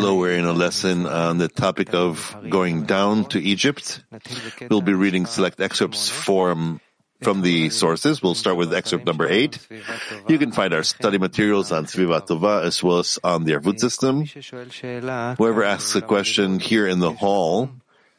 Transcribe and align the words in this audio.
Hello, 0.00 0.16
we're 0.16 0.34
in 0.36 0.46
a 0.46 0.52
lesson 0.52 1.06
on 1.06 1.38
the 1.38 1.46
topic 1.46 1.94
of 1.94 2.36
going 2.48 2.84
down 2.86 3.24
to 3.26 3.38
Egypt. 3.40 4.02
We'll 4.68 4.80
be 4.82 4.94
reading 4.94 5.26
select 5.26 5.60
excerpts 5.60 6.08
from, 6.08 6.80
from 7.22 7.42
the 7.42 7.70
sources. 7.70 8.20
We'll 8.20 8.34
start 8.34 8.56
with 8.56 8.74
excerpt 8.74 9.06
number 9.06 9.28
eight. 9.28 9.58
You 10.26 10.38
can 10.38 10.50
find 10.50 10.74
our 10.74 10.82
study 10.82 11.18
materials 11.18 11.70
on 11.70 11.86
Sviva 11.86 12.26
Tova 12.26 12.64
as 12.64 12.82
well 12.82 12.98
as 12.98 13.18
on 13.22 13.44
the 13.44 13.52
Arvut 13.52 13.78
system. 13.78 14.24
Whoever 15.38 15.62
asks 15.62 15.94
a 15.94 16.02
question 16.02 16.58
here 16.58 16.88
in 16.88 16.98
the 16.98 17.12
hall 17.12 17.70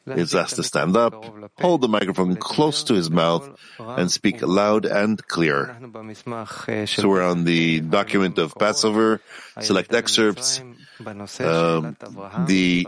is 0.06 0.34
asked 0.34 0.56
to 0.56 0.62
stand 0.62 0.96
up, 0.96 1.14
hold 1.58 1.80
the 1.80 1.88
microphone 1.88 2.36
close 2.36 2.84
to 2.84 2.94
his 2.94 3.10
mouth, 3.10 3.48
and 3.78 4.10
speak 4.10 4.42
loud 4.42 4.84
and 4.86 5.24
clear. 5.26 5.76
So 6.86 7.08
we're 7.08 7.26
on 7.26 7.44
the 7.44 7.80
document 7.80 8.38
of 8.38 8.54
Passover, 8.56 9.20
select 9.60 9.94
excerpts, 9.94 10.62
uh, 11.40 11.92
the 12.46 12.86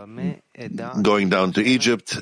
going 1.01 1.29
down 1.29 1.53
to 1.53 1.61
Egypt. 1.63 2.17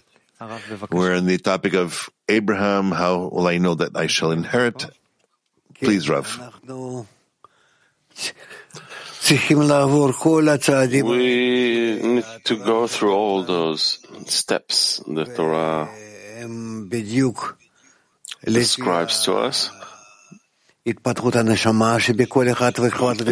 We're 0.91 1.15
on 1.15 1.25
the 1.25 1.37
topic 1.37 1.73
of 1.73 2.09
Abraham. 2.29 2.91
How 2.91 3.27
will 3.27 3.47
I 3.47 3.57
know 3.57 3.75
that 3.75 3.95
I 3.95 4.07
shall 4.07 4.31
inherit? 4.31 4.85
Please, 5.81 6.09
Rav. 6.09 6.27
We 11.03 11.99
need 12.01 12.23
to 12.45 12.55
go 12.55 12.87
through 12.87 13.13
all 13.13 13.43
those 13.43 13.99
steps 14.27 15.01
the 15.05 15.25
Torah 15.25 15.87
describes 18.45 19.23
to 19.25 19.35
us. 19.35 19.69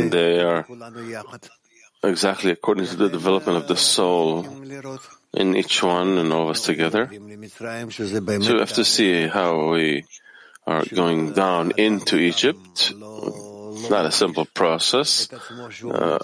And 0.03 0.11
they 0.11 0.41
are 0.43 0.65
exactly 2.03 2.51
according 2.51 2.87
to 2.87 2.97
the 2.97 3.09
development 3.09 3.57
of 3.57 3.67
the 3.67 3.77
soul 3.77 4.43
in 5.33 5.55
each 5.55 5.81
one 5.81 6.17
and 6.17 6.33
all 6.33 6.49
of 6.49 6.57
us 6.57 6.63
together. 6.67 7.07
So 7.07 8.53
we 8.53 8.59
have 8.59 8.73
to 8.75 8.83
see 8.83 9.27
how 9.27 9.71
we 9.71 10.03
are 10.67 10.83
going 10.93 11.31
down 11.31 11.71
into 11.77 12.17
Egypt 12.17 12.91
it's 13.75 13.89
not 13.89 14.05
a 14.05 14.11
simple 14.11 14.45
process. 14.45 15.27
Uh, 15.83 16.17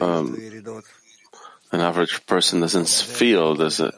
um, 0.00 0.36
an 1.72 1.80
average 1.80 2.24
person 2.26 2.60
doesn't 2.60 2.88
feel 2.88 3.54
does 3.54 3.80
it, 3.80 3.94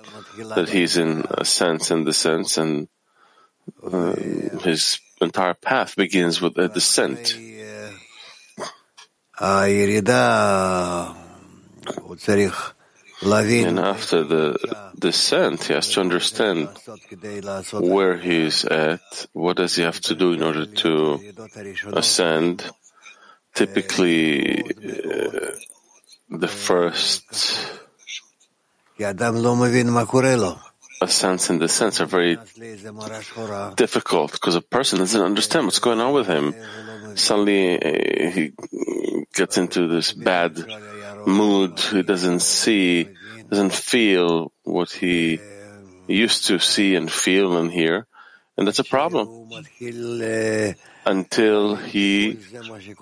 that 0.54 0.68
he's 0.68 0.96
in 0.96 1.24
a 1.30 1.44
sense 1.44 1.90
in 1.90 2.04
descent, 2.04 2.56
and 2.56 2.88
uh, 3.82 4.14
his 4.62 5.00
entire 5.20 5.54
path 5.54 5.96
begins 5.96 6.40
with 6.40 6.56
a 6.58 6.68
descent. 6.68 7.36
And 13.64 13.78
after 13.78 14.22
the 14.22 14.56
descent, 14.98 15.64
he 15.64 15.72
has 15.74 15.90
to 15.90 16.00
understand 16.00 16.68
where 17.72 18.16
he's 18.16 18.64
at, 18.64 19.26
what 19.32 19.56
does 19.56 19.76
he 19.76 19.82
have 19.82 20.00
to 20.02 20.14
do 20.14 20.32
in 20.32 20.42
order 20.42 20.66
to 20.66 21.20
ascend, 21.92 22.70
typically 23.54 24.62
uh, 24.62 25.50
the 26.30 26.48
first 26.48 27.24
ascents 31.00 31.50
and 31.50 31.70
sense 31.70 32.00
are 32.00 32.06
very 32.06 32.38
difficult 33.76 34.32
because 34.32 34.54
a 34.54 34.60
person 34.60 34.98
doesn't 34.98 35.20
understand 35.20 35.66
what's 35.66 35.78
going 35.78 36.00
on 36.00 36.12
with 36.12 36.26
him. 36.26 36.54
Suddenly 37.14 37.78
uh, 37.78 38.30
he 38.30 38.52
gets 39.34 39.58
into 39.58 39.88
this 39.88 40.12
bad 40.12 40.58
mood. 41.26 41.78
He 41.78 42.02
doesn't 42.02 42.40
see, 42.40 43.08
doesn't 43.50 43.72
feel 43.72 44.52
what 44.62 44.90
he 44.90 45.40
used 46.08 46.46
to 46.46 46.58
see 46.58 46.94
and 46.94 47.10
feel 47.10 47.56
and 47.56 47.70
hear. 47.70 48.06
And 48.56 48.66
that's 48.66 48.78
a 48.78 48.84
problem 48.84 49.26
until 51.06 51.76
he 51.76 52.38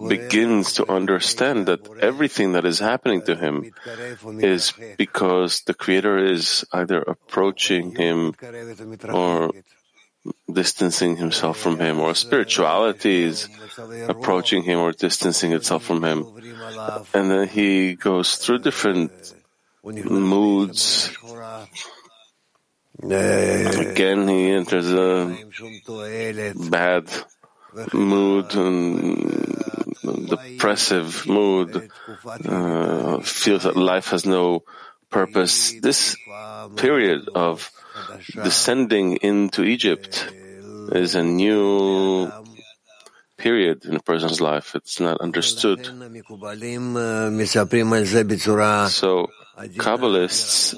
begins 0.09 0.73
to 0.75 0.91
understand 0.91 1.67
that 1.67 1.87
everything 2.01 2.53
that 2.53 2.65
is 2.65 2.79
happening 2.79 3.23
to 3.23 3.37
him 3.37 3.73
is 4.39 4.73
because 4.97 5.63
the 5.63 5.75
Creator 5.75 6.19
is 6.19 6.65
either 6.73 6.99
approaching 7.03 7.95
him 7.95 8.35
or 9.13 9.51
distancing 10.53 11.17
himself 11.17 11.59
from 11.59 11.79
him, 11.79 11.99
or 11.99 12.15
spirituality 12.15 13.25
is 13.25 13.49
approaching 14.09 14.63
him 14.63 14.79
or 14.79 14.93
distancing 14.93 15.53
itself 15.53 15.85
from 15.85 16.05
him. 16.05 16.27
And 17.13 17.31
then 17.31 17.49
he 17.49 17.95
goes 17.95 18.37
through 18.37 18.61
different 18.61 19.11
moods. 19.85 21.11
Again, 23.03 24.29
he 24.29 24.51
enters 24.53 24.93
a 24.93 25.37
bad 26.71 27.11
mood 27.93 28.55
and 28.55 30.29
depressive 30.29 31.27
mood, 31.27 31.91
uh, 32.27 33.21
feels 33.21 33.63
that 33.65 33.77
life 33.77 34.09
has 34.09 34.27
no 34.27 34.65
purpose. 35.11 35.75
This 35.81 36.17
period 36.77 37.29
of 37.35 37.71
descending 38.35 39.17
into 39.17 39.63
Egypt 39.63 40.29
is 40.93 41.15
a 41.15 41.23
new 41.23 42.31
period 43.37 43.85
in 43.85 43.97
a 43.97 44.01
person's 44.01 44.41
life. 44.41 44.75
It's 44.75 45.01
not 45.01 45.21
understood. 45.21 45.89
So, 48.89 49.31
Kabbalists 49.77 50.75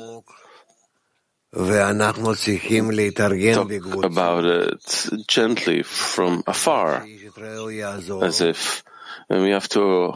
talk 3.54 4.04
about 4.04 4.44
it 4.44 5.08
gently 5.28 5.82
from 5.82 6.42
afar, 6.46 7.06
as 8.22 8.40
if 8.40 8.82
and 9.28 9.42
we 9.42 9.50
have 9.50 9.68
to 9.68 10.14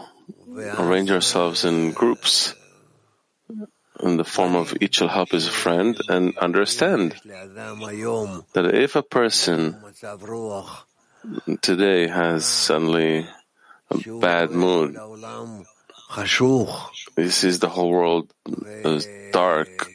arrange 0.78 1.10
ourselves 1.10 1.64
in 1.64 1.92
groups 1.92 2.54
in 4.00 4.16
the 4.16 4.24
form 4.24 4.54
of 4.54 4.76
each 4.80 4.96
shall 4.96 5.08
help 5.08 5.30
his 5.30 5.48
friend 5.48 5.96
and 6.08 6.36
understand 6.38 7.14
that 7.24 8.70
if 8.74 8.96
a 8.96 9.02
person 9.02 9.76
today 11.62 12.06
has 12.06 12.46
suddenly 12.46 13.26
a 13.90 14.18
bad 14.20 14.50
mood, 14.50 14.96
this 17.16 17.44
is 17.44 17.58
the 17.58 17.68
whole 17.68 17.90
world 17.90 18.32
as 18.84 19.08
dark, 19.32 19.90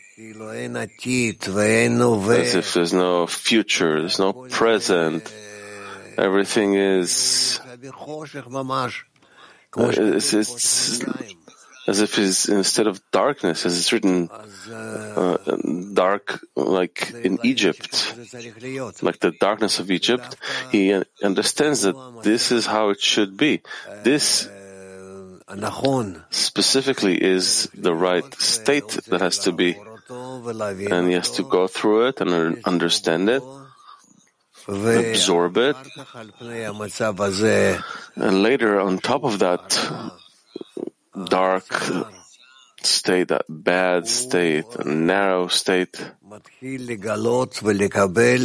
as 2.40 2.56
if 2.56 2.74
there's 2.74 2.94
no 2.94 3.28
future, 3.28 4.00
there's 4.02 4.20
no 4.20 4.34
present. 4.34 5.34
Everything 6.18 6.76
is, 6.76 7.60
it's, 9.76 10.34
it's 10.34 11.04
as 11.88 12.00
if 12.00 12.18
it's 12.18 12.48
instead 12.48 12.88
of 12.88 13.02
darkness, 13.12 13.66
as 13.66 13.78
it's 13.78 13.92
written, 13.92 14.30
uh, 14.72 15.38
dark 15.94 16.40
like 16.56 17.12
in 17.24 17.40
Egypt, 17.44 18.16
like 19.02 19.20
the 19.20 19.34
darkness 19.40 19.80
of 19.80 19.92
Egypt. 19.92 20.38
He 20.72 20.94
understands 21.24 21.82
that 21.82 21.96
this 22.24 22.52
is 22.52 22.66
how 22.66 22.90
it 22.90 23.02
should 23.02 23.36
be. 23.36 23.62
This 24.04 24.48
specifically 26.30 27.22
is 27.22 27.70
the 27.74 27.94
right 27.94 28.34
state 28.36 28.88
that 29.08 29.22
has 29.22 29.40
to 29.40 29.52
be 29.52 29.76
and 30.92 31.08
he 31.08 31.14
has 31.14 31.32
to 31.32 31.44
go 31.44 31.68
through 31.68 32.08
it 32.08 32.22
and 32.22 32.62
understand 32.66 33.30
it, 33.30 33.44
absorb 34.68 35.58
it, 35.58 35.76
and 38.16 38.44
later 38.44 38.80
on 38.80 38.98
top 39.00 39.24
of 39.24 39.40
that 39.40 39.64
dark 41.30 41.66
state, 42.82 43.28
that 43.30 43.46
bad 43.50 44.08
state, 44.08 44.66
narrow 44.86 45.48
state, 45.48 46.00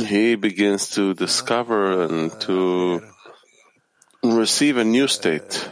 he 0.06 0.34
begins 0.37 0.90
to 0.90 1.14
discover 1.14 2.02
and 2.04 2.32
to 2.40 3.00
receive 4.22 4.76
a 4.76 4.84
new 4.84 5.06
state 5.06 5.69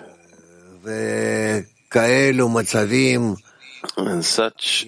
and 3.96 4.24
such 4.24 4.86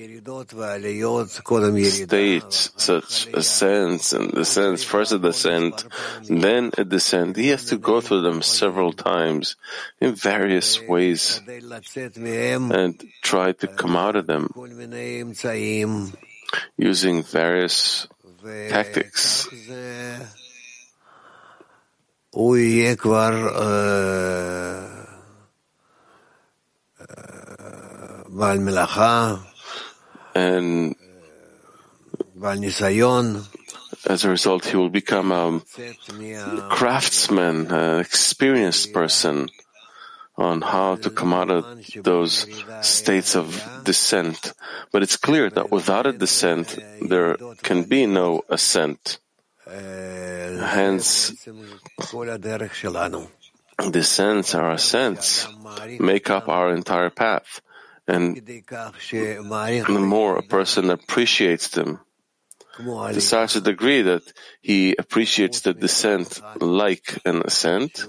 states, 1.85 2.73
such 2.77 3.27
ascents 3.35 4.13
and 4.13 4.33
descents, 4.33 4.85
first 4.85 5.13
a 5.13 5.19
descent, 5.19 5.87
then 6.29 6.71
a 6.79 6.85
descent, 6.85 7.37
he 7.37 7.49
has 7.49 7.65
to 7.67 7.77
go 7.79 8.01
through 8.01 8.23
them 8.23 8.43
several 8.43 8.93
times 8.93 9.57
in 10.01 10.15
various 10.15 10.81
ways 10.83 11.41
and 11.47 13.05
try 13.23 13.53
to 13.53 13.67
come 13.67 13.97
out 13.97 14.17
of 14.17 14.27
them 14.27 14.49
using 16.77 17.23
various 17.23 18.07
tactics. 18.69 19.47
Uh, 23.49 24.98
and 30.35 30.95
as 34.09 34.25
a 34.25 34.29
result, 34.31 34.65
he 34.67 34.77
will 34.77 34.91
become 34.91 35.33
a 35.33 35.61
craftsman, 36.71 37.67
an 37.73 37.99
experienced 37.99 38.93
person 38.93 39.49
on 40.37 40.63
how 40.63 40.95
to 40.95 41.11
come 41.11 41.35
out 41.35 41.51
of 41.51 41.65
those 42.05 42.47
states 42.83 43.35
of 43.35 43.61
descent. 43.83 44.55
But 44.93 45.03
it's 45.03 45.17
clear 45.17 45.51
that 45.51 45.73
without 45.73 46.07
a 46.07 46.13
descent, 46.13 46.79
there 47.03 47.37
can 47.63 47.85
be 47.85 48.07
no 48.07 48.43
ascent. 48.49 49.19
Hence, 49.67 51.33
descents 53.91 54.55
or 54.55 54.71
ascents 54.71 55.49
make 55.99 56.31
up 56.31 56.49
our 56.49 56.73
entire 56.73 57.11
path. 57.11 57.61
And 58.09 58.37
the 58.37 60.01
more 60.01 60.39
a 60.39 60.43
person 60.43 60.91
appreciates 60.91 61.69
them, 61.69 62.01
to 62.79 63.21
such 63.21 63.57
a 63.57 63.61
degree 63.61 64.03
that 64.03 64.23
he 64.63 64.97
appreciates 64.99 65.61
the 65.61 65.75
descent 65.75 66.41
like 66.61 67.19
an 67.27 67.43
ascent, 67.45 68.07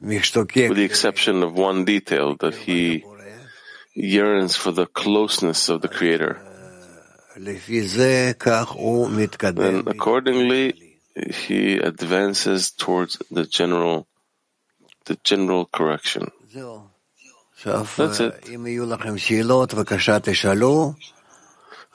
with 0.00 0.76
the 0.80 0.84
exception 0.84 1.42
of 1.42 1.52
one 1.52 1.84
detail, 1.84 2.36
that 2.36 2.54
he 2.54 3.04
yearns 3.94 4.56
for 4.56 4.72
the 4.72 4.86
closeness 4.86 5.68
of 5.68 5.82
the 5.82 5.88
Creator. 5.88 6.40
And 7.36 7.48
accordingly, 9.88 10.96
he 11.14 11.76
advances 11.76 12.70
towards 12.70 13.18
the 13.30 13.44
general, 13.44 14.06
the 15.04 15.18
general 15.22 15.66
correction. 15.66 16.30
That's 17.64 18.20
it. 18.20 18.48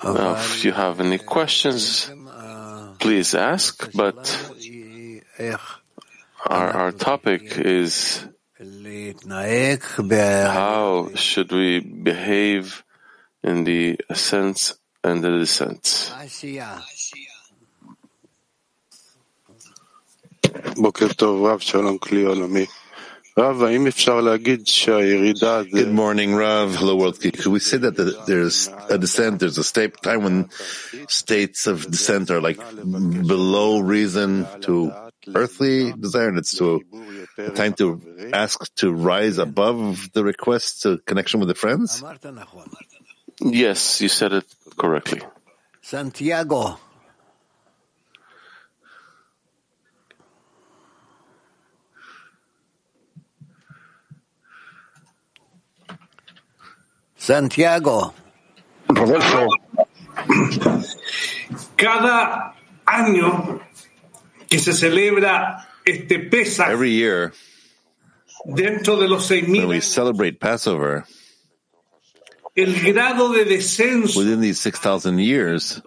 Now, 0.03 0.35
if 0.35 0.65
you 0.65 0.71
have 0.73 0.99
any 0.99 1.17
questions, 1.17 2.11
please 2.99 3.33
ask, 3.35 3.89
but 3.93 4.17
our, 6.45 6.69
our 6.69 6.91
topic 6.91 7.57
is 7.57 8.25
how 8.59 8.65
should 11.15 11.51
we 11.51 11.79
behave 11.79 12.83
in 13.43 13.63
the 13.63 13.97
ascent 14.09 14.73
and 15.03 15.23
the 15.23 15.39
descent? 15.39 16.11
Rav 21.43 21.61
Shalom 21.63 21.97
Kli 21.99 22.25
Good 23.35 23.57
morning, 25.91 26.35
Rav. 26.35 26.75
Hello, 26.75 26.95
world. 26.95 27.19
Could 27.19 27.47
we 27.47 27.59
say 27.59 27.77
that 27.77 27.95
the, 27.95 28.23
there's 28.27 28.69
a 28.89 28.99
descent, 28.99 29.39
there's 29.39 29.57
a 29.57 29.63
state, 29.63 29.99
time 30.03 30.23
when 30.23 30.49
states 31.07 31.65
of 31.65 31.89
descent 31.89 32.29
are 32.29 32.39
like 32.39 32.59
below 32.59 33.79
reason 33.79 34.45
to 34.61 34.93
earthly 35.33 35.93
desire, 35.93 36.29
and 36.29 36.37
it's 36.37 36.55
to 36.57 36.83
a 37.39 37.49
time 37.49 37.73
to 37.73 38.29
ask 38.33 38.71
to 38.75 38.93
rise 38.93 39.39
above 39.39 40.11
the 40.13 40.23
request 40.23 40.83
to 40.83 40.99
connection 40.99 41.39
with 41.39 41.49
the 41.49 41.55
friends? 41.55 42.03
Yes, 43.41 43.99
you 43.99 44.09
said 44.09 44.33
it 44.33 44.45
correctly. 44.77 45.21
Santiago. 45.81 46.77
Santiago. 57.23 58.13
Rodolfo, 58.89 59.47
cada 61.77 62.53
año 62.85 63.61
que 64.49 64.59
se 64.59 64.73
celebra 64.73 65.69
este 65.85 66.19
Pesach, 66.19 66.69
every 66.69 66.91
year, 66.91 67.31
dentro 68.43 68.97
de 68.97 69.07
los 69.07 69.25
seis 69.25 69.47
when 69.47 69.69
we 69.69 69.79
celebrate 69.79 70.37
Passover, 70.37 71.05
el 72.55 72.73
grado 72.81 73.31
de 73.31 73.45
descenso 73.45 74.19
within 74.19 74.41
these 74.41 74.59
6,000 74.59 75.17
years, 75.17 75.81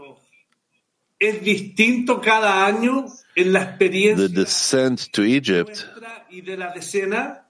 es 1.21 1.43
distinto 1.43 2.23
cada 2.23 2.65
año 2.65 3.05
en 3.35 3.53
la 3.53 3.63
experiencia 3.63 4.27
the 4.27 4.35
descent 4.35 5.11
to 5.13 5.23
Egypt, 5.23 5.85
y 6.31 6.41
de 6.41 6.57
la 6.57 6.73
decena. 6.73 7.43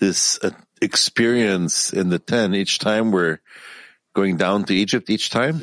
This 0.00 0.38
uh, 0.42 0.50
experience 0.80 1.92
in 1.92 2.08
the 2.08 2.18
10 2.18 2.54
each 2.54 2.78
time 2.78 3.10
we're 3.10 3.40
going 4.14 4.36
down 4.36 4.64
to 4.64 4.74
Egypt 4.74 5.10
each 5.10 5.30
time? 5.30 5.60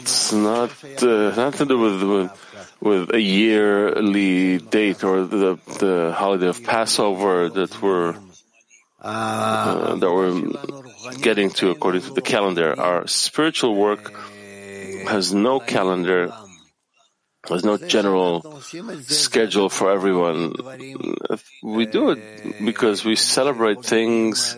It's 0.00 0.32
not 0.32 0.70
uh, 1.02 1.32
not 1.34 1.54
to 1.54 1.64
do 1.64 1.78
with, 1.78 2.02
with 2.02 2.30
with 2.80 3.14
a 3.14 3.20
yearly 3.20 4.58
date 4.58 5.02
or 5.02 5.24
the 5.24 5.58
the 5.80 6.12
holiday 6.14 6.48
of 6.48 6.62
Passover 6.62 7.48
that 7.48 7.80
we're 7.80 8.14
uh, 9.00 9.96
that 9.96 10.12
we're 10.12 11.16
getting 11.20 11.50
to 11.50 11.70
according 11.70 12.02
to 12.02 12.12
the 12.12 12.22
calendar. 12.22 12.78
Our 12.78 13.06
spiritual 13.06 13.74
work 13.74 14.12
has 15.08 15.32
no 15.32 15.60
calendar 15.60 16.32
there's 17.48 17.64
no 17.64 17.76
general 17.76 18.42
schedule 19.02 19.68
for 19.68 19.92
everyone. 19.92 20.54
We 21.62 21.86
do 21.86 22.10
it 22.10 22.64
because 22.64 23.04
we 23.04 23.16
celebrate 23.16 23.84
things 23.84 24.56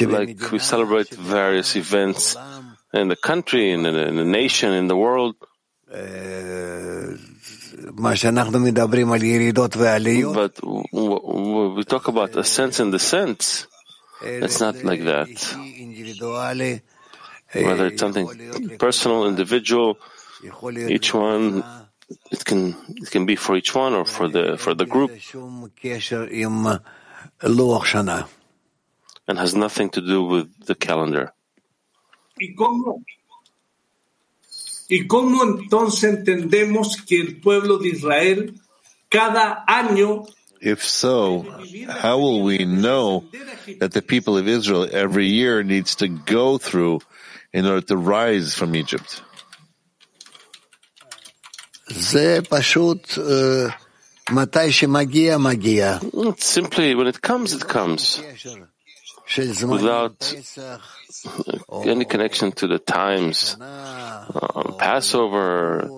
like 0.00 0.50
we 0.52 0.58
celebrate 0.58 1.10
various 1.10 1.76
events 1.76 2.36
in 2.92 3.08
the 3.08 3.16
country, 3.16 3.70
in 3.70 3.82
the, 3.82 4.06
in 4.06 4.16
the 4.16 4.24
nation, 4.24 4.72
in 4.72 4.88
the 4.88 4.96
world. 4.96 5.36
But 10.32 10.54
we 11.76 11.84
talk 11.84 12.08
about 12.08 12.36
ascents 12.36 12.80
and 12.80 12.92
descents. 12.92 13.66
It's 14.22 14.60
not 14.60 14.82
like 14.84 15.04
that. 15.04 15.28
Whether 17.52 17.86
it's 17.86 18.00
something 18.00 18.76
personal, 18.78 19.26
individual, 19.26 19.98
each 20.88 21.14
one, 21.14 21.62
it 22.30 22.44
can 22.44 22.74
it 22.88 23.10
can 23.10 23.26
be 23.26 23.36
for 23.36 23.56
each 23.56 23.74
one 23.74 23.94
or 23.94 24.04
for 24.04 24.28
the 24.28 24.56
for 24.58 24.74
the 24.74 24.86
group, 24.86 25.10
and 29.28 29.38
has 29.38 29.54
nothing 29.54 29.90
to 29.90 30.00
do 30.00 30.24
with 30.24 30.66
the 30.66 30.74
calendar. 30.74 31.32
¿Y 32.40 32.54
cómo, 32.54 33.04
¿Y 34.88 35.06
cómo 35.06 35.44
entonces 35.44 36.04
entendemos 36.04 36.96
que 37.06 37.20
el 37.20 37.40
pueblo 37.40 37.78
de 37.78 37.90
Israel 37.90 38.54
cada 39.10 39.64
año 39.66 40.26
If 40.62 40.84
so, 40.84 41.46
how 41.88 42.18
will 42.18 42.42
we 42.42 42.66
know 42.66 43.24
that 43.78 43.92
the 43.92 44.02
people 44.02 44.36
of 44.36 44.46
Israel 44.46 44.86
every 44.92 45.26
year 45.26 45.62
needs 45.62 45.96
to 45.96 46.08
go 46.08 46.58
through 46.58 47.00
in 47.50 47.64
order 47.64 47.80
to 47.86 47.96
rise 47.96 48.54
from 48.54 48.76
Egypt? 48.76 49.22
Simply, 56.38 56.94
when 56.94 57.06
it 57.08 57.20
comes, 57.20 57.52
it 57.52 57.66
comes. 57.66 58.20
Without 59.82 60.22
any 61.84 62.04
connection 62.04 62.52
to 62.52 62.66
the 62.66 62.78
times. 62.78 63.56
Um, 63.60 64.74
Passover, 64.78 65.90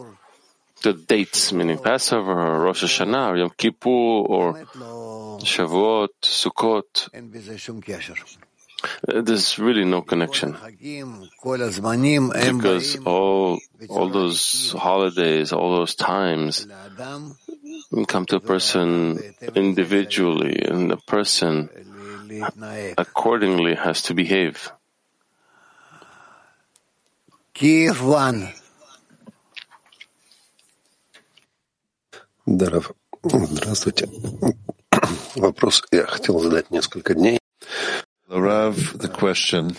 the 0.82 0.92
dates, 0.94 1.52
meaning 1.52 1.78
Passover, 1.78 2.32
or 2.32 2.60
Rosh 2.60 2.84
Hashanah, 2.84 3.28
or 3.32 3.36
Yom 3.36 3.50
Kippur, 3.56 3.88
or 3.88 4.54
Shavuot, 5.40 6.08
Sukkot. 6.22 7.08
Uh, 9.07 9.21
there's 9.21 9.57
really 9.57 9.83
no 9.83 10.01
connection 10.01 10.55
because 12.53 12.97
all 13.05 13.59
all 13.89 14.09
those 14.09 14.71
holidays, 14.77 15.51
all 15.51 15.75
those 15.75 15.95
times 15.95 16.67
come 18.07 18.25
to 18.25 18.35
a 18.35 18.39
person 18.39 19.19
individually, 19.55 20.61
and 20.61 20.91
the 20.91 20.97
person 20.97 21.69
accordingly 22.97 23.73
has 23.73 24.03
to 24.03 24.13
behave. 24.13 24.71
Kiev 27.53 28.03
one. 28.03 28.53
Даров, 32.45 32.93
здравствуйте. 33.23 34.07
Вопрос 35.35 35.83
я 35.91 36.05
хотел 36.05 36.39
задать 36.39 36.71
несколько 36.71 37.13
дней. 37.13 37.39
Rav, 38.32 38.98
the 38.98 39.08
question. 39.08 39.76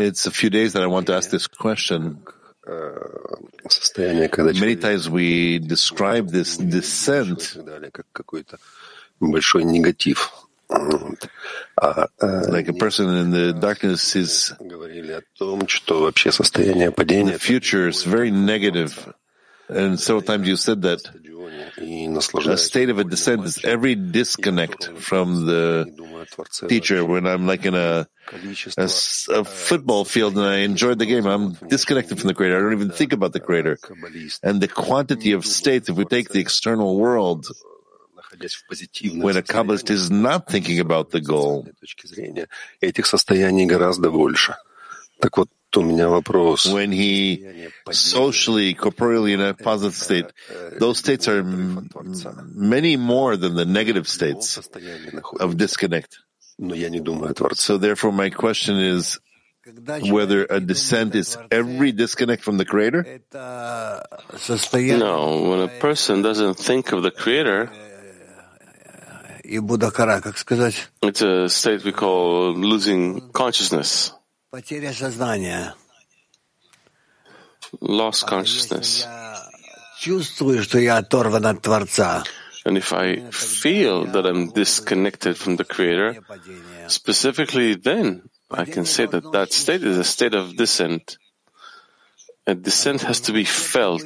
It's 0.00 0.26
a 0.26 0.30
few 0.30 0.50
days 0.50 0.74
that 0.74 0.82
I 0.82 0.86
want 0.86 1.06
to 1.08 1.14
ask 1.14 1.30
this 1.30 1.46
question. 1.46 2.22
Many 3.96 4.76
times 4.76 5.10
we 5.10 5.58
describe 5.58 6.30
this 6.30 6.56
descent 6.56 7.56
like 12.48 12.68
a 12.68 12.72
person 12.72 13.08
in 13.16 13.30
the 13.30 13.52
darkness 13.52 14.16
is 14.16 14.52
the 14.58 15.22
future 17.40 17.88
is 17.88 18.04
very 18.04 18.30
negative. 18.30 19.12
And 19.68 19.98
several 19.98 20.22
times 20.22 20.46
you 20.46 20.56
said 20.56 20.82
that 20.82 21.00
a 22.46 22.56
state 22.56 22.88
of 22.88 22.98
a 22.98 23.04
descent 23.04 23.44
is 23.44 23.64
every 23.64 23.94
disconnect 23.94 24.86
from 24.98 25.46
the 25.46 25.86
teacher. 26.68 27.04
When 27.04 27.26
I'm 27.26 27.46
like 27.46 27.66
in 27.66 27.74
a, 27.74 28.06
a, 28.76 28.84
a, 28.84 29.44
football 29.44 30.04
field 30.04 30.36
and 30.36 30.46
I 30.46 30.58
enjoyed 30.58 30.98
the 30.98 31.06
game, 31.06 31.26
I'm 31.26 31.54
disconnected 31.68 32.18
from 32.18 32.28
the 32.28 32.34
creator. 32.34 32.56
I 32.56 32.60
don't 32.60 32.72
even 32.72 32.90
think 32.90 33.12
about 33.12 33.32
the 33.32 33.40
creator. 33.40 33.76
And 34.42 34.60
the 34.60 34.68
quantity 34.68 35.32
of 35.32 35.44
states, 35.44 35.88
if 35.88 35.96
we 35.96 36.04
take 36.04 36.28
the 36.28 36.40
external 36.40 36.96
world, 36.96 37.46
when 38.30 39.36
a 39.36 39.42
Kabbalist 39.42 39.90
is 39.90 40.10
not 40.10 40.48
thinking 40.48 40.78
about 40.78 41.10
the 41.10 41.20
goal, 41.20 41.66
when 45.76 46.92
he 46.92 47.68
socially, 47.90 48.74
corporeally 48.74 49.32
in 49.32 49.40
a 49.40 49.54
positive 49.54 49.94
state, 49.94 50.26
those 50.78 50.98
states 50.98 51.28
are 51.28 51.42
many 51.44 52.96
more 52.96 53.36
than 53.36 53.54
the 53.54 53.64
negative 53.64 54.08
states 54.08 54.58
of 55.40 55.56
disconnect. 55.56 56.18
So 57.54 57.78
therefore 57.78 58.12
my 58.12 58.30
question 58.30 58.78
is 58.78 59.18
whether 60.08 60.46
a 60.48 60.60
descent 60.60 61.14
is 61.14 61.36
every 61.50 61.92
disconnect 61.92 62.42
from 62.42 62.56
the 62.56 62.64
Creator? 62.64 63.20
No, 64.98 65.42
when 65.50 65.60
a 65.60 65.68
person 65.68 66.22
doesn't 66.22 66.54
think 66.54 66.92
of 66.92 67.02
the 67.02 67.10
Creator, 67.10 67.70
it's 71.02 71.22
a 71.22 71.48
state 71.48 71.84
we 71.84 71.92
call 71.92 72.54
losing 72.54 73.30
consciousness. 73.30 74.12
Lost 77.80 78.26
consciousness. 78.26 79.04
And 82.64 82.76
if 82.76 82.92
I 82.92 83.30
feel 83.30 84.06
that 84.06 84.26
I'm 84.26 84.50
disconnected 84.50 85.36
from 85.36 85.56
the 85.56 85.64
Creator, 85.64 86.18
specifically 86.88 87.74
then 87.74 88.28
I 88.50 88.64
can 88.64 88.84
say 88.84 89.06
that 89.06 89.30
that 89.32 89.52
state 89.52 89.82
is 89.84 89.98
a 89.98 90.04
state 90.04 90.34
of 90.34 90.56
descent. 90.56 91.18
A 92.46 92.54
descent 92.54 93.02
has 93.02 93.20
to 93.22 93.32
be 93.32 93.44
felt, 93.44 94.02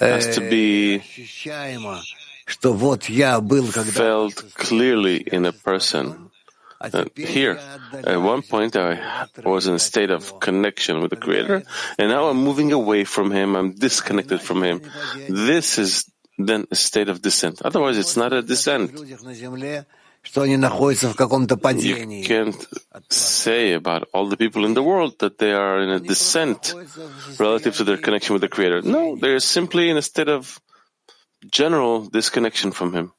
has 0.00 0.34
to 0.36 0.40
be 0.48 0.98
felt 3.92 4.34
clearly 4.54 5.16
in 5.16 5.44
a 5.46 5.52
person. 5.52 6.29
Uh, 6.80 6.90
and 6.92 7.10
here, 7.16 7.60
at 7.92 8.16
one 8.16 8.42
point, 8.42 8.74
I 8.74 9.26
was 9.44 9.66
in 9.66 9.74
a 9.74 9.78
state 9.78 10.10
of 10.10 10.40
connection 10.40 11.00
with 11.00 11.10
the 11.10 11.16
Creator, 11.16 11.62
and 11.98 12.08
now 12.08 12.28
I'm 12.28 12.38
moving 12.38 12.72
away 12.72 13.04
from 13.04 13.30
Him, 13.30 13.54
I'm 13.54 13.74
disconnected 13.74 14.40
from 14.40 14.62
Him. 14.62 14.80
This 15.28 15.78
is 15.78 16.10
then 16.38 16.66
a 16.70 16.74
state 16.74 17.08
of 17.08 17.20
descent. 17.20 17.60
Otherwise, 17.62 17.98
it's 17.98 18.16
not 18.16 18.32
a 18.32 18.40
descent. 18.40 18.96
You 18.96 19.84
can't 22.24 22.66
say 23.08 23.72
about 23.72 24.08
all 24.12 24.28
the 24.28 24.36
people 24.36 24.64
in 24.64 24.74
the 24.74 24.82
world 24.82 25.18
that 25.20 25.38
they 25.38 25.52
are 25.52 25.80
in 25.80 25.90
a 25.90 26.00
descent 26.00 26.74
relative 27.38 27.76
to 27.76 27.84
their 27.84 27.96
connection 27.96 28.34
with 28.34 28.42
the 28.42 28.48
Creator. 28.48 28.82
No, 28.82 29.16
they're 29.16 29.40
simply 29.40 29.88
in 29.88 29.96
a 29.96 30.02
state 30.02 30.28
of 30.28 30.60
general 31.50 32.04
disconnection 32.04 32.70
from 32.70 32.92
Him. 32.92 33.12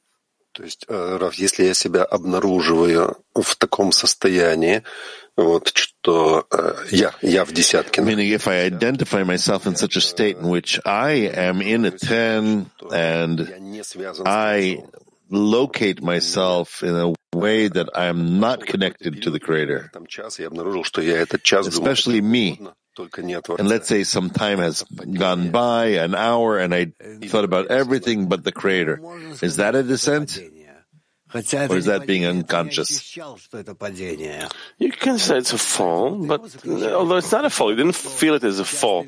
То 0.52 0.64
есть, 0.64 0.84
Раф, 0.88 1.34
если 1.34 1.64
я 1.64 1.74
себя 1.74 2.04
обнаруживаю 2.04 3.16
в 3.34 3.56
таком 3.56 3.90
состоянии, 3.92 4.82
вот 5.36 5.72
что 5.74 6.46
я, 6.90 7.14
я 7.22 7.44
в 7.46 7.52
десятке. 7.52 8.02
Meaning, 8.02 8.28
if 8.28 8.46
I 8.46 8.66
identify 8.66 9.24
myself 9.24 9.66
in 9.66 9.76
such 9.76 9.96
a 9.96 10.00
state 10.00 10.36
in 10.36 10.48
which 10.48 10.78
I 10.84 11.30
am 11.34 11.62
in 11.62 11.86
a 11.86 11.90
ten 11.90 12.70
and 12.90 13.48
I 14.26 14.82
locate 15.30 16.02
myself 16.02 16.82
in 16.82 16.94
a 16.94 17.14
way 17.34 17.68
that 17.68 17.88
I 17.94 18.06
am 18.06 18.38
not 18.38 18.66
connected 18.66 19.22
to 19.22 19.30
the 19.30 19.40
Creator, 19.40 19.90
especially 21.64 22.20
me. 22.20 22.60
And 23.58 23.68
let's 23.68 23.88
say 23.88 24.04
some 24.04 24.30
time 24.30 24.58
has 24.58 24.82
gone 24.82 25.50
by, 25.50 25.86
an 26.02 26.14
hour, 26.14 26.58
and 26.58 26.74
I 26.74 26.92
thought 27.26 27.44
about 27.44 27.68
everything 27.68 28.28
but 28.28 28.44
the 28.44 28.52
Creator. 28.52 29.00
Is 29.40 29.56
that 29.56 29.74
a 29.74 29.82
descent? 29.82 30.38
Or 31.34 31.76
is 31.78 31.86
that 31.86 32.06
being 32.06 32.26
unconscious? 32.26 33.16
You 33.16 34.92
can 34.92 35.18
say 35.18 35.38
it's 35.38 35.54
a 35.54 35.58
fall, 35.58 36.10
but 36.26 36.42
uh, 36.66 36.92
although 36.92 37.16
it's 37.16 37.32
not 37.32 37.46
a 37.46 37.50
fall, 37.50 37.70
you 37.70 37.76
didn't 37.76 37.94
feel 37.96 38.34
it 38.34 38.44
as 38.44 38.58
a 38.58 38.66
fall. 38.66 39.06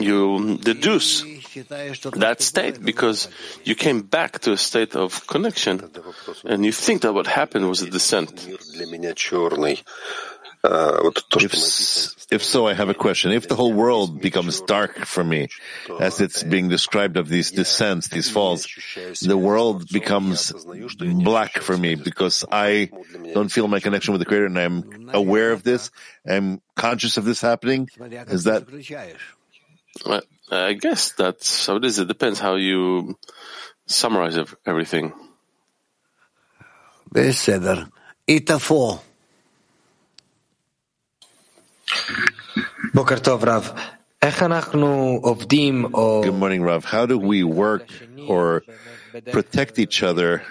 You 0.00 0.58
deduce 0.58 1.24
that 2.12 2.36
state 2.40 2.84
because 2.84 3.28
you 3.64 3.74
came 3.74 4.02
back 4.02 4.38
to 4.40 4.52
a 4.52 4.56
state 4.56 4.94
of 4.94 5.26
connection 5.26 5.90
and 6.44 6.64
you 6.64 6.70
think 6.70 7.00
that 7.02 7.12
what 7.12 7.26
happened 7.26 7.68
was 7.68 7.82
a 7.82 7.90
descent 7.90 8.46
If, 10.63 11.53
if, 12.31 12.43
so, 12.43 12.67
I 12.67 12.73
have 12.73 12.89
a 12.89 12.93
question. 12.93 13.31
If 13.31 13.47
the 13.47 13.55
whole 13.55 13.73
world 13.73 14.19
becomes 14.19 14.61
dark 14.61 15.05
for 15.05 15.23
me, 15.23 15.49
as 15.99 16.21
it's 16.21 16.41
being 16.41 16.69
described 16.69 17.17
of 17.17 17.29
these 17.29 17.51
descents, 17.51 18.07
these 18.07 18.29
falls, 18.29 18.67
the 19.21 19.37
world 19.37 19.87
becomes 19.89 20.51
black 21.01 21.59
for 21.59 21.77
me 21.77 21.95
because 21.95 22.45
I 22.51 22.89
don't 23.33 23.49
feel 23.49 23.67
my 23.67 23.79
connection 23.79 24.13
with 24.13 24.21
the 24.21 24.25
Creator 24.25 24.47
and 24.47 24.57
I'm 24.57 25.09
aware 25.13 25.51
of 25.51 25.61
this, 25.61 25.91
I'm 26.27 26.61
conscious 26.75 27.17
of 27.17 27.25
this 27.25 27.41
happening. 27.41 27.89
Is 28.27 28.45
that? 28.45 28.65
Well, 30.05 30.21
I 30.51 30.73
guess 30.73 31.11
that's 31.11 31.67
how 31.67 31.77
it 31.77 31.85
is. 31.85 31.99
It 31.99 32.07
depends 32.07 32.39
how 32.39 32.55
you 32.55 33.17
summarize 33.85 34.37
everything. 34.65 35.13
בסדר. 37.11 37.83
איתפו. 38.27 38.99
Good 46.22 46.34
morning, 46.34 46.62
Rav. 46.62 46.84
How 46.84 47.06
do 47.06 47.18
we 47.18 47.44
work 47.44 47.86
or 48.28 48.62
protect 49.32 49.78
each 49.78 50.02
other 50.02 50.42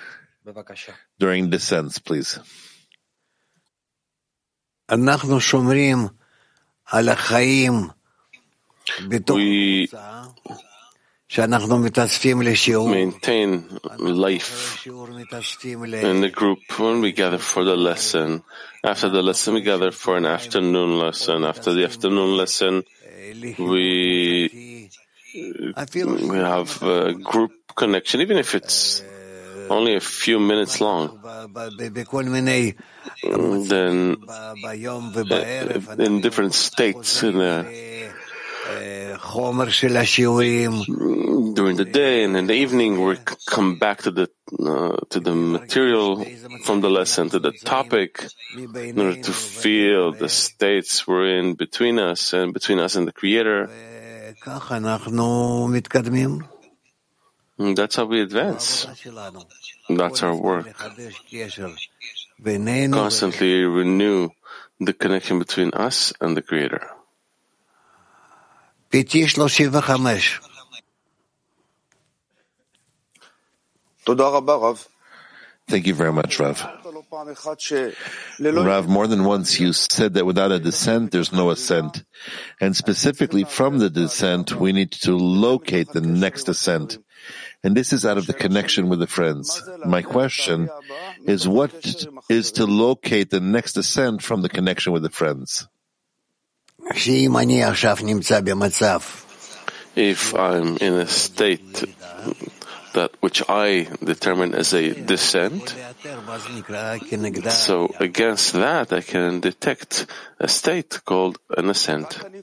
during 1.19 1.49
descents, 1.49 1.99
please? 1.99 2.39
We 9.37 9.87
maintain 12.89 13.63
life 13.99 14.83
in 14.87 16.21
the 16.21 16.31
group 16.33 16.59
when 16.79 17.01
we 17.01 17.11
gather 17.11 17.37
for 17.37 17.63
the 17.63 17.75
lesson. 17.75 18.41
After 18.83 19.09
the 19.09 19.21
lesson, 19.21 19.53
we 19.53 19.61
gather 19.61 19.91
for 19.91 20.17
an 20.17 20.25
afternoon 20.25 20.97
lesson. 20.97 21.43
After 21.43 21.71
the 21.71 21.85
afternoon 21.85 22.35
lesson, 22.35 22.83
we, 23.59 24.89
we 25.35 26.37
have 26.37 26.81
a 26.81 27.13
group 27.13 27.51
connection, 27.75 28.21
even 28.21 28.37
if 28.37 28.55
it's 28.55 29.03
only 29.69 29.95
a 29.95 29.99
few 30.01 30.39
minutes 30.39 30.81
long. 30.81 31.19
Then, 33.69 34.17
in 35.99 36.21
different 36.21 36.55
states 36.55 37.21
in 37.21 37.37
the 37.37 37.65
during 41.53 41.75
the 41.77 41.85
day 41.85 42.23
and 42.23 42.35
in 42.37 42.47
the 42.47 42.53
evening, 42.53 43.03
we 43.03 43.17
come 43.45 43.77
back 43.77 44.03
to 44.03 44.11
the 44.11 44.29
uh, 44.59 44.97
to 45.09 45.19
the 45.19 45.35
material 45.35 46.25
from 46.65 46.81
the 46.81 46.89
lesson, 46.89 47.29
to 47.29 47.39
the 47.39 47.51
topic, 47.51 48.25
in 48.55 48.99
order 48.99 49.21
to 49.21 49.31
feel 49.31 50.11
the 50.11 50.29
states 50.29 51.07
we're 51.07 51.37
in 51.37 51.53
between 51.55 51.99
us 51.99 52.33
and 52.33 52.53
between 52.53 52.79
us 52.79 52.95
and 52.95 53.07
the 53.07 53.11
Creator. 53.11 53.69
And 57.57 57.75
that's 57.77 57.95
how 57.95 58.05
we 58.05 58.21
advance. 58.21 58.87
That's 59.89 60.23
our 60.23 60.35
work. 60.35 60.67
Constantly 62.91 63.65
renew 63.65 64.29
the 64.79 64.93
connection 64.93 65.39
between 65.39 65.71
us 65.73 66.13
and 66.21 66.37
the 66.37 66.41
Creator. 66.41 66.87
Thank 75.67 75.85
you 75.85 75.93
very 75.93 76.11
much, 76.11 76.39
Rav. 76.39 76.65
Rav, 78.39 78.87
more 78.87 79.05
than 79.05 79.23
once 79.23 79.59
you 79.59 79.71
said 79.71 80.15
that 80.15 80.25
without 80.25 80.51
a 80.51 80.57
descent, 80.57 81.11
there's 81.11 81.31
no 81.31 81.51
ascent. 81.51 82.03
And 82.59 82.75
specifically 82.75 83.43
from 83.43 83.77
the 83.77 83.89
descent, 83.91 84.55
we 84.55 84.73
need 84.73 84.91
to 85.05 85.15
locate 85.15 85.89
the 85.89 86.01
next 86.01 86.49
ascent. 86.49 86.97
And 87.63 87.77
this 87.77 87.93
is 87.93 88.03
out 88.03 88.17
of 88.17 88.25
the 88.25 88.33
connection 88.33 88.89
with 88.89 88.99
the 88.99 89.07
friends. 89.07 89.61
My 89.85 90.01
question 90.01 90.69
is 91.25 91.47
what 91.47 91.73
is 92.29 92.51
to 92.53 92.65
locate 92.65 93.29
the 93.29 93.41
next 93.41 93.77
ascent 93.77 94.23
from 94.23 94.41
the 94.41 94.49
connection 94.49 94.91
with 94.91 95.03
the 95.03 95.11
friends? 95.11 95.67
If 99.95 100.33
I'm 100.33 100.77
in 100.77 100.93
a 100.93 101.07
state 101.07 101.85
that 102.93 103.11
which 103.19 103.43
I 103.47 103.87
determine 104.03 104.53
as 104.55 104.73
a 104.73 104.93
descent. 104.93 105.75
So 107.49 107.93
against 107.99 108.53
that, 108.53 108.93
I 108.93 109.01
can 109.01 109.39
detect 109.39 110.07
a 110.39 110.47
state 110.47 111.01
called 111.05 111.37
an 111.57 111.69
ascent. 111.69 112.19
Am 112.23 112.33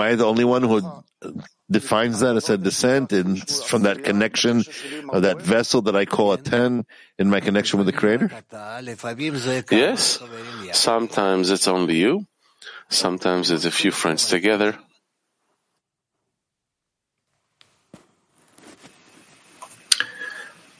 I 0.00 0.14
the 0.14 0.24
only 0.24 0.44
one 0.44 0.62
who 0.62 0.82
defines 1.69 2.19
that 2.19 2.35
as 2.35 2.49
a 2.49 2.57
descent 2.57 3.13
and 3.13 3.47
from 3.49 3.83
that 3.83 4.03
connection 4.03 4.63
of 5.09 5.21
that 5.21 5.41
vessel 5.41 5.81
that 5.83 5.95
I 5.95 6.05
call 6.05 6.33
a 6.33 6.37
10 6.37 6.85
in 7.17 7.29
my 7.29 7.39
connection 7.39 7.79
with 7.79 7.87
the 7.87 7.93
Creator? 7.93 8.29
Yes. 9.71 10.19
Sometimes 10.73 11.49
it's 11.49 11.67
only 11.67 11.95
you. 11.95 12.25
Sometimes 12.89 13.51
it's 13.51 13.65
a 13.65 13.71
few 13.71 13.91
friends 13.91 14.27
together. 14.27 14.77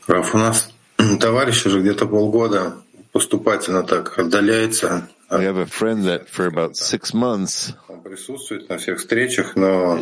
Раф, 0.08 0.36
у 0.36 0.38
нас 0.38 0.74
товарищ 1.22 1.66
уже 1.66 1.80
где-то 1.80 2.06
полгода 2.06 2.84
поступательно 3.14 3.84
так 3.84 4.20
отдаляется. 4.20 5.10
I 5.31 5.43
have 5.43 5.57
a 5.57 5.67
friend 5.67 6.05
that 6.05 6.29
for 6.29 6.47
about 6.47 6.77
six 6.77 7.13
months 7.13 7.73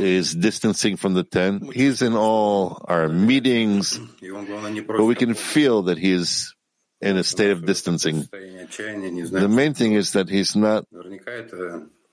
is 0.01 0.35
distancing 0.35 0.97
from 0.97 1.15
the 1.15 1.25
tent. 1.25 1.73
He's 1.75 2.03
in 2.03 2.15
all 2.15 2.85
our 2.89 3.09
meetings, 3.09 3.99
but 4.87 5.05
we 5.05 5.15
can 5.15 5.35
feel 5.35 5.83
that 5.85 5.99
he's 5.99 6.55
in 7.01 7.17
a 7.17 7.25
state 7.25 7.51
of 7.51 7.65
distancing. 7.65 8.29
The 8.31 9.49
main 9.51 9.75
thing 9.75 9.93
is 9.93 10.13
that 10.13 10.29
he's 10.29 10.55
not 10.57 10.87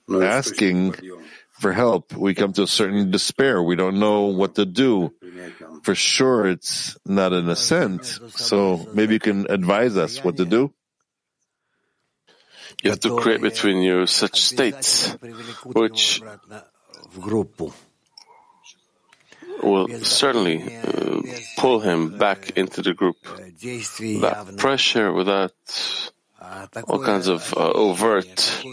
asking 0.10 0.96
for 1.60 1.72
help. 1.74 2.14
We 2.14 2.34
come 2.34 2.54
to 2.54 2.64
a 2.64 2.68
certain 2.68 3.12
despair. 3.12 3.62
We 3.62 3.76
don't 3.76 4.00
know 4.00 4.26
what 4.26 4.56
to 4.56 4.66
do. 4.66 5.14
For 5.84 5.96
sure, 5.96 6.48
it's 6.48 6.98
not 7.06 7.34
an 7.34 7.50
ascent. 7.50 8.06
So 8.36 8.88
maybe 8.94 9.14
you 9.16 9.20
can 9.20 9.48
advise 9.50 9.98
us 9.98 10.24
what 10.24 10.38
to 10.38 10.46
do. 10.46 10.74
You 12.84 12.92
have 12.92 13.00
to 13.02 13.18
create 13.18 13.42
between 13.42 13.82
you 13.82 14.08
such 14.08 14.42
states 14.42 15.16
which 15.66 16.22
will 19.64 19.88
certainly 20.04 20.64
uh, 20.64 21.22
pull 21.58 21.80
him 21.80 22.18
back 22.18 22.52
into 22.58 22.82
the 22.82 22.94
group. 22.94 23.18
That 23.24 24.56
pressure 24.58 25.14
without 25.14 25.54
all 26.88 27.04
kinds 27.04 27.28
of 27.28 27.54
uh, 27.54 27.72
overt 27.72 28.64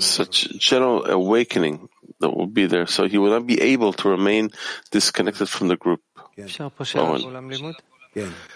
such 0.00 0.58
general 0.58 1.06
awakening 1.06 1.88
that 2.20 2.30
will 2.30 2.46
be 2.46 2.66
there, 2.66 2.86
so 2.86 3.06
he 3.06 3.18
will 3.18 3.30
not 3.30 3.46
be 3.46 3.60
able 3.60 3.92
to 3.94 4.08
remain 4.08 4.50
disconnected 4.90 5.48
from 5.48 5.68
the 5.68 5.76
group. 5.76 6.00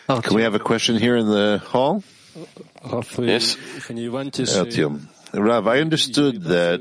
Oh, 0.08 0.20
can 0.20 0.34
we 0.34 0.42
have 0.42 0.54
a 0.54 0.58
question 0.58 0.96
here 0.98 1.16
in 1.16 1.28
the 1.28 1.58
hall? 1.64 2.02
Yes. 3.28 3.56
Eltium. 4.56 5.08
Rav, 5.32 5.66
I 5.66 5.80
understood 5.80 6.42
that 6.44 6.80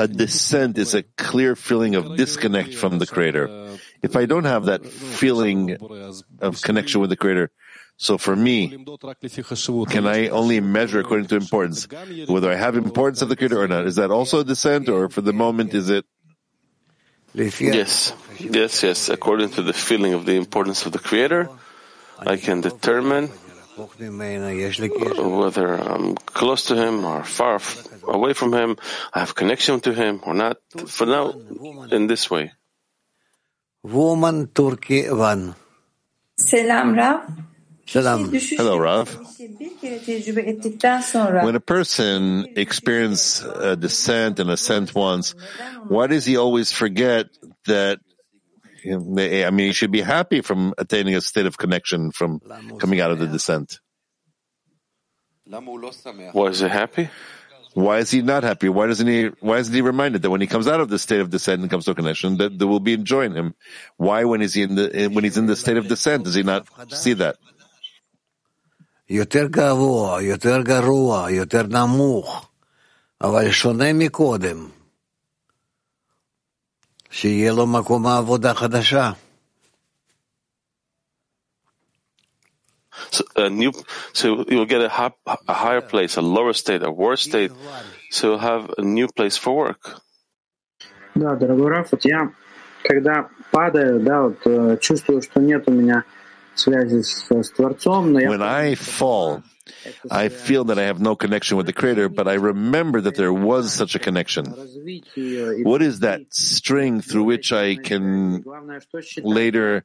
a 0.00 0.08
descent 0.08 0.78
is 0.78 0.94
a 0.94 1.02
clear 1.16 1.56
feeling 1.56 1.94
of 1.94 2.16
disconnect 2.16 2.74
from 2.74 2.98
the 2.98 3.06
Creator. 3.06 3.48
If 4.02 4.16
I 4.16 4.24
don't 4.26 4.44
have 4.44 4.66
that 4.66 4.84
feeling 4.86 5.76
of 6.40 6.60
connection 6.62 7.00
with 7.00 7.10
the 7.10 7.16
Creator, 7.16 7.50
so 8.00 8.16
for 8.16 8.34
me, 8.34 8.82
can 9.90 10.06
I 10.06 10.28
only 10.28 10.58
measure 10.60 11.00
according 11.00 11.26
to 11.28 11.36
importance? 11.36 11.86
Whether 12.28 12.50
I 12.50 12.54
have 12.56 12.74
importance 12.74 13.20
of 13.20 13.28
the 13.28 13.36
Creator 13.36 13.60
or 13.60 13.68
not. 13.68 13.86
Is 13.86 13.96
that 13.96 14.10
also 14.10 14.40
a 14.40 14.44
descent 14.44 14.88
or 14.88 15.10
for 15.10 15.20
the 15.20 15.34
moment 15.34 15.74
is 15.74 15.90
it? 15.90 16.06
Yes, 17.34 18.14
yes, 18.40 18.82
yes. 18.82 19.10
According 19.10 19.50
to 19.50 19.62
the 19.62 19.74
feeling 19.74 20.14
of 20.14 20.24
the 20.24 20.32
importance 20.36 20.86
of 20.86 20.92
the 20.92 20.98
Creator, 20.98 21.50
I 22.18 22.38
can 22.38 22.62
determine 22.62 23.28
whether 25.36 25.74
I'm 25.74 26.14
close 26.16 26.64
to 26.72 26.76
him 26.76 27.04
or 27.04 27.22
far 27.22 27.60
away 28.08 28.32
from 28.32 28.54
him, 28.54 28.78
I 29.12 29.20
have 29.20 29.34
connection 29.34 29.78
to 29.80 29.92
him 29.92 30.20
or 30.24 30.32
not. 30.32 30.56
For 30.86 31.04
now, 31.04 31.34
in 31.92 32.06
this 32.06 32.30
way. 32.30 32.52
Woman 33.82 34.48
Turkey 34.48 35.10
one. 35.10 35.54
Selam 36.38 36.96
Rav. 36.96 37.49
Hello, 38.56 38.78
Rav. 38.78 39.08
When 41.44 41.56
a 41.56 41.60
person 41.60 42.46
experiences 42.56 43.44
a 43.44 43.76
descent 43.76 44.38
and 44.38 44.48
ascent 44.50 44.94
once, 44.94 45.34
why 45.88 46.06
does 46.06 46.24
he 46.24 46.36
always 46.36 46.70
forget 46.70 47.26
that 47.66 47.98
I 48.86 49.50
mean, 49.50 49.66
he 49.66 49.72
should 49.72 49.90
be 49.90 50.00
happy 50.00 50.40
from 50.40 50.72
attaining 50.78 51.14
a 51.14 51.20
state 51.20 51.46
of 51.46 51.58
connection 51.58 52.12
from 52.12 52.40
coming 52.78 53.00
out 53.00 53.10
of 53.10 53.18
the 53.18 53.26
descent. 53.26 53.80
Why 56.32 56.46
is 56.46 56.60
he 56.60 56.68
happy? 56.68 57.10
Why 57.74 57.98
is 57.98 58.10
he 58.10 58.22
not 58.22 58.42
happy? 58.42 58.68
Why 58.68 58.86
doesn't 58.86 59.06
he? 59.06 59.26
Why 59.40 59.58
isn't 59.58 59.74
he 59.74 59.80
reminded 59.80 60.22
that 60.22 60.30
when 60.30 60.40
he 60.40 60.46
comes 60.46 60.66
out 60.66 60.80
of 60.80 60.88
the 60.88 60.98
state 60.98 61.20
of 61.20 61.30
descent 61.30 61.60
and 61.60 61.70
comes 61.70 61.84
to 61.84 61.92
a 61.92 61.94
connection, 61.94 62.36
that 62.38 62.58
there 62.58 62.66
will 62.66 62.80
be 62.80 62.94
enjoying 62.94 63.34
him? 63.34 63.54
Why, 63.96 64.24
when 64.24 64.40
he's 64.40 64.56
in 64.56 64.74
the 64.74 65.08
when 65.12 65.24
he's 65.24 65.36
in 65.36 65.46
the 65.46 65.56
state 65.56 65.76
of 65.76 65.86
descent, 65.86 66.24
does 66.24 66.34
he 66.34 66.42
not 66.42 66.66
see 66.90 67.12
that? 67.14 67.36
יותר 69.09 69.47
גבוה, 69.47 70.21
יותר 70.21 70.61
גרוע, 70.61 71.31
יותר 71.31 71.63
נמוך, 71.63 72.49
אבל 73.21 73.51
שונה 73.51 73.93
מקודם. 73.93 74.67
שיהיה 77.15 77.51
לו 77.51 77.67
מקום 77.67 78.07
עבודה 78.07 78.53
חדשה. 78.53 79.11
So, 83.11 83.23
a 83.35 83.49
new, 83.49 83.71
so 84.13 84.45
you'll 84.47 84.65
get 84.65 84.81
a, 84.81 84.89
high, 84.89 85.11
a 85.47 85.53
higher 85.53 85.81
place, 85.81 86.15
a 86.15 86.21
lower 86.21 86.53
state, 86.53 86.81
a 86.81 86.91
worse 86.91 87.23
state. 87.23 87.51
So 88.09 88.21
you'll 88.27 88.45
have 88.51 88.63
a 88.77 88.81
new 88.81 89.07
place 89.17 89.37
for 89.37 89.53
work. 89.63 90.01
Да, 91.15 91.35
дорогой 91.35 91.69
Раф, 91.69 91.91
вот 91.91 92.03
я, 92.05 92.31
когда 92.83 93.29
падаю, 93.51 93.99
да, 94.01 94.21
вот 94.23 94.81
чувствую, 94.81 95.21
что 95.21 95.39
нет 95.39 95.63
у 95.67 95.71
меня 95.71 96.03
When 98.28 98.42
I 98.42 98.74
fall, 98.74 99.42
I 100.10 100.28
feel 100.28 100.64
that 100.64 100.78
I 100.78 100.82
have 100.84 101.00
no 101.00 101.16
connection 101.16 101.56
with 101.56 101.66
the 101.66 101.72
Creator, 101.72 102.08
but 102.08 102.28
I 102.28 102.34
remember 102.34 103.00
that 103.02 103.14
there 103.14 103.32
was 103.32 103.72
such 103.72 103.94
a 103.94 103.98
connection. 103.98 104.46
What 105.64 105.82
is 105.82 106.00
that 106.00 106.22
string 106.30 107.00
through 107.00 107.24
which 107.24 107.52
I 107.52 107.76
can 107.76 108.44
later 109.22 109.84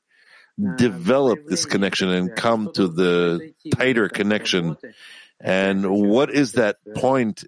develop 0.78 1.46
this 1.48 1.66
connection 1.66 2.10
and 2.10 2.36
come 2.36 2.72
to 2.74 2.88
the 2.88 3.54
tighter 3.76 4.10
connection? 4.10 4.78
And 5.40 5.90
what 5.90 6.30
is 6.32 6.54
that 6.54 6.78
point 6.96 7.44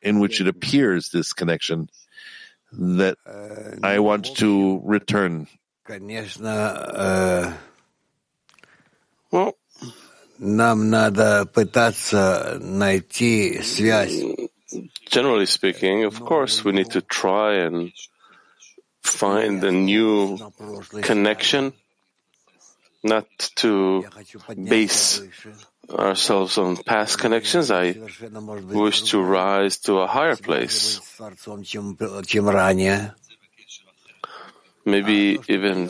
in 0.00 0.20
which 0.20 0.40
it 0.40 0.48
appears, 0.48 1.10
this 1.10 1.32
connection, 1.32 1.90
that 2.72 3.18
I 3.82 3.98
want 3.98 4.36
to 4.36 4.80
return? 4.84 5.48
Well, 9.35 9.55
Нам 10.43 10.89
надо 10.89 11.45
пытаться 11.45 12.57
найти 12.59 13.61
связь. 13.61 14.23
Generally 15.07 15.45
speaking, 15.45 16.03
of 16.03 16.19
course, 16.19 16.63
we 16.63 16.71
need 16.71 16.89
to 16.91 17.01
try 17.01 17.57
and 17.57 17.91
find 19.03 19.63
a 19.63 19.71
new 19.71 20.39
connection, 21.03 21.73
not 23.03 23.27
to 23.57 24.03
base 24.57 25.21
ourselves 25.93 26.57
on 26.57 26.77
past 26.77 27.19
connections. 27.19 27.69
I 27.69 27.95
wish 28.71 29.03
to 29.11 29.21
rise 29.21 29.77
to 29.85 29.99
a 29.99 30.07
higher 30.07 30.37
place. 30.37 30.99
maybe 34.86 35.38
even 35.48 35.88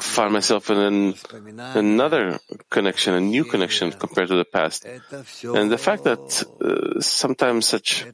find 0.00 0.32
myself 0.32 0.68
in 0.68 0.78
an, 0.78 1.14
another 1.74 2.38
connection, 2.68 3.14
a 3.14 3.20
new 3.20 3.44
connection 3.44 3.92
compared 3.92 4.28
to 4.28 4.34
the 4.34 4.44
past. 4.44 4.84
And 5.44 5.70
the 5.70 5.78
fact 5.78 6.04
that 6.04 6.44
uh, 6.60 7.00
sometimes 7.00 7.68
such 7.68 8.04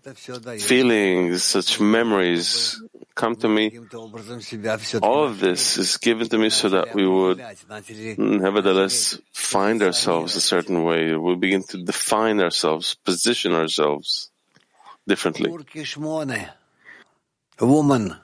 feelings, 0.61 1.42
such 1.42 1.81
memories 1.81 2.81
come 3.14 3.37
to 3.37 3.48
me, 3.48 3.79
all 5.03 5.24
of 5.24 5.40
this 5.40 5.79
is 5.79 5.96
given 5.96 6.29
to 6.29 6.38
me 6.38 6.50
so 6.50 6.68
that 6.68 6.94
we 6.94 7.07
would 7.07 7.40
nevertheless 8.18 9.18
find 9.33 9.83
ourselves 9.83 10.37
a 10.37 10.40
certain 10.40 10.85
way. 10.85 11.14
We 11.14 11.37
begin 11.37 11.62
to 11.70 11.83
define 11.83 12.40
ourselves, 12.40 12.94
position 12.94 13.55
ourselves 13.55 14.31
differently. 15.07 15.50
Woman. 17.61 18.16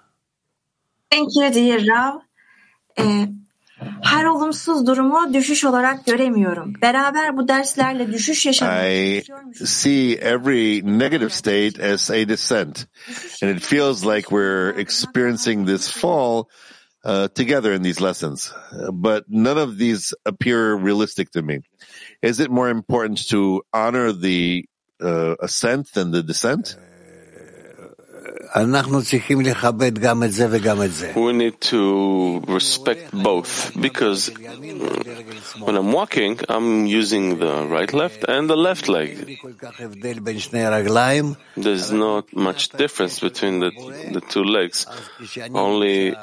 Thank 1.10 1.30
you 1.36 1.50
dear 1.54 1.86
Rav. 1.86 2.20
Ee, 2.98 3.28
her 4.02 4.24
olumsuz 4.24 4.86
durumu 4.86 5.34
düşüş 5.34 5.64
olarak 5.64 6.06
göremiyorum. 6.06 6.72
Beraber 6.82 7.36
bu 7.36 7.48
derslerle 7.48 8.12
düşüş 8.12 8.46
I 8.46 9.22
see 9.64 10.12
every 10.12 10.82
negative 10.98 11.30
state 11.30 11.92
as 11.92 12.10
a 12.10 12.28
descent. 12.28 12.86
And 13.42 13.56
it 13.56 13.62
feels 13.62 14.04
like 14.04 14.28
we're 14.28 14.80
experiencing 14.80 15.66
this 15.66 15.90
fall 15.90 16.44
uh, 17.04 17.28
together 17.28 17.72
in 17.72 17.82
these 17.82 18.00
lessons. 18.02 18.52
But 18.92 19.24
none 19.28 19.58
of 19.58 19.78
these 19.78 20.14
appear 20.26 20.74
realistic 20.74 21.30
to 21.30 21.42
me. 21.42 21.60
Is 22.22 22.40
it 22.40 22.50
more 22.50 22.70
important 22.70 23.28
to 23.28 23.62
honor 23.72 24.12
the 24.12 24.64
uh, 25.02 25.34
ascent 25.40 25.92
than 25.94 26.10
the 26.12 26.22
descent? 26.22 26.76
We 31.14 31.32
need 31.32 31.60
to 31.72 32.40
respect 32.48 33.12
both 33.12 33.72
because 33.80 34.30
when 35.58 35.76
I'm 35.76 35.92
walking, 35.92 36.38
I'm 36.48 36.86
using 36.86 37.38
the 37.38 37.66
right 37.66 37.92
left 37.92 38.24
and 38.24 38.48
the 38.48 38.56
left 38.56 38.88
leg. 38.88 39.38
There's 41.56 41.92
not 41.92 42.32
much 42.34 42.70
difference 42.70 43.20
between 43.20 43.60
the, 43.60 43.70
the 44.12 44.20
two 44.20 44.44
legs. 44.44 44.86
Only 45.52 46.14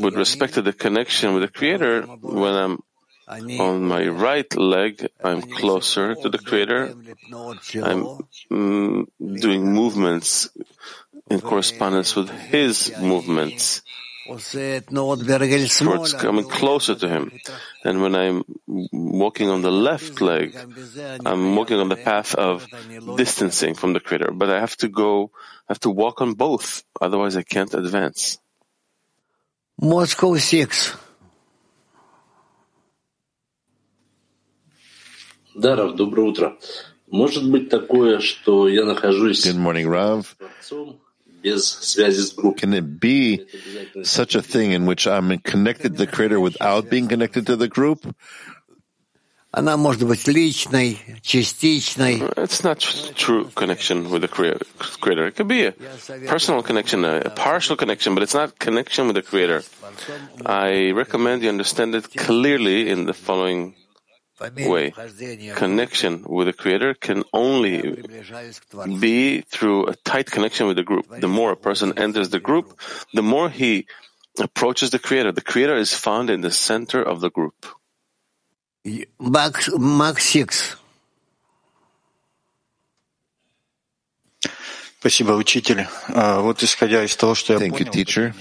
with 0.00 0.14
respect 0.14 0.54
to 0.54 0.62
the 0.62 0.72
connection 0.72 1.34
with 1.34 1.42
the 1.42 1.52
Creator, 1.52 2.02
when 2.20 2.54
I'm 2.54 2.78
on 3.58 3.82
my 3.82 4.06
right 4.06 4.46
leg, 4.56 5.08
I'm 5.24 5.42
closer 5.42 6.14
to 6.14 6.28
the 6.28 6.38
Creator. 6.38 6.94
I'm 7.82 8.22
mm, 8.50 9.06
doing 9.18 9.66
movements 9.72 10.48
in 11.28 11.40
correspondence 11.40 12.14
with 12.14 12.30
his 12.30 12.92
movements 13.00 13.82
towards 14.26 16.12
coming 16.14 16.44
closer 16.48 16.94
to 16.94 17.08
him. 17.08 17.32
And 17.84 18.02
when 18.02 18.14
I'm 18.14 18.42
walking 18.66 19.48
on 19.48 19.62
the 19.62 19.70
left 19.70 20.20
leg, 20.20 20.56
I'm 21.24 21.54
walking 21.54 21.78
on 21.78 21.88
the 21.88 21.96
path 21.96 22.34
of 22.34 22.66
distancing 23.16 23.74
from 23.74 23.92
the 23.92 24.00
Creator. 24.00 24.32
But 24.32 24.50
I 24.50 24.60
have 24.60 24.76
to 24.78 24.88
go, 24.88 25.30
I 25.68 25.72
have 25.72 25.80
to 25.80 25.90
walk 25.90 26.20
on 26.20 26.34
both, 26.34 26.84
otherwise 27.00 27.36
I 27.36 27.42
can't 27.42 27.72
advance. 27.74 28.38
Moscow 29.80 30.36
6. 30.36 30.96
Good 39.44 39.56
morning, 39.56 39.88
Rav. 39.88 40.34
Can 42.58 42.74
it 42.74 43.00
be 43.00 43.46
such 44.02 44.34
a 44.34 44.42
thing 44.42 44.72
in 44.72 44.86
which 44.86 45.06
I'm 45.06 45.38
connected 45.38 45.92
to 45.92 45.98
the 46.04 46.06
Creator 46.06 46.40
without 46.40 46.90
being 46.90 47.06
connected 47.06 47.46
to 47.46 47.56
the 47.56 47.68
group? 47.68 48.14
It's 52.36 52.62
not 52.62 52.80
true 52.80 53.48
connection 53.54 54.10
with 54.10 54.20
the 54.22 54.28
Creator. 54.28 55.26
It 55.26 55.36
could 55.36 55.48
be 55.48 55.64
a 55.64 55.72
personal 56.26 56.62
connection, 56.62 57.04
a 57.04 57.30
partial 57.30 57.76
connection, 57.76 58.14
but 58.14 58.22
it's 58.22 58.34
not 58.34 58.58
connection 58.58 59.06
with 59.06 59.16
the 59.16 59.22
Creator. 59.22 59.62
I 60.44 60.90
recommend 60.90 61.42
you 61.42 61.48
understand 61.48 61.94
it 61.94 62.12
clearly 62.16 62.90
in 62.90 63.06
the 63.06 63.14
following 63.14 63.74
way, 64.40 64.92
connection 65.54 66.24
with 66.28 66.46
the 66.46 66.52
Creator 66.52 66.94
can 66.94 67.24
only 67.32 68.02
be 69.00 69.40
through 69.42 69.86
a 69.86 69.94
tight 69.96 70.26
connection 70.30 70.66
with 70.66 70.76
the 70.76 70.82
group. 70.82 71.06
The 71.20 71.28
more 71.28 71.52
a 71.52 71.56
person 71.56 71.98
enters 71.98 72.28
the 72.30 72.40
group, 72.40 72.78
the 73.14 73.22
more 73.22 73.48
he 73.48 73.86
approaches 74.38 74.90
the 74.90 74.98
Creator. 74.98 75.32
The 75.32 75.40
Creator 75.40 75.76
is 75.76 75.94
found 75.94 76.30
in 76.30 76.40
the 76.42 76.50
center 76.50 77.02
of 77.02 77.20
the 77.20 77.30
group. 77.30 77.66
Thank 87.58 87.78
you, 87.78 87.84
teacher. 87.92 88.34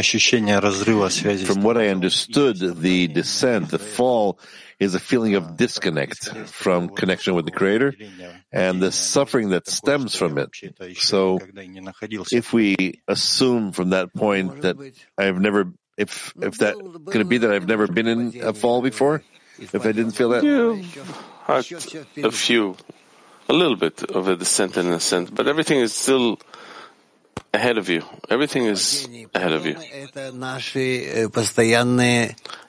From 0.00 1.62
what 1.62 1.76
I 1.76 1.88
understood, 1.88 2.56
the 2.58 3.08
descent, 3.08 3.68
the 3.70 3.78
fall, 3.78 4.38
is 4.80 4.94
a 4.94 4.98
feeling 4.98 5.34
of 5.34 5.56
disconnect 5.56 6.28
from 6.48 6.88
connection 6.88 7.34
with 7.34 7.44
the 7.44 7.50
Creator 7.50 7.94
and 8.50 8.80
the 8.80 8.90
suffering 8.90 9.50
that 9.50 9.68
stems 9.68 10.16
from 10.16 10.38
it. 10.38 10.48
So, 10.96 11.40
if 12.32 12.52
we 12.52 13.02
assume 13.06 13.72
from 13.72 13.90
that 13.90 14.14
point 14.14 14.62
that 14.62 14.76
I've 15.18 15.38
never, 15.40 15.72
if 15.98 16.32
if 16.40 16.58
that 16.58 16.74
could 17.06 17.20
it 17.20 17.28
be 17.28 17.38
that 17.38 17.52
I've 17.52 17.68
never 17.68 17.86
been 17.86 18.06
in 18.06 18.40
a 18.42 18.54
fall 18.54 18.80
before, 18.80 19.22
if 19.58 19.74
I 19.74 19.92
didn't 19.92 20.12
feel 20.12 20.30
that, 20.30 20.42
yeah, 20.42 22.24
a 22.24 22.30
few, 22.32 22.76
a 23.48 23.52
little 23.52 23.76
bit 23.76 24.02
of 24.04 24.26
a 24.26 24.36
descent 24.36 24.76
and 24.78 24.88
ascent, 24.88 25.34
but 25.34 25.46
everything 25.48 25.78
is 25.80 25.92
still 25.92 26.38
ahead 27.52 27.78
of 27.78 27.88
you. 27.88 28.02
Everything 28.30 28.64
is 28.66 29.08
ahead 29.34 29.52
of 29.52 29.66
you. 29.66 29.76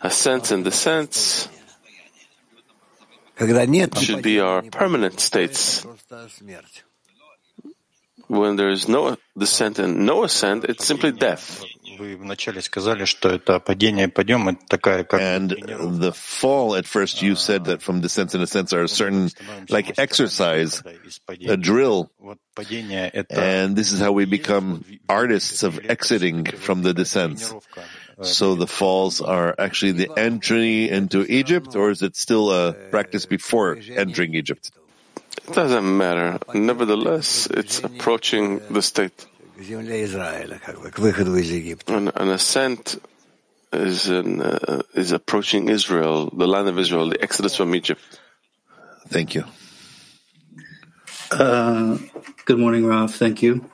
Ascents 0.02 0.52
and 0.52 0.64
descents 0.64 1.48
should 4.00 4.22
be 4.22 4.40
our 4.40 4.62
permanent 4.62 5.20
states. 5.20 5.86
When 8.28 8.56
there 8.56 8.70
is 8.70 8.88
no 8.88 9.18
descent 9.38 9.80
and 9.80 10.06
no 10.06 10.24
ascent, 10.24 10.66
it's 10.66 10.86
simply 10.86 11.12
death. 11.12 11.64
And 15.20 15.50
the 16.02 16.12
fall, 16.14 16.76
at 16.76 16.86
first 16.86 17.22
you 17.22 17.36
said 17.36 17.66
that 17.66 17.82
from 17.82 18.02
descent 18.02 18.34
and 18.34 18.44
ascents 18.44 18.74
are 18.74 18.84
a 18.84 18.88
certain, 18.88 19.30
like 19.70 20.00
exercise, 20.00 20.84
a 21.48 21.58
drill. 21.58 22.12
And 23.30 23.76
this 23.76 23.92
is 23.92 24.00
how 24.00 24.12
we 24.12 24.26
become 24.26 24.86
artists 25.10 25.64
of 25.64 25.80
exiting 25.90 26.46
from 26.46 26.82
the 26.84 26.94
descents. 26.94 27.54
So 28.22 28.56
the 28.56 28.68
falls 28.68 29.22
are 29.22 29.56
actually 29.58 29.94
the 29.94 30.12
entry 30.16 30.90
into 30.90 31.26
Egypt, 31.28 31.76
or 31.76 31.90
is 31.90 32.02
it 32.04 32.16
still 32.16 32.52
a 32.52 32.74
practice 32.92 33.26
before 33.26 33.78
entering 33.90 34.36
Egypt? 34.36 34.72
It 35.48 35.54
doesn't 35.54 35.98
matter. 35.98 36.38
Nevertheless, 36.54 37.48
it's 37.50 37.80
approaching 37.80 38.62
the 38.70 38.82
state. 38.82 39.26
An, 41.88 42.10
an 42.10 42.30
ascent 42.30 43.00
is 43.72 44.10
an, 44.10 44.42
uh, 44.42 44.82
is 44.94 45.12
approaching 45.12 45.70
Israel, 45.70 46.30
the 46.30 46.48
land 46.48 46.68
of 46.68 46.78
Israel, 46.78 47.10
the 47.10 47.22
exodus 47.22 47.56
from 47.56 47.74
Egypt. 47.74 48.02
Thank 49.08 49.36
you. 49.36 49.46
Uh, 51.32 51.98
good 52.46 52.60
morning, 52.60 52.86
Rav. 52.86 53.14
Thank 53.16 53.42
you. 53.42 53.70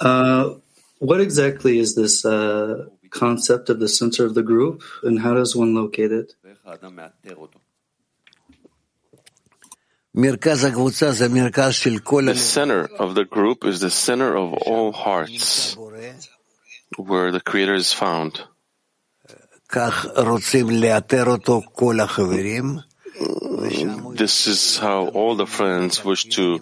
Uh, 0.00 0.54
what 0.98 1.20
exactly 1.20 1.78
is 1.78 1.94
this 1.94 2.24
uh, 2.24 2.86
concept 3.10 3.68
of 3.68 3.78
the 3.78 3.88
center 3.88 4.24
of 4.24 4.34
the 4.34 4.42
group, 4.42 4.82
and 5.02 5.20
how 5.20 5.34
does 5.34 5.54
one 5.54 5.74
locate 5.74 6.12
it? 6.12 6.34
The 10.12 10.36
center 12.34 12.88
of 12.98 13.14
the 13.14 13.24
group 13.24 13.64
is 13.64 13.78
the 13.78 13.90
center 13.90 14.36
of 14.36 14.54
all 14.54 14.90
hearts, 14.90 15.76
where 16.96 17.30
the 17.30 17.40
Creator 17.40 17.74
is 17.74 17.92
found. 17.92 18.42
This 24.16 24.48
is 24.48 24.78
how 24.78 25.06
all 25.14 25.36
the 25.36 25.46
friends 25.46 26.04
wish 26.04 26.24
to 26.30 26.60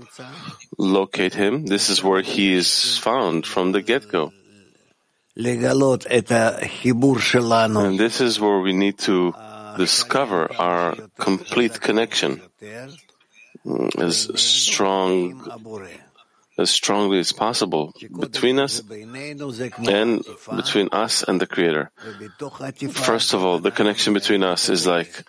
locate 0.76 1.32
him. 1.32 1.64
This 1.64 1.88
is 1.88 2.04
where 2.04 2.20
he 2.20 2.52
is 2.52 2.98
found 2.98 3.46
from 3.46 3.72
the 3.72 3.80
get-go. 3.80 4.30
And 5.36 5.62
this 7.98 8.20
is 8.20 8.38
where 8.38 8.60
we 8.60 8.74
need 8.74 8.98
to 8.98 9.32
discover 9.78 10.52
our 10.58 10.94
complete 11.16 11.80
connection 11.80 12.42
Mm, 13.66 14.00
as 14.00 14.30
strong 14.40 15.34
as 16.58 16.70
strongly 16.70 17.18
as 17.20 17.32
possible 17.32 17.94
between 18.18 18.58
us 18.58 18.82
and 19.86 20.24
between 20.56 20.88
us 20.90 21.22
and 21.22 21.40
the 21.40 21.46
Creator. 21.46 21.92
First 22.90 23.32
of 23.32 23.44
all, 23.44 23.60
the 23.60 23.70
connection 23.70 24.12
between 24.12 24.42
us 24.42 24.68
is 24.68 24.84
like 24.86 25.22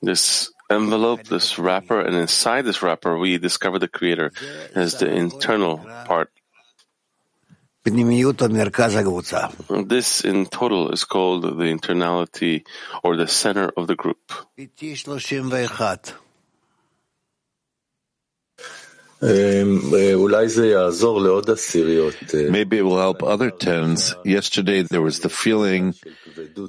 this 0.00 0.52
envelope, 0.70 1.24
this 1.24 1.58
wrapper, 1.58 2.00
and 2.00 2.14
inside 2.14 2.64
this 2.64 2.82
wrapper, 2.82 3.18
we 3.18 3.36
discover 3.38 3.78
the 3.78 3.88
Creator 3.88 4.32
as 4.74 4.98
the 4.98 5.10
internal 5.10 5.78
part. 6.06 6.30
This 7.84 7.94
in 10.24 10.46
total 10.46 10.92
is 10.92 11.04
called 11.04 11.42
the 11.42 11.64
internality 11.64 12.64
or 13.02 13.16
the 13.16 13.26
center 13.26 13.72
of 13.76 13.88
the 13.88 13.96
group. 13.96 14.32
Um, 19.22 19.90
Maybe 22.50 22.78
it 22.78 22.82
will 22.82 22.98
help 22.98 23.22
other 23.22 23.50
tens. 23.50 24.14
Yesterday 24.24 24.82
there 24.82 25.02
was 25.02 25.20
the 25.20 25.28
feeling 25.28 25.94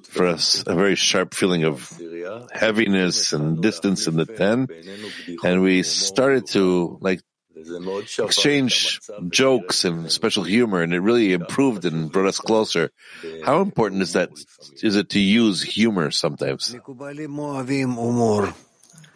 for 0.10 0.28
us, 0.28 0.62
a 0.68 0.76
very 0.76 0.96
sharp 0.96 1.34
feeling 1.34 1.64
of 1.64 1.98
heaviness 2.52 3.32
and 3.32 3.62
distance 3.62 4.08
in 4.08 4.18
the 4.18 4.26
ten, 4.26 4.68
and 5.46 5.62
we 5.62 5.84
started 5.84 6.48
to 6.48 6.98
like 7.00 7.22
exchange 8.20 9.00
jokes 9.30 9.86
and 9.86 10.12
special 10.12 10.44
humor, 10.44 10.82
and 10.82 10.94
it 10.94 11.00
really 11.00 11.32
improved 11.32 11.86
and 11.86 12.12
brought 12.12 12.28
us 12.28 12.40
closer. 12.40 12.92
How 13.46 13.62
important 13.62 14.02
is 14.02 14.12
that? 14.14 14.30
Is 14.84 14.98
it 14.98 15.12
to 15.12 15.20
use 15.20 15.62
humor 15.62 16.12
sometimes? 16.12 16.76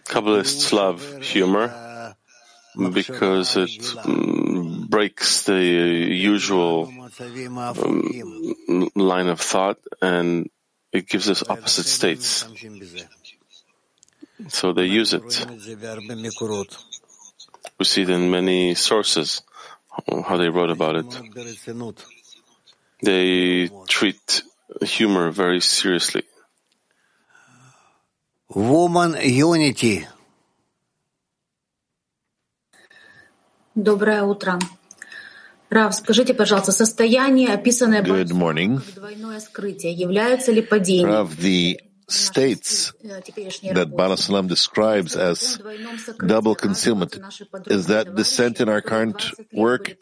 Kabbalists 0.06 0.71
love 0.71 1.21
humor 1.21 1.74
because 2.78 3.56
it 3.58 3.96
um, 4.06 4.88
breaks 4.90 5.44
the 5.44 5.60
usual 5.60 6.92
um, 7.60 8.90
line 8.96 9.28
of 9.28 9.40
thought 9.40 9.80
and 10.02 10.50
it 10.92 11.08
gives 11.08 11.30
us 11.30 11.44
opposite 11.50 11.86
states. 11.86 12.46
So 14.50 14.74
they 14.74 14.86
use 14.86 15.14
it. 15.14 15.46
We 17.80 17.86
see 17.86 18.02
it 18.04 18.10
in 18.10 18.32
many 18.32 18.76
sources, 18.76 19.42
how 20.08 20.38
they 20.38 20.50
wrote 20.50 20.72
about 20.72 20.96
it. 20.96 21.12
They 23.02 23.70
treat 23.88 24.44
humor 24.82 25.32
very 25.32 25.62
seriously. 25.62 26.24
Woman 28.50 29.18
unity. 29.22 30.08
Доброе 33.76 34.24
утро. 34.24 34.58
Рав, 35.70 35.94
скажите, 35.94 36.34
пожалуйста, 36.34 36.72
состояние, 36.72 37.54
описанное 37.54 38.02
Good 38.02 38.32
morning. 38.32 38.78
как 38.78 38.96
двойное 38.96 39.40
скрытие, 39.42 39.92
является 39.92 40.54
ли 40.54 40.62
the 40.62 41.78
states 42.08 42.94
that 43.74 43.96
Baal 43.96 44.12
HaSulam 44.12 44.48
describes 44.48 45.16
as 45.16 45.60
double 46.26 46.56
concealment. 46.56 47.20
Is 47.66 47.88
that 47.88 48.16
descent 48.16 48.62
in 48.62 48.70
our 48.70 48.82
current 48.82 49.32
work 49.52 49.96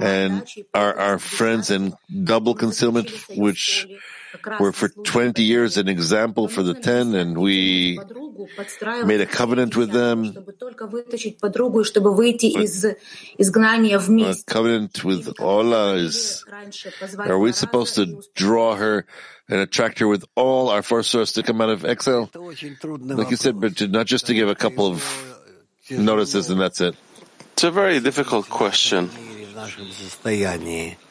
and 0.00 0.48
are 0.72 0.98
our 0.98 1.18
friends 1.18 1.70
in 1.70 1.94
double 2.08 2.54
concealment, 2.54 3.10
which 3.36 3.86
were 4.60 4.72
for 4.72 4.88
20 4.88 5.42
years 5.42 5.76
an 5.76 5.88
example 5.88 6.48
for 6.48 6.62
the 6.62 6.74
10, 6.74 7.14
and 7.14 7.38
we 7.38 7.98
made 9.04 9.20
a 9.20 9.26
covenant 9.26 9.76
with 9.76 9.90
them. 9.90 10.36
A 14.26 14.34
covenant 14.46 15.04
with 15.04 15.40
Allah 15.40 15.94
is, 15.94 16.44
are 17.18 17.38
we 17.38 17.52
supposed 17.52 17.94
to 17.96 18.22
draw 18.34 18.74
her 18.76 19.06
and 19.48 19.60
attract 19.60 19.98
her 19.98 20.08
with 20.08 20.24
all 20.34 20.70
our 20.70 20.82
forces 20.82 21.32
to 21.32 21.42
come 21.42 21.60
out 21.60 21.70
of 21.70 21.84
exile? 21.84 22.30
Like 22.34 23.30
you 23.30 23.36
said, 23.36 23.60
but 23.60 23.80
not 23.90 24.06
just 24.06 24.26
to 24.26 24.34
give 24.34 24.48
a 24.48 24.54
couple 24.54 24.86
of 24.86 25.40
notices 25.90 26.50
and 26.50 26.60
that's 26.60 26.80
it. 26.80 26.96
It's 27.52 27.64
a 27.64 27.70
very 27.70 28.00
difficult 28.00 28.48
question 28.48 29.10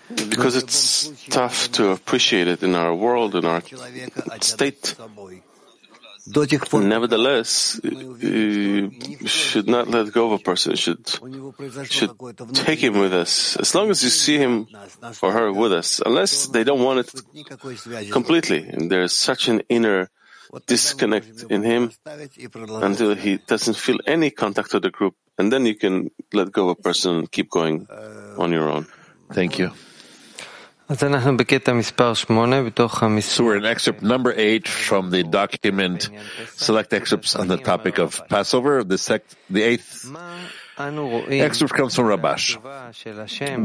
because 0.09 0.55
it's 0.55 1.11
tough 1.29 1.71
to 1.73 1.91
appreciate 1.91 2.47
it 2.47 2.63
in 2.63 2.75
our 2.75 2.93
world, 2.93 3.35
in 3.35 3.45
our 3.45 3.61
state. 4.41 4.95
Nevertheless, 6.71 7.81
you 7.83 8.91
should 9.25 9.67
not 9.67 9.89
let 9.89 10.13
go 10.13 10.27
of 10.31 10.39
a 10.39 10.43
person. 10.43 10.75
Should 10.75 11.03
should 11.83 12.11
take 12.53 12.79
him 12.79 12.97
with 12.97 13.13
us 13.13 13.57
as 13.57 13.75
long 13.75 13.89
as 13.89 14.03
you 14.03 14.09
see 14.09 14.37
him 14.37 14.67
or 15.21 15.33
her 15.33 15.51
with 15.51 15.73
us. 15.73 15.99
Unless 16.05 16.47
they 16.47 16.63
don't 16.63 16.81
want 16.81 16.99
it 17.03 17.11
completely, 18.11 18.69
and 18.69 18.89
there's 18.89 19.13
such 19.13 19.49
an 19.49 19.63
inner 19.67 20.09
disconnect 20.65 21.43
in 21.49 21.63
him 21.63 21.91
until 22.69 23.15
he 23.15 23.37
doesn't 23.37 23.75
feel 23.75 23.99
any 24.07 24.29
contact 24.29 24.71
to 24.71 24.79
the 24.79 24.91
group, 24.91 25.15
and 25.37 25.51
then 25.51 25.65
you 25.65 25.75
can 25.75 26.09
let 26.31 26.51
go 26.53 26.69
of 26.69 26.77
a 26.79 26.81
person 26.81 27.15
and 27.17 27.31
keep 27.31 27.49
going 27.49 27.85
on 28.37 28.51
your 28.53 28.69
own. 28.69 28.87
Thank 29.33 29.59
you. 29.59 29.71
So 33.23 33.43
we're 33.45 33.57
in 33.57 33.65
excerpt 33.65 34.01
number 34.03 34.33
eight 34.35 34.67
from 34.67 35.09
the 35.09 35.23
document, 35.23 36.09
select 36.55 36.93
excerpts 36.93 37.35
on 37.35 37.47
the 37.47 37.57
topic 37.57 37.97
of 37.99 38.21
Passover. 38.29 38.83
The, 38.83 38.97
sec- 38.97 39.25
the 39.49 39.63
eighth 39.63 40.11
excerpt 41.41 41.73
comes 41.73 41.95
from 41.95 42.05
Rabash. 42.05 42.57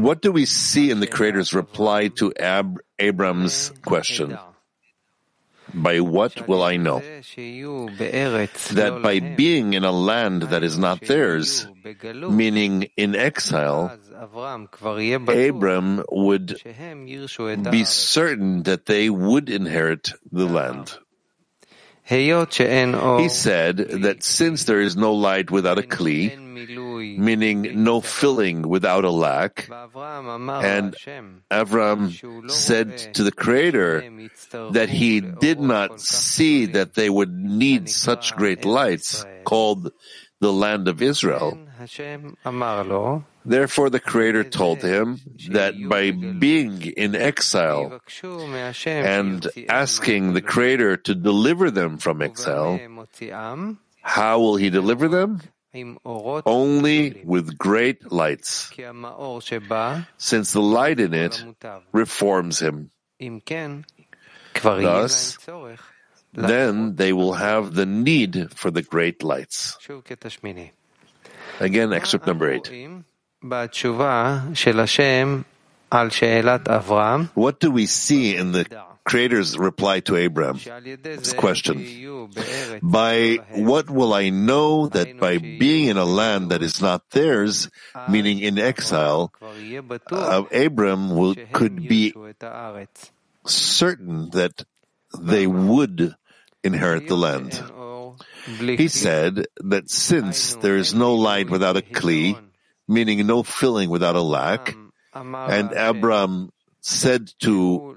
What 0.01 0.21
do 0.21 0.31
we 0.31 0.45
see 0.45 0.89
in 0.91 0.99
the 0.99 1.07
Creator's 1.07 1.53
reply 1.53 2.07
to 2.17 2.33
Ab- 2.39 2.79
Abram's 2.97 3.71
question? 3.83 4.37
By 5.71 5.99
what 5.99 6.47
will 6.47 6.63
I 6.63 6.77
know? 6.77 6.97
That 8.73 9.01
by 9.03 9.19
being 9.19 9.73
in 9.75 9.83
a 9.83 9.91
land 9.91 10.49
that 10.49 10.63
is 10.63 10.79
not 10.79 11.01
theirs, 11.01 11.67
meaning 12.09 12.89
in 12.97 13.13
exile, 13.15 13.93
Abram 15.49 16.03
would 16.11 16.61
be 17.71 17.83
certain 17.85 18.63
that 18.63 18.85
they 18.85 19.09
would 19.09 19.49
inherit 19.49 20.11
the 20.31 20.45
land. 20.45 20.97
He 22.03 23.29
said 23.29 23.77
that 23.77 24.23
since 24.23 24.63
there 24.65 24.81
is 24.81 24.97
no 24.97 25.13
light 25.13 25.51
without 25.51 25.77
a 25.77 25.83
kli, 25.83 26.35
meaning 27.17 27.83
no 27.83 28.01
filling 28.01 28.67
without 28.67 29.05
a 29.05 29.11
lack, 29.11 29.69
and 29.69 30.95
Avram 31.51 32.49
said 32.49 33.13
to 33.13 33.23
the 33.23 33.31
Creator 33.31 34.11
that 34.71 34.89
he 34.89 35.21
did 35.21 35.59
not 35.59 36.01
see 36.01 36.65
that 36.65 36.95
they 36.95 37.09
would 37.09 37.31
need 37.31 37.89
such 37.89 38.35
great 38.35 38.65
lights, 38.65 39.23
called 39.45 39.91
the 40.39 40.51
land 40.51 40.87
of 40.87 41.01
Israel. 41.01 41.59
Therefore, 43.49 43.89
the 43.89 43.99
Creator 43.99 44.43
told 44.53 44.81
him 44.83 45.19
that 45.49 45.73
by 45.89 46.11
being 46.11 46.85
in 46.85 47.15
exile 47.15 47.99
and 48.85 49.47
asking 49.67 50.33
the 50.33 50.41
Creator 50.45 50.97
to 51.09 51.15
deliver 51.15 51.71
them 51.71 51.97
from 51.97 52.21
exile, 52.21 52.79
how 54.01 54.39
will 54.39 54.55
He 54.55 54.69
deliver 54.69 55.07
them? 55.09 55.41
Only 56.45 57.21
with 57.25 57.57
great 57.57 58.11
lights, 58.11 58.69
since 60.17 60.53
the 60.53 60.61
light 60.61 60.99
in 60.99 61.13
it 61.13 61.43
reforms 61.91 62.59
him. 62.59 62.89
Thus, 64.61 65.37
then 66.33 66.95
they 66.95 67.13
will 67.13 67.33
have 67.33 67.73
the 67.73 67.85
need 67.85 68.53
for 68.53 68.69
the 68.71 68.81
great 68.81 69.23
lights. 69.23 69.77
Again, 71.59 71.93
excerpt 71.93 72.25
number 72.25 72.49
eight. 72.49 72.69
What 77.33 77.59
do 77.59 77.71
we 77.71 77.85
see 77.85 78.35
in 78.35 78.51
the 78.51 78.65
Creator's 79.05 79.57
reply 79.57 80.01
to 80.01 80.17
Abraham? 80.17 80.59
This 81.01 81.33
question. 81.33 82.27
By 82.83 83.39
what 83.55 83.89
will 83.89 84.13
I 84.13 84.29
know 84.29 84.87
that 84.87 85.17
by 85.19 85.37
being 85.37 85.87
in 85.87 85.97
a 85.97 86.05
land 86.05 86.51
that 86.51 86.61
is 86.61 86.81
not 86.81 87.09
theirs, 87.11 87.69
meaning 88.09 88.39
in 88.39 88.59
exile, 88.59 89.31
uh, 90.11 90.43
Abram 90.51 91.15
will, 91.15 91.35
could 91.53 91.87
be 91.87 92.13
certain 93.45 94.29
that 94.31 94.65
they 95.17 95.47
would 95.47 96.13
inherit 96.63 97.07
the 97.07 97.15
land? 97.17 97.63
He 98.45 98.89
said 98.89 99.47
that 99.63 99.89
since 99.89 100.55
there 100.55 100.75
is 100.75 100.93
no 100.93 101.15
light 101.15 101.49
without 101.49 101.77
a 101.77 101.81
kli, 101.81 102.37
meaning 102.89 103.21
no 103.25 103.43
filling 103.43 103.89
without 103.89 104.15
a 104.17 104.21
lack. 104.25 104.75
And 105.13 105.71
Abram 105.73 106.49
said 106.81 107.29
to 107.45 107.95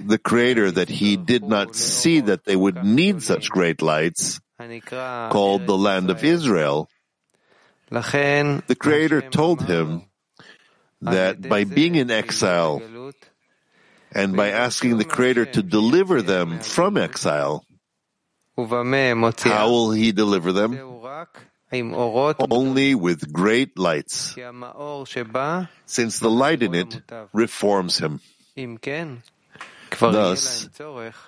the 0.00 0.18
Creator 0.18 0.72
that 0.72 0.88
he 0.88 1.16
did 1.16 1.44
not 1.44 1.74
see 1.76 2.20
that 2.20 2.44
they 2.44 2.56
would 2.56 2.82
need 2.84 3.22
such 3.22 3.48
great 3.50 3.80
lights, 3.80 4.40
called 5.30 5.66
the 5.66 5.76
land 5.78 6.10
of 6.10 6.24
Israel. 6.24 6.88
The 8.66 8.76
Creator 8.78 9.22
told 9.30 9.62
him 9.62 10.02
that 11.02 11.42
by 11.48 11.64
being 11.64 11.94
in 11.96 12.10
exile 12.10 12.80
and 14.14 14.36
by 14.36 14.50
asking 14.50 14.98
the 14.98 15.04
Creator 15.04 15.46
to 15.56 15.62
deliver 15.62 16.22
them 16.22 16.60
from 16.60 16.96
exile, 16.96 17.64
how 18.56 19.68
will 19.70 19.90
He 19.92 20.12
deliver 20.12 20.52
them? 20.52 20.72
Only 21.72 22.94
with 22.94 23.32
great 23.32 23.78
lights, 23.78 24.36
since 25.86 26.18
the 26.18 26.30
light 26.30 26.62
in 26.62 26.74
it 26.74 27.02
reforms 27.32 27.98
him. 27.98 28.20
Thus, 29.98 30.68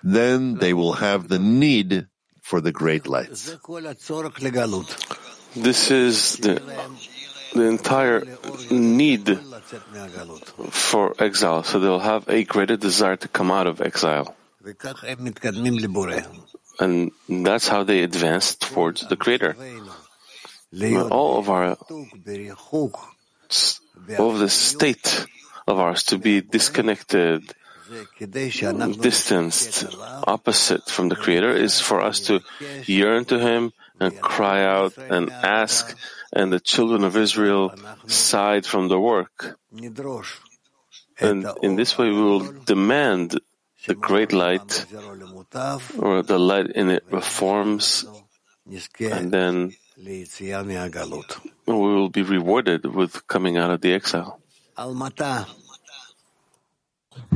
then 0.03 0.55
they 0.57 0.73
will 0.75 0.95
have 0.95 1.29
the 1.29 1.39
need 1.39 2.07
for 2.43 2.61
the 2.61 2.73
great 2.73 3.07
lights. 3.07 3.57
This 5.57 5.91
is 5.91 6.37
the, 6.39 6.61
the 7.55 7.63
entire 7.63 8.25
need 8.71 9.39
for 10.71 11.15
exile, 11.19 11.63
so 11.63 11.79
they'll 11.79 12.01
have 12.01 12.29
a 12.29 12.45
greater 12.45 12.77
desire 12.77 13.17
to 13.17 13.29
come 13.29 13.51
out 13.51 13.67
of 13.67 13.81
exile. 13.81 14.35
And 16.81 17.13
that's 17.29 17.69
how 17.69 17.85
they 17.85 18.03
advance 18.03 18.57
towards 18.57 19.07
the 19.07 19.17
Creator. 19.17 19.57
All 21.11 21.39
of 21.39 21.51
our, 21.51 21.77
all 24.19 24.31
of 24.31 24.39
the 24.39 24.49
state 24.49 25.27
of 25.67 25.79
ours 25.79 26.03
to 26.05 26.19
be 26.19 26.41
disconnected, 26.41 27.55
distanced, 29.01 29.87
opposite 30.27 30.89
from 30.91 31.09
the 31.09 31.17
Creator 31.17 31.55
is 31.55 31.81
for 31.81 32.01
us 32.01 32.21
to 32.21 32.41
yearn 32.87 33.25
to 33.27 33.39
Him 33.39 33.73
and 34.01 34.21
cry 34.21 34.65
out 34.65 34.99
and 34.99 35.31
ask, 35.31 35.97
and 36.33 36.53
the 36.53 36.61
children 36.61 37.05
of 37.05 37.17
Israel 37.17 37.73
sighed 38.07 38.67
from 38.67 38.89
the 38.89 38.99
work. 38.99 39.59
And 41.21 41.47
in 41.63 41.77
this 41.77 41.97
way 41.97 42.09
we 42.09 42.21
will 42.21 42.53
demand 42.65 43.39
the 43.87 43.95
great 43.95 44.33
light, 44.33 44.87
or 45.99 46.23
the 46.23 46.39
light 46.39 46.71
in 46.75 46.91
it 46.91 47.05
reforms, 47.11 48.07
and 48.99 49.31
then 49.31 49.77
we 51.66 51.94
will 51.96 52.10
be 52.10 52.22
rewarded 52.22 52.86
with 52.86 53.28
coming 53.28 53.58
out 53.58 53.72
of 53.72 53.82
the 53.82 53.94
exile. 53.94 54.40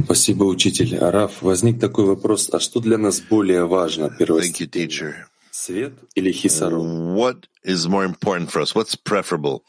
Спасибо, 0.06 0.44
учитель. 0.44 0.98
Раф, 0.98 1.42
возник 1.42 1.80
такой 1.80 2.06
вопрос, 2.06 2.50
а 2.52 2.60
что 2.60 2.80
для 2.80 2.98
нас 2.98 3.20
более 3.20 3.66
важно 3.66 4.10
первостепенно? 4.10 5.28
Свет 5.52 5.94
или 6.16 6.32
хисарон? 6.32 7.16
What 7.16 7.46
is 7.64 7.88
more 7.88 8.06
important 8.06 8.50
for 8.52 8.62
us? 8.62 8.74
What's 8.74 8.96
preferable? 8.96 9.64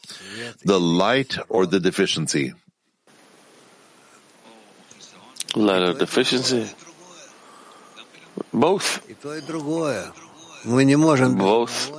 The 0.63 0.79
light 0.79 1.37
or 1.47 1.65
the 1.65 1.79
deficiency? 1.79 2.53
Light 5.55 5.83
or 5.83 5.93
deficiency? 5.93 6.67
Both. 8.51 9.01
both. 11.38 11.90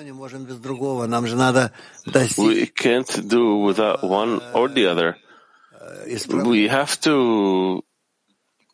We 2.38 2.68
can't 2.68 3.28
do 3.28 3.58
without 3.58 4.04
one 4.04 4.42
or 4.54 4.70
the 4.70 4.88
other. 4.88 5.18
We 6.46 6.68
have 6.68 7.00
to 7.02 7.84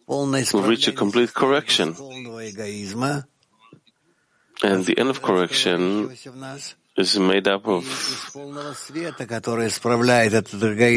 reach 0.07 0.87
a 0.87 0.91
complete 0.91 1.33
correction. 1.33 1.95
And 4.63 4.85
the 4.85 4.97
end 4.97 5.09
of 5.09 5.21
correction 5.21 6.09
is 6.97 7.17
made 7.19 7.47
up 7.47 7.67
of 7.67 7.83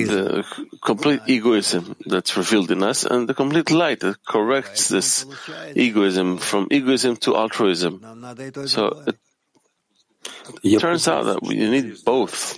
the 0.07 0.45
complete 0.83 1.21
egoism 1.27 1.95
that's 2.07 2.37
revealed 2.37 2.71
in 2.71 2.83
us 2.83 3.05
and 3.05 3.29
the 3.29 3.35
complete 3.35 3.71
light 3.71 4.01
that 4.01 4.17
corrects 4.27 4.89
this 4.89 5.27
egoism 5.75 6.39
from 6.39 6.67
egoism 6.71 7.17
to 7.17 7.37
altruism. 7.37 8.01
So 8.67 9.05
it 10.63 10.81
turns 10.81 11.07
out 11.07 11.25
that 11.25 11.43
we 11.43 11.57
need 11.57 11.97
both. 12.05 12.57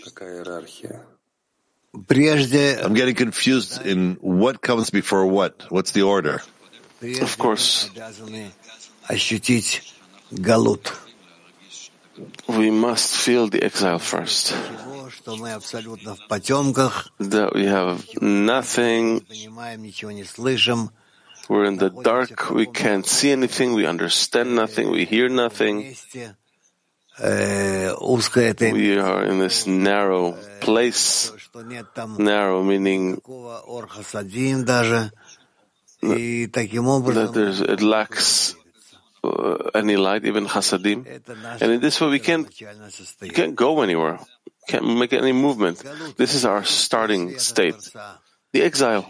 I'm 1.94 2.94
getting 2.94 3.14
confused 3.14 3.84
in 3.84 4.14
what 4.20 4.62
comes 4.62 4.90
before 4.90 5.26
what. 5.26 5.66
What's 5.68 5.90
the 5.90 6.02
order? 6.02 6.42
Of 7.02 7.36
course, 7.38 7.90
we 12.56 12.70
must 12.70 13.16
feel 13.16 13.48
the 13.48 13.62
exile 13.62 13.98
first. 13.98 14.54
That 17.18 17.50
we 17.54 17.64
have 17.66 18.06
nothing. 18.20 19.24
We're 21.48 21.64
in 21.64 21.76
the 21.76 21.90
dark. 21.90 22.50
We 22.50 22.66
can't 22.66 23.06
see 23.06 23.32
anything. 23.32 23.74
We 23.74 23.86
understand 23.86 24.54
nothing. 24.54 24.90
We 24.90 25.04
hear 25.04 25.28
nothing. 25.28 25.94
We 27.18 28.98
are 28.98 29.24
in 29.24 29.38
this 29.38 29.66
narrow 29.66 30.36
place. 30.60 31.30
Narrow 32.18 32.62
meaning 32.62 33.20
that 37.12 37.64
it 37.68 37.82
lacks 37.82 38.54
Uh, 39.24 39.70
any 39.74 39.96
light, 39.96 40.24
even 40.24 40.46
chasadim. 40.46 41.06
And 41.60 41.72
in 41.72 41.80
this 41.80 42.00
way, 42.00 42.08
we 42.08 42.18
can't, 42.18 42.50
can't 43.32 43.54
go 43.54 43.82
anywhere, 43.82 44.18
can't 44.66 44.98
make 44.98 45.12
any 45.12 45.30
movement. 45.30 45.80
This 46.16 46.34
is 46.34 46.44
our 46.44 46.64
starting 46.64 47.38
state. 47.38 47.76
The 48.52 48.62
exile. 48.62 49.06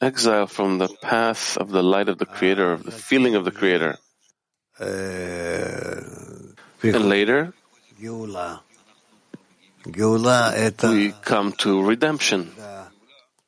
Exile 0.00 0.46
from 0.48 0.78
the 0.78 0.88
path 1.00 1.56
of 1.58 1.70
the 1.70 1.82
light 1.82 2.08
of 2.08 2.18
the 2.18 2.26
Creator, 2.26 2.72
of 2.72 2.82
the 2.82 2.90
feeling 2.90 3.36
of 3.36 3.44
the 3.44 3.52
Creator. 3.52 3.98
And 6.82 7.08
later, 7.08 7.52
we 10.82 11.12
come 11.22 11.52
to 11.52 11.82
redemption. 11.84 12.50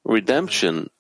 Redemption 0.05 0.91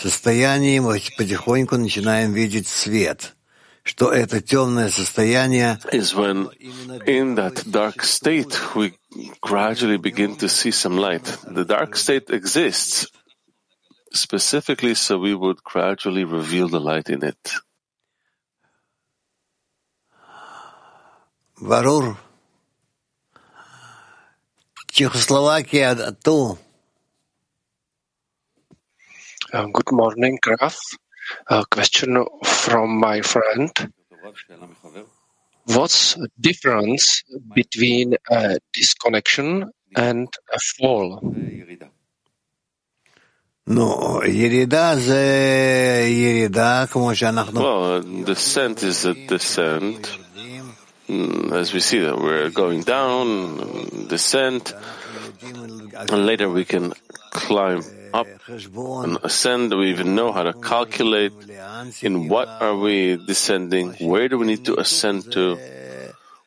состоянии 0.00 0.78
мы 0.78 1.00
потихоньку 1.16 1.76
начинаем 1.76 2.32
видеть 2.32 2.66
свет, 2.66 3.36
что 3.82 4.12
это 4.12 4.40
темное 4.40 4.88
состояние 4.88 5.78
is 5.92 6.14
when 6.14 6.50
in 7.06 7.34
that 7.36 7.64
dark 7.70 8.02
state 8.02 8.56
we 8.74 8.94
gradually 9.40 9.98
begin 9.98 10.36
to 10.36 10.48
see 10.48 10.70
some 10.70 10.96
light. 10.96 11.24
The 11.44 11.64
dark 11.64 11.96
state 11.96 12.30
exists 12.30 13.06
specifically 14.12 14.94
so 14.94 15.18
we 15.18 15.34
would 15.34 15.62
gradually 15.62 16.24
reveal 16.24 16.68
the 16.68 16.80
light 16.80 17.08
in 17.08 17.22
it. 17.22 17.60
Варур, 21.60 22.16
Чехословакия, 24.90 25.94
ту, 26.22 26.58
Uh, 29.52 29.66
good 29.66 29.90
morning, 29.90 30.38
Rav. 30.46 30.78
A 31.48 31.64
question 31.66 32.24
from 32.44 33.00
my 33.00 33.20
friend. 33.20 33.72
What's 35.64 36.14
the 36.14 36.28
difference 36.38 37.24
between 37.52 38.14
a 38.30 38.60
disconnection 38.72 39.72
and 39.96 40.28
a 40.52 40.58
fall? 40.60 41.20
Well, 47.52 48.02
descent 48.24 48.82
is 48.84 49.04
a 49.04 49.14
descent. 49.14 50.18
Mm, 51.08 51.52
as 51.52 51.72
we 51.72 51.80
see 51.80 51.98
that 51.98 52.16
we're 52.16 52.50
going 52.50 52.82
down, 52.82 54.06
descent, 54.06 54.72
and 55.42 56.24
later 56.24 56.48
we 56.48 56.64
can 56.64 56.92
climb 57.32 57.82
up 58.12 58.26
and 58.48 59.18
ascend. 59.22 59.70
Do 59.70 59.78
we 59.78 59.90
even 59.90 60.14
know 60.14 60.32
how 60.32 60.42
to 60.42 60.52
calculate 60.52 61.32
in 62.02 62.28
what 62.28 62.48
are 62.48 62.76
we 62.76 63.16
descending, 63.16 63.94
where 64.00 64.28
do 64.28 64.38
we 64.38 64.46
need 64.46 64.64
to 64.66 64.78
ascend 64.78 65.32
to. 65.32 65.58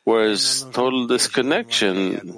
Whereas 0.04 0.66
total 0.72 1.06
disconnection 1.06 2.36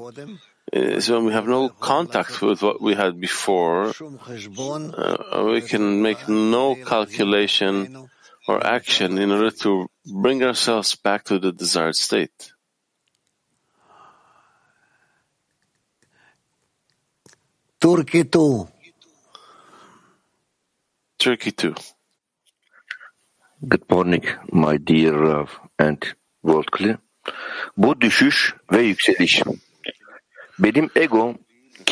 is 0.72 1.10
when 1.10 1.24
we 1.24 1.32
have 1.32 1.48
no 1.48 1.68
contact 1.68 2.40
with 2.42 2.62
what 2.62 2.80
we 2.80 2.94
had 2.94 3.20
before. 3.20 3.92
Uh, 3.98 5.44
we 5.50 5.60
can 5.62 6.02
make 6.02 6.28
no 6.28 6.76
calculation 6.76 8.08
or 8.46 8.64
action 8.64 9.18
in 9.18 9.32
order 9.32 9.50
to 9.50 9.88
bring 10.06 10.42
ourselves 10.42 10.94
back 10.94 11.24
to 11.24 11.38
the 11.38 11.52
desired 11.52 11.96
state. 11.96 12.52
Turkey. 17.80 18.24
Turkey 21.18 21.50
too. 21.50 21.74
Good 23.66 23.90
morning, 23.90 24.24
my 24.52 24.76
dear 24.76 25.14
Rav 25.14 25.48
and 25.78 26.02
World 26.42 26.70
Kli. 26.70 26.98
Bu 27.76 28.00
düşüş 28.00 28.54
ve 28.72 28.82
yükseliş. 28.82 29.42
Benim 30.58 30.90
ego 30.96 31.34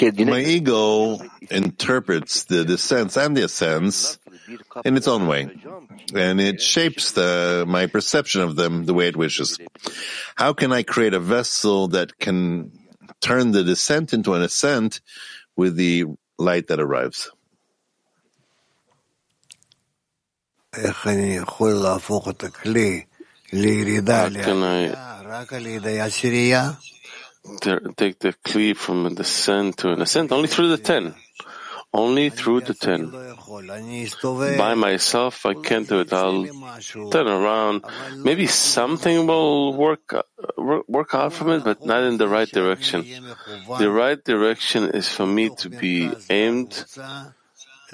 My 0.02 0.40
ego 0.40 1.18
interprets 1.50 2.44
the 2.44 2.68
descents 2.68 3.16
and 3.16 3.36
the 3.36 3.44
ascents 3.44 4.18
in 4.84 4.96
its 4.96 5.06
own 5.06 5.26
way, 5.26 5.48
and 6.14 6.40
it 6.40 6.60
shapes 6.60 7.12
the, 7.12 7.64
my 7.66 7.86
perception 7.86 8.42
of 8.42 8.56
them 8.56 8.86
the 8.86 8.94
way 8.94 9.08
it 9.08 9.16
wishes. 9.16 9.58
How 10.34 10.52
can 10.52 10.72
I 10.72 10.82
create 10.82 11.14
a 11.14 11.20
vessel 11.20 11.88
that 11.88 12.18
can 12.18 12.72
turn 13.20 13.52
the 13.52 13.62
descent 13.62 14.12
into 14.12 14.34
an 14.34 14.42
ascent 14.42 15.00
with 15.56 15.76
the 15.76 16.06
light 16.38 16.66
that 16.68 16.80
arrives? 16.80 17.30
How 23.52 24.28
can 24.30 24.62
I 24.62 24.88
take 27.96 28.18
the 28.18 28.32
cleave 28.42 28.78
from 28.78 29.06
a 29.06 29.10
descent 29.10 29.76
to 29.78 29.90
an 29.90 30.00
ascent? 30.02 30.32
Only 30.32 30.48
through 30.48 30.68
the 30.68 30.78
ten. 30.78 31.14
Only 31.92 32.30
through 32.30 32.62
the 32.62 32.74
ten. 32.74 33.12
By 34.58 34.74
myself, 34.74 35.46
I 35.46 35.54
can't 35.54 35.88
do 35.88 36.00
it. 36.00 36.12
I'll 36.12 36.44
turn 37.10 37.28
around. 37.28 37.84
Maybe 38.16 38.46
something 38.46 39.26
will 39.26 39.74
work 39.74 40.14
work 40.56 41.14
out 41.14 41.32
from 41.34 41.50
it, 41.50 41.64
but 41.64 41.84
not 41.86 42.02
in 42.02 42.16
the 42.16 42.26
right 42.26 42.50
direction. 42.50 43.04
The 43.78 43.90
right 43.90 44.22
direction 44.24 44.90
is 44.90 45.08
for 45.08 45.26
me 45.26 45.50
to 45.58 45.68
be 45.70 46.10
aimed 46.30 46.84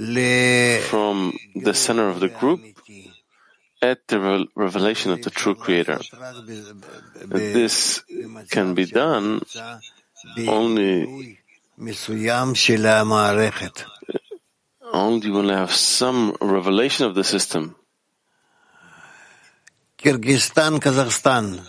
from 0.01 1.36
the 1.55 1.74
center 1.74 2.09
of 2.09 2.20
the 2.20 2.28
group 2.28 2.61
at 3.82 4.07
the 4.09 4.46
revelation 4.55 5.12
of 5.12 5.22
the 5.22 5.30
true 5.30 5.55
Creator. 5.55 6.01
This 7.26 8.03
can 8.51 8.74
be 8.74 8.86
done 8.86 9.42
only 10.48 11.38
only 14.92 15.30
when 15.30 15.51
I 15.51 15.59
have 15.59 15.72
some 15.72 16.36
revelation 16.40 17.07
of 17.07 17.14
the 17.14 17.24
system. 17.24 17.76
Kyrgyzstan, 19.98 20.80
Kazakhstan. 20.80 21.61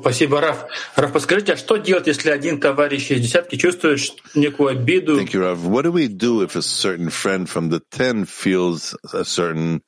Спасибо, 0.00 0.40
Раф. 0.40 0.64
Раф, 0.96 1.12
подскажите, 1.12 1.54
а 1.54 1.56
что 1.56 1.76
делать, 1.76 2.06
если 2.06 2.30
один 2.30 2.60
товарищ 2.60 3.10
из 3.10 3.20
десятки 3.20 3.56
чувствует 3.56 4.00
некую 4.34 4.70
обиду? 4.70 5.18
Thank 5.18 5.32
you, 5.32 5.40
Rav. 5.40 5.58
What 5.66 5.84
do 5.84 5.92
we 5.92 6.08
do 6.08 6.42
if 6.42 6.56
a 6.56 6.62
certain 6.62 7.10
friend 7.10 7.48
from 7.48 7.70
the 7.70 7.80
ten 7.90 8.24
feels 8.24 8.96
a 9.12 9.24
certain 9.24 9.82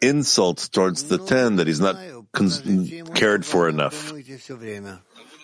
insult 0.00 0.68
towards 0.72 1.04
the 1.04 1.18
ten 1.18 1.56
that 1.56 1.66
he's 1.66 1.80
not 1.80 1.96
cared 3.14 3.44
for 3.44 3.68
enough? 3.68 4.12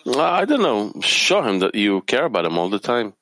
I 0.07 0.45
don't 0.45 0.61
know. 0.61 0.93
Show 1.01 1.41
him 1.41 1.59
that 1.59 1.75
you 1.75 2.01
care 2.01 2.25
about 2.25 2.45
him 2.45 2.57
all 2.57 2.69
the 2.69 2.79
time. 2.79 3.13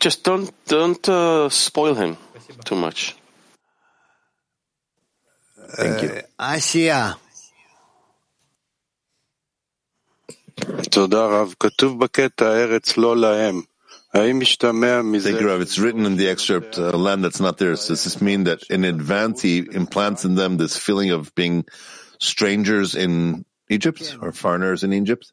Just 0.00 0.22
don't 0.22 0.52
don't 0.66 1.08
uh, 1.08 1.48
spoil 1.48 1.94
him 1.94 2.16
too 2.64 2.76
much. 2.76 3.16
Thank 5.73 6.03
you. 6.03 6.09
Asiya. 6.39 7.15
תודה 10.91 11.25
רב. 11.25 11.53
כתוב 11.59 11.99
בקטע 11.99 12.45
ארץ 12.45 12.97
לא 12.97 13.17
להם. 13.17 13.61
האם 14.13 14.39
משתמע 14.39 15.01
מזה... 15.01 15.31
Thank 15.31 15.41
you, 15.41 15.47
Rav. 15.47 15.61
It's 15.61 15.79
written 15.79 16.05
in 16.05 16.17
the 16.17 16.29
excerpt, 16.29 16.77
uh, 16.77 16.97
land 16.97 17.23
that's 17.23 17.39
not 17.39 17.57
theirs. 17.57 17.87
Does 17.87 18.03
this 18.03 18.21
mean 18.21 18.43
that 18.45 18.63
in 18.69 18.83
advance 18.83 19.41
he 19.41 19.65
implants 19.71 20.25
in 20.25 20.35
them 20.35 20.57
this 20.57 20.77
feeling 20.77 21.11
of 21.11 21.33
being 21.35 21.65
strangers 22.19 22.95
in 22.95 23.45
Egypt 23.69 24.17
or 24.21 24.31
foreigners 24.31 24.83
in 24.83 24.93
Egypt? 24.93 25.31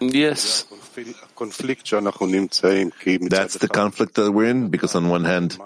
Yes. 0.00 0.64
That's 0.94 1.06
the 3.64 3.68
conflict 3.72 4.14
that 4.14 4.32
we're 4.32 4.48
in, 4.48 4.68
because 4.68 4.94
on 4.94 5.08
one 5.08 5.24
hand, 5.24 5.58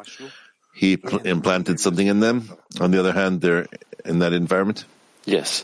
he 0.82 0.98
pl- 0.98 1.20
implanted 1.20 1.80
something 1.80 2.08
in 2.08 2.22
them. 2.22 2.50
On 2.80 2.90
the 2.90 3.00
other 3.00 3.14
hand, 3.14 3.40
they're 3.40 3.68
in 4.04 4.18
that 4.20 4.34
environment. 4.34 4.86
Yes. 5.26 5.64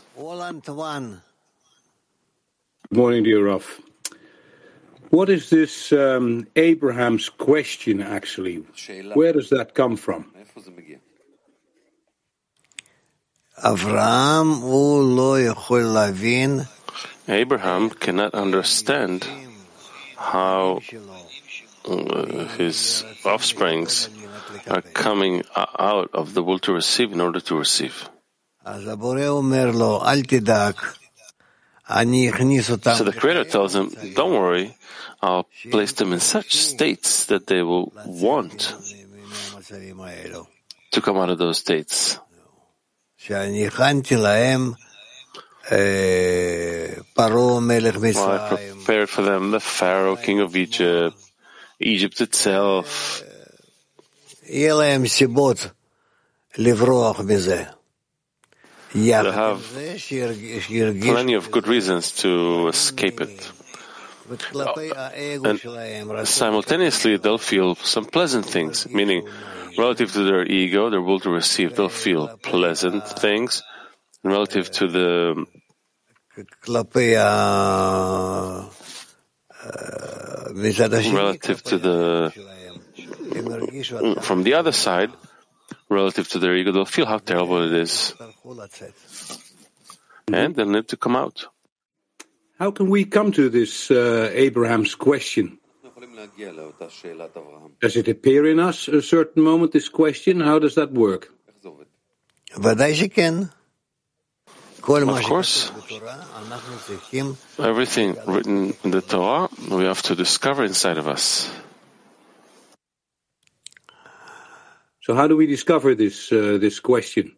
Good 2.88 2.98
morning, 2.98 3.24
dear 3.24 3.44
Rav. 3.44 3.66
What 5.10 5.28
is 5.28 5.50
this 5.50 5.92
um, 5.92 6.46
Abraham's 6.54 7.28
question 7.30 8.00
actually? 8.00 8.64
Where 9.14 9.32
does 9.32 9.50
that 9.50 9.74
come 9.74 9.96
from? 9.96 10.30
Abraham 17.26 17.90
cannot 17.90 18.34
understand 18.34 19.26
how 20.16 20.80
uh, 21.84 22.46
his 22.56 23.04
offsprings 23.24 24.08
are 24.66 24.82
coming 24.82 25.42
uh, 25.54 25.66
out 25.78 26.10
of 26.12 26.34
the 26.34 26.42
will 26.42 26.58
to 26.60 26.72
receive 26.72 27.12
in 27.12 27.20
order 27.20 27.40
to 27.40 27.54
receive. 27.56 28.08
So 32.98 33.04
the 33.04 33.16
Creator 33.16 33.44
tells 33.44 33.74
him, 33.74 33.88
don't 34.14 34.34
worry, 34.34 34.76
I'll 35.22 35.46
place 35.70 35.92
them 35.92 36.12
in 36.12 36.20
such 36.20 36.52
states 36.54 37.26
that 37.26 37.46
they 37.46 37.62
will 37.62 37.92
want 38.04 38.74
to 40.92 41.00
come 41.00 41.16
out 41.16 41.30
of 41.30 41.38
those 41.38 41.58
states. 41.58 42.18
Well, 48.16 48.30
I 48.30 48.48
prepared 48.84 49.08
for 49.10 49.22
them 49.22 49.50
the 49.50 49.60
Pharaoh, 49.60 50.16
king 50.16 50.40
of 50.40 50.56
Egypt, 50.56 51.16
Egypt 51.78 52.20
itself. 52.20 53.22
They'll 59.24 59.32
have 59.32 59.60
plenty 61.12 61.34
of 61.34 61.50
good 61.50 61.68
reasons 61.68 62.12
to 62.22 62.68
escape 62.68 63.20
it. 63.20 63.52
Oh, 64.54 65.44
and 65.44 66.28
simultaneously, 66.28 67.16
they'll 67.16 67.38
feel 67.38 67.74
some 67.76 68.04
pleasant 68.04 68.44
things, 68.46 68.86
meaning 68.88 69.26
relative 69.78 70.12
to 70.12 70.24
their 70.24 70.44
ego, 70.44 70.90
their 70.90 71.00
will 71.00 71.20
to 71.20 71.30
receive, 71.30 71.76
they'll 71.76 71.88
feel 71.88 72.28
pleasant 72.42 73.06
things. 73.08 73.62
And 74.22 74.32
relative 74.32 74.70
to 74.72 74.86
the 74.88 75.46
relative 81.14 81.62
to 81.64 81.78
the 81.78 82.32
from 84.20 84.42
the 84.42 84.54
other 84.54 84.72
side, 84.72 85.10
relative 85.88 86.28
to 86.28 86.38
their 86.38 86.54
ego, 86.56 86.72
they'll 86.72 86.84
feel 86.84 87.06
how 87.06 87.18
terrible 87.18 87.62
it 87.62 87.72
is, 87.72 88.14
and 90.32 90.54
they'll 90.54 90.68
need 90.68 90.88
to 90.88 90.96
come 90.96 91.16
out. 91.16 91.46
How 92.58 92.70
can 92.70 92.90
we 92.90 93.04
come 93.04 93.30
to 93.32 93.48
this 93.48 93.90
uh, 93.90 94.30
Abraham's 94.32 94.94
question? 94.94 95.58
Does 97.80 97.96
it 97.96 98.08
appear 98.08 98.46
in 98.46 98.58
us 98.58 98.88
a 98.88 99.02
certain 99.02 99.42
moment, 99.42 99.72
this 99.72 99.88
question? 99.88 100.40
How 100.40 100.58
does 100.58 100.74
that 100.74 100.92
work? 100.92 101.28
Of 104.80 105.22
course, 105.22 105.70
everything 107.58 108.16
written 108.26 108.74
in 108.84 108.90
the 108.90 109.02
Torah 109.02 109.48
we 109.70 109.84
have 109.84 110.02
to 110.02 110.14
discover 110.14 110.64
inside 110.64 110.98
of 110.98 111.06
us. 111.06 111.50
So, 115.08 115.14
how 115.14 115.26
do 115.26 115.38
we 115.40 115.46
discover 115.46 115.94
this 115.94 116.30
uh, 116.30 116.58
this 116.60 116.80
question? 116.80 117.32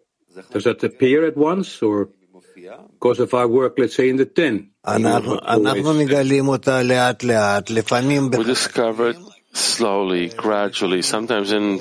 Does 0.51 0.65
that 0.65 0.83
appear 0.83 1.25
at 1.25 1.37
once, 1.37 1.81
or 1.87 2.11
because 2.99 3.21
of 3.21 3.33
our 3.33 3.47
work, 3.47 3.79
let's 3.79 3.95
say 3.95 4.11
in 4.11 4.17
the 4.17 4.27
ten? 4.27 4.75
We 8.39 8.43
discover 8.43 9.11
it 9.11 9.19
slowly, 9.53 10.31
gradually, 10.35 11.03
sometimes 11.03 11.53
in 11.53 11.79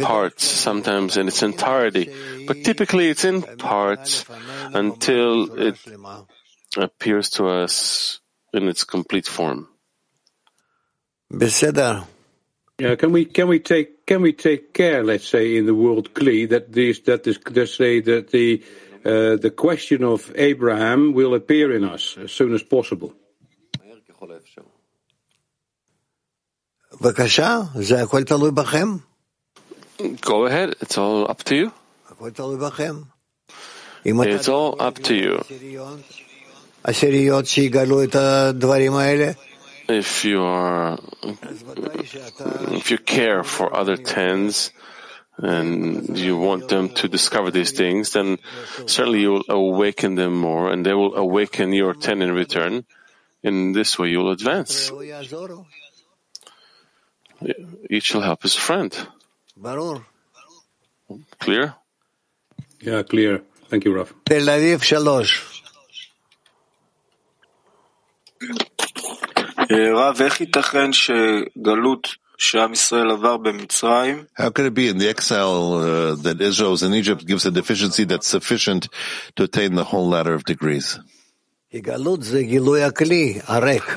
parts, 0.00 0.44
sometimes 0.48 1.18
in 1.18 1.28
its 1.28 1.42
entirety, 1.42 2.08
but 2.48 2.64
typically 2.64 3.10
it's 3.10 3.24
in 3.28 3.42
parts 3.60 4.24
until 4.72 5.52
it 5.60 5.76
appears 6.78 7.28
to 7.36 7.48
us 7.48 8.20
in 8.54 8.68
its 8.68 8.84
complete 8.84 9.28
form. 9.28 9.68
Yeah, 12.78 12.96
can 12.96 13.12
we 13.12 13.24
can 13.24 13.46
we 13.46 13.60
take 13.60 14.04
can 14.04 14.20
we 14.20 14.32
take 14.32 14.74
care, 14.74 15.04
let's 15.04 15.28
say, 15.28 15.56
in 15.56 15.66
the 15.66 15.74
world 15.74 16.12
Kli, 16.12 16.48
that 16.48 16.72
these 16.72 17.00
that 17.02 17.22
this 17.22 17.38
let's 17.50 17.76
say 17.76 18.00
that 18.00 18.30
the 18.30 18.64
uh, 19.04 19.36
the 19.36 19.50
question 19.50 20.02
of 20.02 20.32
Abraham 20.34 21.12
will 21.12 21.34
appear 21.34 21.70
in 21.72 21.84
us 21.84 22.16
as 22.18 22.32
soon 22.32 22.52
as 22.52 22.64
possible. 22.64 23.14
Go 30.20 30.46
ahead, 30.46 30.74
it's 30.80 30.98
all 30.98 31.30
up 31.30 31.44
to 31.44 31.54
you. 31.54 31.72
It's 34.34 34.48
all 34.48 34.82
up 34.82 34.98
to 35.04 35.14
you. 35.14 35.44
If 39.88 40.24
you 40.24 40.42
are, 40.42 40.98
if 41.22 42.90
you 42.90 42.98
care 42.98 43.42
for 43.44 43.74
other 43.76 43.96
tens 43.96 44.70
and 45.36 46.16
you 46.16 46.38
want 46.38 46.68
them 46.68 46.88
to 46.90 47.08
discover 47.08 47.50
these 47.50 47.72
things, 47.72 48.12
then 48.12 48.38
certainly 48.86 49.20
you 49.20 49.32
will 49.32 49.44
awaken 49.48 50.14
them 50.14 50.34
more 50.34 50.70
and 50.70 50.86
they 50.86 50.94
will 50.94 51.14
awaken 51.16 51.72
your 51.72 51.92
ten 51.94 52.22
in 52.22 52.32
return. 52.32 52.84
In 53.42 53.72
this 53.72 53.98
way, 53.98 54.08
you'll 54.08 54.30
advance. 54.30 54.90
Each 57.90 58.14
will 58.14 58.22
help 58.22 58.42
his 58.42 58.54
friend. 58.54 58.96
Clear? 61.38 61.74
Yeah, 62.80 63.02
clear. 63.02 63.42
Thank 63.68 63.84
you, 63.84 63.94
Rav. 63.94 64.14
Tel 64.24 64.46
Aviv 64.46 64.80
Shalosh. 64.80 65.53
How 74.34 74.50
could 74.50 74.66
it 74.66 74.74
be 74.74 74.88
in 74.88 74.98
the 74.98 75.08
exile 75.08 75.74
uh, 75.74 76.14
that 76.22 76.40
Israel 76.40 76.72
was 76.72 76.82
in 76.82 76.92
Egypt 76.94 77.26
gives 77.26 77.46
a 77.46 77.50
deficiency 77.50 78.04
that's 78.04 78.26
sufficient 78.26 78.88
to 79.36 79.44
attain 79.44 79.74
the 79.74 79.84
whole 79.84 80.08
ladder 80.08 80.34
of 80.34 80.44
degrees? 80.44 80.98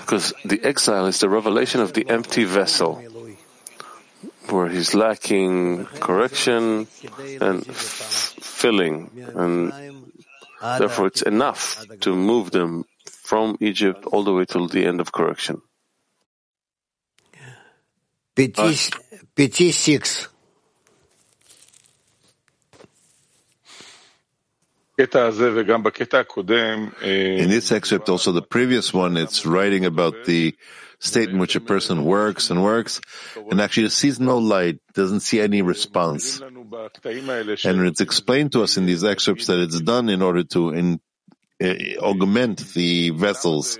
Because 0.01 0.33
the 0.45 0.59
exile 0.63 1.05
is 1.05 1.19
the 1.19 1.29
revelation 1.29 1.81
of 1.81 1.93
the 1.93 2.05
empty 2.09 2.43
vessel, 2.43 3.01
where 4.49 4.69
he's 4.69 4.95
lacking 4.95 5.85
correction 5.99 6.87
and 7.41 7.61
f- 7.69 8.33
filling, 8.41 9.11
and 9.35 9.71
therefore 10.79 11.07
it's 11.07 11.21
enough 11.21 11.85
to 12.01 12.15
move 12.15 12.49
them 12.49 12.85
from 13.05 13.57
Egypt 13.59 14.05
all 14.11 14.23
the 14.23 14.33
way 14.33 14.45
till 14.45 14.67
the 14.67 14.85
end 14.85 14.99
of 14.99 15.11
correction. 15.11 15.61
Pity 18.37 19.71
six. 19.71 20.27
In 27.01 27.49
this 27.49 27.71
excerpt, 27.71 28.09
also 28.09 28.31
the 28.31 28.41
previous 28.43 28.93
one, 28.93 29.17
it's 29.17 29.45
writing 29.45 29.85
about 29.85 30.25
the 30.25 30.55
state 30.99 31.29
in 31.29 31.39
which 31.39 31.55
a 31.55 31.59
person 31.59 32.05
works 32.05 32.49
and 32.51 32.63
works, 32.63 33.01
and 33.49 33.59
actually 33.59 33.89
sees 33.89 34.19
no 34.19 34.37
light, 34.37 34.79
doesn't 34.93 35.21
see 35.21 35.39
any 35.39 35.61
response. 35.61 36.39
And 36.41 37.87
it's 37.87 38.01
explained 38.01 38.51
to 38.53 38.63
us 38.63 38.77
in 38.77 38.85
these 38.85 39.03
excerpts 39.03 39.47
that 39.47 39.59
it's 39.59 39.81
done 39.81 40.09
in 40.09 40.21
order 40.21 40.43
to 40.43 40.69
in, 40.69 40.99
uh, 41.61 41.73
augment 42.01 42.59
the 42.73 43.11
vessels. 43.11 43.79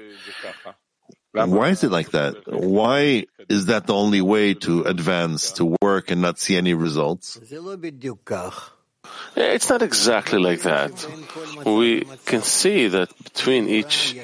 Why 1.34 1.70
is 1.70 1.84
it 1.84 1.92
like 1.92 2.12
that? 2.12 2.36
Why 2.48 3.26
is 3.50 3.68
that 3.68 3.88
the 3.88 3.94
only 3.94 4.22
way 4.22 4.54
to 4.56 4.84
advance, 4.84 5.52
to 5.54 5.76
work 5.82 6.12
and 6.12 6.22
not 6.22 6.40
see 6.40 6.56
any 6.56 6.74
results? 6.74 7.40
Eh, 9.36 9.54
it's 9.54 9.70
not 9.70 9.82
exactly 9.82 10.40
like 10.40 10.62
that. 10.64 10.92
We 11.66 12.06
can 12.26 12.42
see 12.42 12.88
that 12.88 13.10
between 13.24 13.70
each 13.70 14.16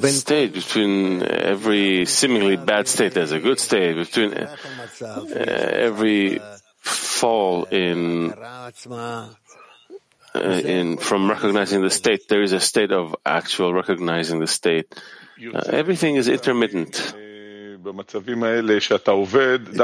state, 0.00 0.54
between 0.54 1.22
every 1.22 2.06
seemingly 2.06 2.56
bad 2.56 2.88
state, 2.88 3.14
there's 3.14 3.32
a 3.32 3.38
good 3.38 3.60
state. 3.60 3.94
Between 3.94 4.34
eh, 4.34 4.48
every 5.36 6.40
fall 6.78 7.64
in 7.64 8.32
uh, 8.32 9.28
in 10.34 10.94
eh, 10.94 10.96
from 10.96 11.28
recognizing 11.30 11.82
the 11.82 11.90
state, 11.90 12.28
there 12.28 12.42
is 12.42 12.52
a 12.52 12.60
state 12.60 12.90
of 12.90 13.14
actual 13.24 13.72
recognizing 13.72 14.40
the 14.40 14.46
state. 14.46 14.92
Uh, 15.42 15.62
everything 15.70 16.16
is 16.16 16.28
intermittent. 16.28 17.14
It 17.84 18.06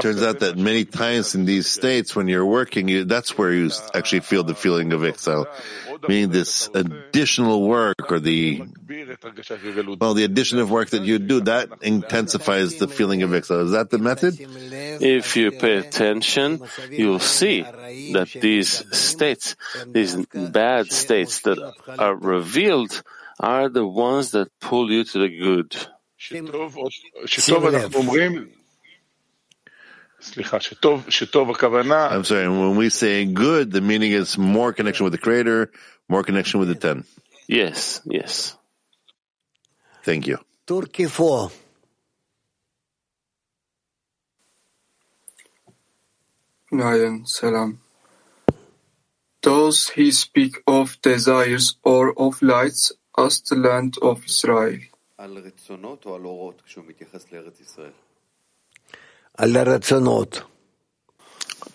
turns 0.03 0.23
out 0.23 0.39
that 0.41 0.55
many 0.57 0.85
times 0.85 1.35
in 1.35 1.47
these 1.47 1.67
states, 1.67 2.15
when 2.15 2.29
you're 2.29 2.47
working, 2.47 2.87
you, 2.87 3.05
that's 3.05 3.37
where 3.37 3.53
you 3.53 3.71
actually 3.93 4.21
feel 4.21 4.45
the 4.45 4.55
feeling 4.55 4.93
of 4.93 5.03
exile, 5.05 5.49
meaning 6.07 6.31
this 6.31 6.71
additional 6.73 7.67
work 7.67 8.13
or 8.13 8.21
the 8.21 8.63
well, 10.01 10.15
the 10.15 10.23
addition 10.23 10.61
of 10.61 10.71
work 10.71 10.91
that 10.91 11.03
you 11.03 11.19
do 11.19 11.41
that 11.41 11.71
intensifies 11.83 12.77
the 12.77 12.87
feeling 12.87 13.23
of 13.23 13.35
exile. 13.35 13.61
Is 13.63 13.73
that 13.73 13.91
the 13.91 13.99
method? 13.99 14.37
If 14.39 15.37
you 15.37 15.51
pay 15.51 15.79
attention, 15.79 16.63
you'll 16.91 17.19
see 17.19 17.63
that 17.63 18.29
these 18.41 18.97
states, 18.97 19.57
these 19.87 20.15
bad 20.27 20.93
states 20.93 21.41
that 21.41 21.59
are 21.99 22.15
revealed, 22.15 23.03
are 23.41 23.69
the 23.69 23.87
ones 23.87 24.33
that 24.33 24.49
pull 24.61 24.91
you 24.91 25.05
to 25.05 25.19
the 25.19 25.29
good. 25.29 25.77
I'm 32.11 32.25
sorry, 32.25 32.49
when 32.49 32.77
we 32.77 32.89
say 32.91 33.25
good, 33.25 33.71
the 33.71 33.81
meaning 33.81 34.13
is 34.13 34.37
more 34.37 34.73
connection 34.73 35.05
with 35.05 35.13
the 35.13 35.19
Creator, 35.19 35.71
more 36.09 36.25
connection 36.25 36.59
with 36.59 36.69
the 36.69 36.75
Ten. 36.75 37.05
Yes, 37.47 38.01
yes. 38.05 38.57
Thank 40.03 40.27
you. 40.27 40.39
Turkey 40.67 41.07
4. 41.07 41.51
Nayan, 46.73 47.27
salam. 47.27 47.81
Does 49.41 49.89
he 49.91 50.11
speak 50.11 50.63
of 50.67 51.01
desires 51.01 51.77
or 51.85 52.13
of 52.19 52.43
lights 52.43 52.93
as 53.25 53.41
the 53.43 53.57
land 53.57 53.97
of 54.03 54.25
Israel. 54.25 54.79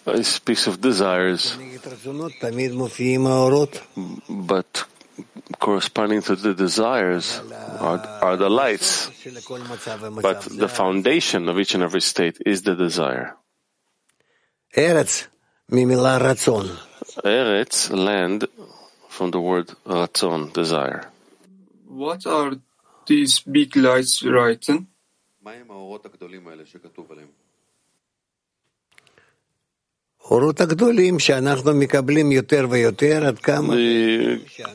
He 0.06 0.24
speaks 0.24 0.68
of 0.68 0.82
desires, 0.82 1.58
but 4.30 4.86
corresponding 5.60 6.22
to 6.22 6.36
the 6.36 6.54
desires 6.54 7.40
are, 7.80 8.00
are 8.22 8.38
the 8.38 8.50
lights. 8.50 9.10
But 10.22 10.42
the 10.50 10.68
foundation 10.68 11.50
of 11.50 11.60
each 11.60 11.76
and 11.76 11.84
every 11.84 12.02
state 12.02 12.38
is 12.46 12.64
the 12.64 12.76
desire. 12.76 13.36
Eretz. 14.76 15.28
Eretz, 17.24 17.90
land, 17.92 18.48
from 19.08 19.32
the 19.32 19.40
word 19.40 19.68
ratzon, 19.86 20.52
desire. 20.54 21.13
What 21.96 22.26
are 22.26 22.56
these 23.06 23.42
big 23.42 23.76
lights 23.76 24.24
writing? 24.24 24.88
The 25.46 25.56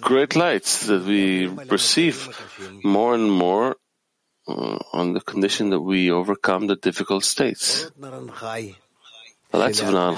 great 0.00 0.36
lights 0.36 0.86
that 0.86 1.04
we 1.06 1.46
receive 1.70 2.28
more 2.84 3.14
and 3.14 3.32
more 3.32 3.76
uh, 4.46 4.78
on 4.92 5.14
the 5.14 5.20
condition 5.20 5.70
that 5.70 5.80
we 5.80 6.10
overcome 6.12 6.66
the 6.68 6.76
difficult 6.76 7.24
states. 7.24 7.90
The 9.50 9.58
lights 9.58 9.80
of 9.80 9.88
Naran 9.88 10.16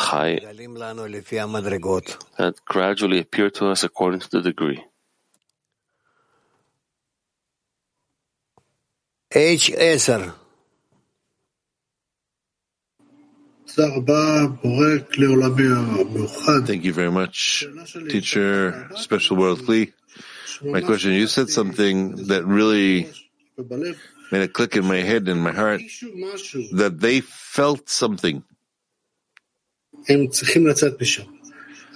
that 2.39 2.55
gradually 2.67 3.21
appear 3.21 3.49
to 3.51 3.69
us 3.69 3.85
according 3.85 4.21
to 4.21 4.29
the 4.31 4.43
degree. 4.43 4.85
Thank 16.67 16.85
you 16.85 16.93
very 16.93 17.11
much, 17.13 17.65
teacher, 18.09 18.89
special 18.97 19.37
world 19.37 19.61
Kli. 19.61 19.93
My 20.63 20.81
question, 20.81 21.13
you 21.13 21.29
said 21.29 21.49
something 21.49 22.27
that 22.27 22.45
really 22.45 23.09
made 24.33 24.43
a 24.43 24.49
click 24.49 24.75
in 24.75 24.85
my 24.85 24.97
head 24.97 25.29
and 25.29 25.41
my 25.41 25.53
heart, 25.53 25.81
that 26.73 26.99
they 26.99 27.21
felt 27.21 27.89
something. 27.89 28.43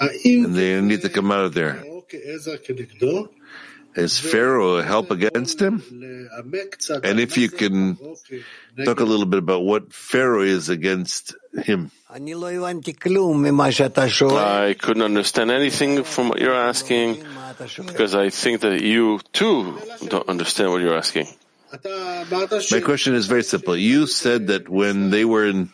And 0.01 0.55
they 0.55 0.81
need 0.81 1.03
to 1.03 1.09
come 1.09 1.33
out 1.33 1.45
of 1.47 1.55
there. 1.55 1.83
Is 3.95 4.19
Pharaoh 4.19 4.83
help 4.83 5.11
against 5.11 5.61
him? 5.61 5.83
And 7.03 7.21
if 7.21 7.39
you 7.39 7.49
can 7.49 7.97
talk 8.85 9.01
a 9.01 9.05
little 9.05 9.27
bit 9.27 9.39
about 9.39 9.63
what 9.63 9.93
Pharaoh 9.93 10.43
is 10.43 10.69
against 10.69 11.35
him. 11.63 11.91
I 12.11 12.19
couldn't 14.79 15.03
understand 15.03 15.51
anything 15.51 16.03
from 16.03 16.29
what 16.29 16.41
you're 16.41 16.55
asking 16.55 17.25
because 17.87 18.15
I 18.15 18.31
think 18.31 18.63
that 18.63 18.83
you 18.83 19.21
too 19.33 19.79
don't 20.09 20.29
understand 20.29 20.71
what 20.71 20.81
you're 20.81 20.97
asking. 20.97 21.29
My 22.71 22.81
question 22.81 23.15
is 23.15 23.27
very 23.27 23.43
simple. 23.43 23.77
You 23.77 24.07
said 24.07 24.49
that 24.49 24.69
when 24.69 25.11
they 25.11 25.25
were 25.25 25.47
in 25.47 25.71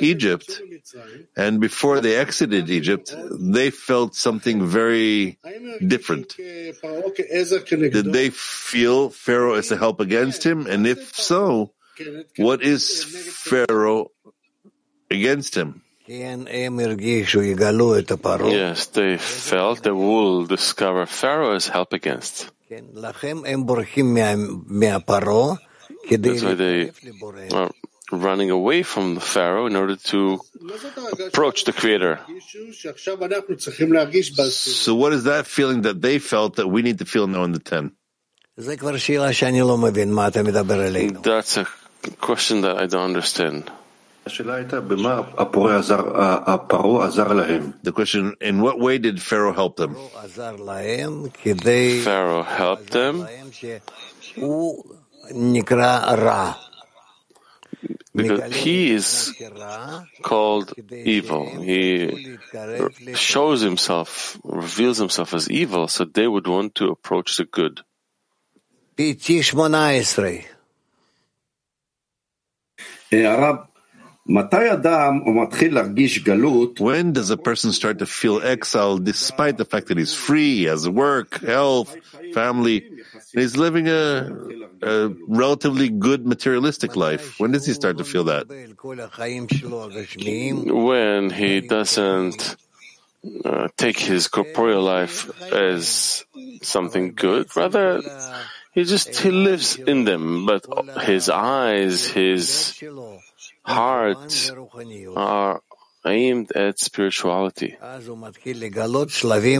Egypt 0.00 0.60
and 1.36 1.60
before 1.60 2.00
they 2.00 2.16
exited 2.16 2.70
Egypt, 2.70 3.14
they 3.30 3.70
felt 3.70 4.14
something 4.14 4.66
very 4.66 5.38
different. 5.86 6.36
Did 6.36 8.12
they 8.12 8.30
feel 8.30 9.10
Pharaoh 9.10 9.54
as 9.54 9.70
a 9.70 9.76
help 9.76 10.00
against 10.00 10.44
him? 10.44 10.66
And 10.66 10.86
if 10.86 11.14
so, 11.16 11.72
what 12.36 12.62
is 12.62 13.04
Pharaoh 13.04 14.10
against 15.10 15.54
him? 15.54 15.82
Yes, 18.50 18.86
they 18.86 19.16
felt 19.18 19.82
they 19.82 19.90
will 19.90 20.46
discover 20.46 21.06
Pharaoh 21.06 21.54
as 21.54 21.68
help 21.68 21.92
against. 21.92 22.50
That's 26.30 26.42
why 26.42 26.54
they 26.54 26.90
are 27.52 27.70
running 28.12 28.50
away 28.50 28.82
from 28.82 29.14
the 29.14 29.20
Pharaoh 29.20 29.66
in 29.66 29.76
order 29.76 29.96
to 29.96 30.38
approach 31.26 31.64
the 31.64 31.72
Creator. 31.72 32.18
So, 34.84 34.94
what 34.94 35.12
is 35.12 35.24
that 35.24 35.46
feeling 35.46 35.82
that 35.82 36.00
they 36.00 36.18
felt 36.18 36.56
that 36.56 36.68
we 36.68 36.82
need 36.82 36.98
to 36.98 37.04
feel 37.04 37.26
now 37.26 37.44
in 37.44 37.52
the 37.52 37.58
ten? 37.60 37.92
That's 41.22 41.56
a 41.56 41.66
question 42.20 42.62
that 42.62 42.76
I 42.78 42.86
don't 42.86 43.04
understand. 43.04 43.70
The 47.82 47.92
question, 47.92 48.36
in 48.40 48.60
what 48.60 48.78
way 48.78 48.98
did 48.98 49.20
Pharaoh 49.20 49.52
help 49.52 49.76
them? 49.76 49.96
Pharaoh 52.02 52.42
helped 52.42 52.90
them 52.90 53.26
because 58.14 58.54
he 58.54 58.90
is 58.90 59.32
called 60.22 60.74
evil. 60.92 61.46
He 61.62 62.36
shows 63.14 63.60
himself, 63.60 64.38
reveals 64.44 64.98
himself 64.98 65.34
as 65.34 65.48
evil, 65.50 65.88
so 65.88 66.04
they 66.04 66.26
would 66.26 66.46
want 66.46 66.74
to 66.76 66.90
approach 66.90 67.36
the 67.36 67.44
good. 67.44 67.80
When 74.26 74.48
does 77.12 77.30
a 77.30 77.36
person 77.36 77.72
start 77.72 77.98
to 77.98 78.06
feel 78.06 78.40
exile 78.42 78.98
despite 78.98 79.56
the 79.56 79.64
fact 79.64 79.88
that 79.88 79.96
he's 79.98 80.14
free, 80.14 80.56
he 80.56 80.64
has 80.64 80.88
work, 80.88 81.40
health, 81.40 81.96
family, 82.34 82.86
and 82.86 83.40
he's 83.40 83.56
living 83.56 83.88
a, 83.88 84.30
a 84.82 85.08
relatively 85.26 85.88
good 85.88 86.26
materialistic 86.26 86.96
life? 86.96 87.40
When 87.40 87.52
does 87.52 87.64
he 87.66 87.72
start 87.72 87.98
to 87.98 88.04
feel 88.04 88.24
that? 88.24 88.46
When 90.86 91.30
he 91.30 91.60
doesn't 91.60 92.56
uh, 93.44 93.68
take 93.76 93.98
his 93.98 94.28
corporeal 94.28 94.82
life 94.82 95.30
as 95.52 96.24
something 96.62 97.14
good, 97.14 97.56
rather 97.56 98.02
he 98.72 98.84
just 98.84 99.16
he 99.18 99.30
lives 99.30 99.76
in 99.76 100.04
them, 100.04 100.46
but 100.46 100.66
his 101.02 101.28
eyes, 101.28 102.06
his 102.06 102.80
heart 103.70 104.52
are 105.16 105.60
aimed 106.04 106.50
at 106.52 106.78
spirituality. 106.78 107.76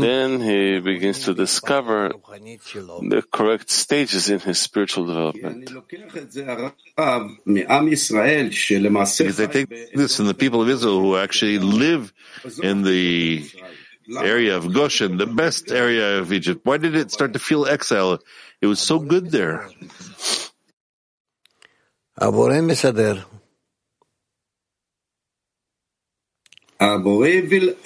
Then 0.01 0.41
he 0.41 0.81
begins 0.81 1.25
to 1.25 1.35
discover 1.35 2.09
the 2.09 3.23
correct 3.31 3.71
stages 3.71 4.31
in 4.31 4.41
his 4.41 4.59
spiritual 4.59 5.05
development. 5.07 5.71
Because 9.19 9.41
I 9.41 9.47
take 9.47 9.69
this 9.95 10.17
from 10.17 10.27
the 10.27 10.35
people 10.35 10.63
of 10.63 10.69
Israel 10.69 11.01
who 11.01 11.17
actually 11.17 11.59
live 11.59 12.13
in 12.63 12.83
the 12.83 13.45
area 14.19 14.57
of 14.57 14.73
Goshen, 14.73 15.19
the 15.19 15.27
best 15.27 15.71
area 15.71 16.19
of 16.19 16.33
Egypt. 16.33 16.65
Why 16.65 16.79
did 16.79 16.97
it 16.97 17.13
start 17.13 17.35
to 17.35 17.39
feel 17.39 17.67
exile? 17.67 18.19
It 18.61 18.67
was 18.67 18.81
so 18.81 18.99
good 18.99 19.31
there. 19.31 19.69
The 26.80 27.84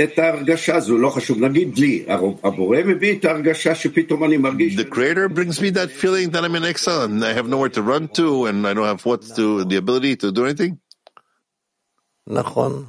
Creator 4.89 5.29
brings 5.29 5.61
me 5.61 5.69
that 5.69 5.91
feeling 5.91 6.31
that 6.31 6.43
I'm 6.43 6.55
in 6.55 6.65
exile 6.65 7.03
and 7.03 7.23
I 7.23 7.33
have 7.33 7.47
nowhere 7.47 7.69
to 7.69 7.83
run 7.83 8.07
to 8.09 8.47
and 8.47 8.65
I 8.65 8.73
don't 8.73 8.85
have 8.85 9.05
what 9.05 9.21
to, 9.35 9.63
the 9.63 9.75
ability 9.77 10.15
to 10.17 10.31
do 10.31 10.45
anything. 10.45 10.77
נכון. 12.27 12.85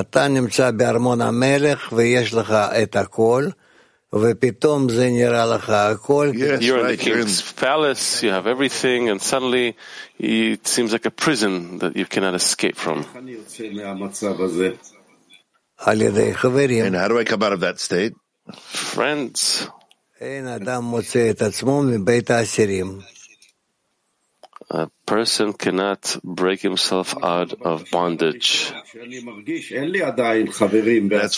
אתה 0.00 0.28
נמצא 0.28 0.70
בארמון 0.70 1.20
המלך 1.20 1.92
ויש 1.92 2.34
לך 2.34 2.50
את 2.82 2.96
הכל, 2.96 3.48
ופתאום 4.14 4.88
זה 4.88 5.10
נראה 5.10 5.46
לך 5.46 5.70
הכל. 5.70 6.30
Yes, 6.34 6.62
You're 6.62 6.82
right. 6.82 6.90
in 6.90 6.96
the 6.96 6.96
king's 6.96 7.42
palace, 7.52 8.22
you 8.22 8.30
have 8.30 8.46
everything, 8.46 9.08
and 9.08 9.20
suddenly 9.20 9.76
it 10.18 10.66
seems 10.66 10.92
like 10.92 11.06
a 11.06 11.10
prison 11.10 11.78
that 11.78 11.96
you 11.96 12.06
cannot 12.06 12.34
escape 12.34 12.76
from. 12.76 13.04
And 15.84 16.96
how 16.96 17.08
do 17.08 17.18
I 17.18 17.24
come 17.24 17.42
out 17.42 17.52
of 17.52 17.60
that 17.60 17.80
state? 17.80 18.14
Friends. 18.54 19.68
A 24.70 24.88
person 25.04 25.52
cannot 25.52 26.16
break 26.22 26.62
himself 26.62 27.14
out 27.22 27.52
of 27.60 27.90
bondage. 27.90 28.72
That's 28.72 28.94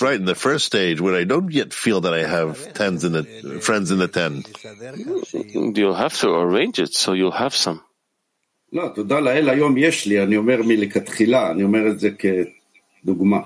right. 0.02 0.14
In 0.14 0.24
the 0.24 0.36
first 0.36 0.66
stage, 0.66 1.00
when 1.00 1.14
I 1.14 1.24
don't 1.24 1.50
yet 1.50 1.72
feel 1.72 2.02
that 2.02 2.14
I 2.14 2.24
have 2.36 2.74
tens 2.74 3.02
in 3.04 3.12
the 3.12 3.24
friends 3.60 3.90
in 3.90 3.98
the 3.98 4.08
ten, 4.08 4.44
you'll 5.74 5.94
have 5.94 6.16
to 6.18 6.28
arrange 6.28 6.78
it 6.78 6.94
so 6.94 7.12
you'll 7.12 7.32
have 7.32 7.54
some. 7.54 7.80
לא, 8.72 8.92
תודה 8.94 9.20
לאל, 9.20 9.50
היום 9.50 9.76
יש 9.76 10.06
לי, 10.06 10.22
אני 10.22 10.36
אומר 10.36 10.62
מלכתחילה, 10.62 11.50
אני 11.50 11.62
אומר 11.62 11.90
את 11.90 12.00
זה 12.00 12.10
כדוגמה. 13.02 13.40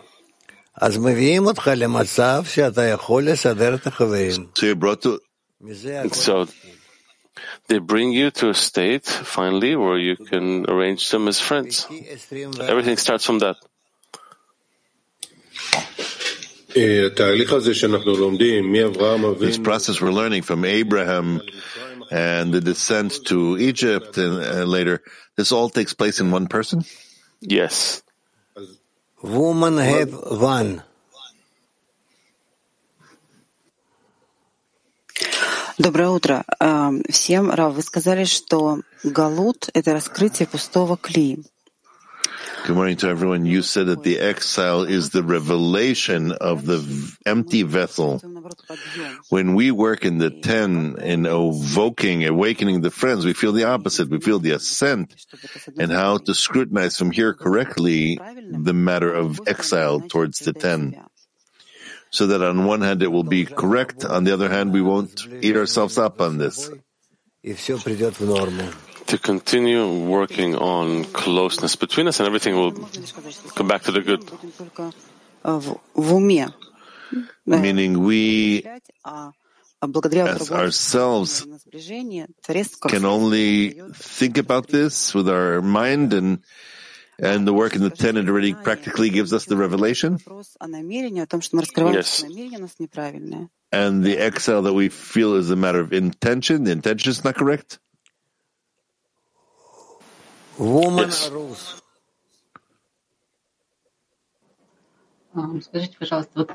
so 4.55 4.65
they 4.65 4.73
brought 4.73 5.01
to, 5.03 5.19
so 6.13 6.47
they 7.67 7.79
bring 7.79 8.11
you 8.11 8.31
to 8.31 8.49
a 8.49 8.53
state 8.53 9.05
finally 9.05 9.75
where 9.75 9.97
you 9.97 10.15
can 10.17 10.69
arrange 10.69 11.09
them 11.09 11.27
as 11.27 11.39
friends. 11.39 11.87
Everything 12.61 12.97
starts 12.97 13.25
from 13.25 13.39
that. 13.39 13.55
This 19.39 19.57
process 19.59 20.01
we're 20.01 20.11
learning 20.11 20.41
from 20.43 20.65
Abraham 20.65 21.41
and 22.11 22.53
the 22.53 22.61
descent 22.61 23.25
to 23.25 23.57
Egypt 23.57 24.17
and, 24.17 24.37
and 24.43 24.69
later, 24.69 25.01
this 25.37 25.51
all 25.51 25.69
takes 25.69 25.93
place 25.93 26.19
in 26.19 26.29
one 26.31 26.47
person? 26.47 26.83
Yes. 27.41 28.02
Woman 29.23 29.77
have 29.77 30.11
one. 30.37 30.81
Доброе 35.77 36.09
утро 36.09 36.43
всем. 37.09 37.49
Рав, 37.49 37.73
вы 37.73 37.83
сказали, 37.83 38.25
что 38.25 38.81
галут— 39.05 39.69
это 39.73 39.93
раскрытие 39.93 40.45
пустого 40.45 40.97
кли. 40.97 41.41
Good 42.63 42.75
morning 42.77 42.95
to 42.97 43.09
everyone. 43.09 43.45
You 43.45 43.61
said 43.61 43.87
that 43.87 44.03
the 44.03 44.19
exile 44.19 44.83
is 44.83 45.09
the 45.09 45.21
revelation 45.21 46.31
of 46.31 46.65
the 46.65 46.79
empty 47.25 47.63
vessel. 47.63 48.21
When 49.27 49.53
we 49.55 49.71
work 49.71 50.05
in 50.05 50.17
the 50.17 50.29
ten, 50.29 50.95
in 51.01 51.25
evoking, 51.25 52.25
awakening 52.25 52.79
the 52.79 52.89
friends, 52.89 53.25
we 53.25 53.33
feel 53.33 53.51
the 53.51 53.65
opposite. 53.65 54.09
We 54.09 54.21
feel 54.21 54.39
the 54.39 54.51
ascent 54.51 55.13
and 55.77 55.91
how 55.91 56.19
to 56.19 56.33
scrutinize 56.33 56.97
from 56.97 57.11
here 57.11 57.33
correctly 57.33 58.17
the 58.49 58.73
matter 58.73 59.13
of 59.13 59.41
exile 59.45 59.99
towards 59.99 60.39
the 60.39 60.53
ten. 60.53 60.95
So 62.11 62.27
that 62.27 62.41
on 62.41 62.63
one 62.63 62.79
hand 62.79 63.03
it 63.03 63.11
will 63.11 63.25
be 63.25 63.43
correct, 63.43 64.05
on 64.05 64.23
the 64.23 64.33
other 64.33 64.47
hand 64.47 64.71
we 64.71 64.81
won't 64.81 65.19
eat 65.41 65.57
ourselves 65.57 65.97
up 65.97 66.21
on 66.21 66.37
this 66.37 66.71
to 69.07 69.17
continue 69.17 69.87
working 70.05 70.55
on 70.55 71.05
closeness 71.05 71.75
between 71.75 72.07
us 72.07 72.19
and 72.19 72.27
everything 72.27 72.55
will 72.55 72.71
come 73.55 73.67
back 73.67 73.83
to 73.83 73.91
the 73.91 74.01
good. 74.01 74.21
Mm-hmm. 77.45 77.61
Meaning 77.61 78.03
we 78.03 78.65
as 79.83 80.51
ourselves 80.51 81.45
can 82.87 83.05
only 83.05 83.71
think 83.93 84.37
about 84.37 84.67
this 84.67 85.13
with 85.13 85.27
our 85.27 85.61
mind 85.61 86.13
and 86.13 86.39
and 87.19 87.45
the 87.45 87.53
work 87.53 87.75
in 87.75 87.81
the 87.81 87.91
ten 87.91 88.17
it 88.17 88.27
already 88.27 88.53
practically 88.53 89.09
gives 89.09 89.33
us 89.33 89.45
the 89.45 89.55
revelation. 89.55 90.17
Yes. 91.93 92.23
And 93.71 94.03
the 94.03 94.17
exile 94.17 94.61
that 94.63 94.73
we 94.73 94.89
feel 94.89 95.35
is 95.35 95.49
a 95.51 95.55
matter 95.55 95.79
of 95.79 95.93
intention. 95.93 96.63
The 96.63 96.71
intention 96.71 97.11
is 97.11 97.23
not 97.23 97.35
correct. 97.35 97.79
Yes. 100.59 101.31
Скажите, 105.63 105.95
пожалуйста, 105.97 106.31
вот 106.35 106.51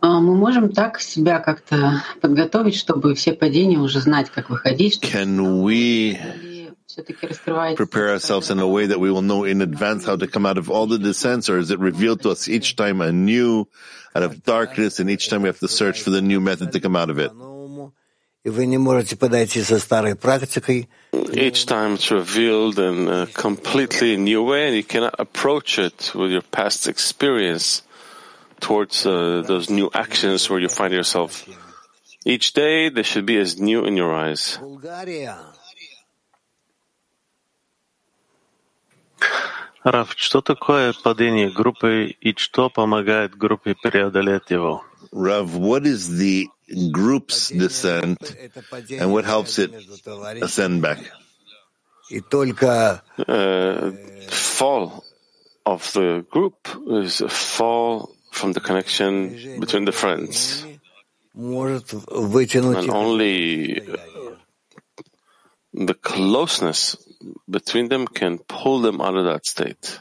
мы 0.00 0.34
можем 0.34 0.72
так 0.72 1.00
себя 1.00 1.38
как-то 1.38 2.02
подготовить, 2.22 2.74
чтобы 2.76 3.14
все 3.14 3.34
падения 3.34 3.78
уже 3.78 4.00
знать, 4.00 4.30
как 4.30 4.48
выходить? 4.48 5.00
Can 5.02 5.62
we 5.62 6.18
prepare 7.76 8.10
ourselves 8.10 8.50
in 8.50 8.58
a 8.58 8.66
way 8.66 8.86
that 8.86 8.98
we 8.98 9.10
will 9.10 9.22
know 9.22 9.44
in 9.44 9.60
advance 9.60 10.04
how 10.04 10.16
to 10.16 10.26
come 10.26 10.46
out 10.46 10.58
of 10.58 10.70
all 10.70 10.86
the 10.86 10.98
descents, 10.98 11.48
or 11.48 11.58
is 11.58 11.70
it 11.70 11.78
revealed 11.78 12.22
to 12.22 12.30
us 12.30 12.48
each 12.48 12.74
time 12.74 13.00
anew 13.02 13.66
out 14.14 14.22
of 14.22 14.42
darkness, 14.44 14.98
and 14.98 15.10
each 15.10 15.28
time 15.28 15.42
we 15.42 15.48
have 15.48 15.60
to 15.60 15.68
search 15.68 16.02
for 16.02 16.10
the 16.10 16.22
new 16.22 16.40
method 16.40 16.72
to 16.72 16.80
come 16.80 16.96
out 16.96 17.10
of 17.10 17.18
it? 17.18 17.30
Each 21.33 21.65
time 21.65 21.93
it's 21.95 22.11
revealed 22.11 22.77
in 22.77 23.07
a 23.07 23.25
completely 23.27 24.17
new 24.17 24.43
way, 24.43 24.67
and 24.67 24.75
you 24.75 24.83
cannot 24.83 25.15
approach 25.17 25.79
it 25.79 26.11
with 26.13 26.31
your 26.31 26.43
past 26.43 26.87
experience 26.87 27.81
towards 28.59 29.05
uh, 29.05 29.41
those 29.45 29.69
new 29.69 29.89
actions 29.93 30.47
where 30.49 30.59
you 30.59 30.69
find 30.69 30.93
yourself. 30.93 31.43
Each 32.23 32.53
day 32.53 32.89
they 32.89 33.03
should 33.03 33.25
be 33.25 33.37
as 33.37 33.59
new 33.59 33.85
in 33.85 33.97
your 33.97 34.13
eyes. 34.13 34.59
Раф, 39.83 40.13
что 40.17 40.41
такое 40.41 40.93
падение 40.93 41.51
группы 41.51 42.15
и 42.19 42.33
что 42.35 42.71
помогает 42.71 43.35
группе 43.35 43.75
преодолеть 43.75 44.49
его? 44.49 44.83
Rav, 45.11 45.55
what 45.57 45.85
is 45.85 46.17
the 46.17 46.47
group's 46.92 47.50
descent 47.50 48.18
and 48.90 49.12
what 49.12 49.24
helps 49.24 49.58
it 49.58 49.70
ascend 50.42 50.82
back? 50.82 50.98
Uh, 53.26 53.92
fall 54.28 55.04
of 55.66 55.92
the 55.92 56.24
group 56.30 56.68
is 56.88 57.20
a 57.20 57.28
fall 57.28 58.14
from 58.32 58.52
the 58.52 58.60
connection 58.60 59.60
between 59.60 59.84
the 59.84 59.92
friends. 59.92 60.64
And 62.78 62.90
only 62.90 63.80
the 65.72 65.94
closeness 65.94 66.96
between 67.48 67.88
them 67.88 68.06
can 68.06 68.38
pull 68.38 68.80
them 68.80 69.00
out 69.00 69.14
of 69.14 69.24
that 69.26 69.46
state. 69.46 70.00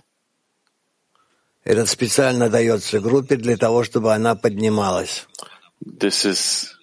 This 5.81 6.25
is 6.25 6.75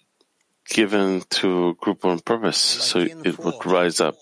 given 0.69 1.23
to 1.31 1.69
a 1.69 1.75
group 1.75 2.05
on 2.05 2.21
purpose, 2.21 2.59
so 2.59 3.01
it 3.01 3.39
would 3.39 3.65
rise 3.67 4.01
up. 4.01 4.17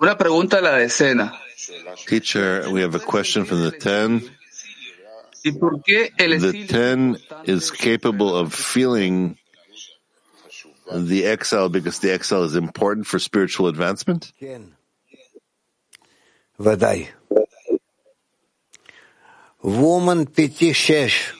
Una 0.00 0.16
pregunta 0.16 0.58
a 0.58 0.60
la 0.60 0.78
decena. 0.78 1.32
Teacher, 2.06 2.70
we 2.70 2.80
have 2.82 2.94
a 2.94 3.00
question 3.00 3.44
from 3.44 3.62
the 3.62 3.72
ten. 3.72 4.30
The 5.44 6.66
ten 6.68 7.18
is 7.44 7.70
capable 7.70 8.36
of 8.36 8.54
feeling 8.54 9.38
the 10.92 11.26
exile 11.26 11.68
because 11.68 11.98
the 11.98 12.10
exile 12.10 12.44
is 12.44 12.56
important 12.56 13.06
for 13.06 13.18
spiritual 13.18 13.68
advancement? 13.68 14.32
ודאי. 19.63 19.77
Woman 19.79 20.25
פתי 20.29 20.73
שש. 20.73 21.33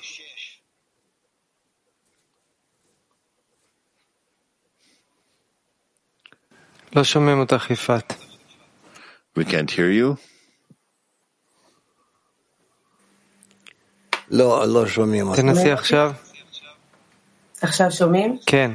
לא 6.96 7.04
שומעים 7.04 7.40
אותך, 7.40 7.70
יפעת. 7.72 8.14
We 9.40 9.42
can't 9.42 9.70
hear 9.70 9.90
you. 10.00 10.16
לא, 14.30 14.66
לא 14.68 14.88
שומעים 14.88 15.28
אותך. 15.28 15.40
תנסי 15.40 15.72
עכשיו. 15.72 16.14
עכשיו 17.62 17.92
שומעים? 17.92 18.38
כן. 18.46 18.72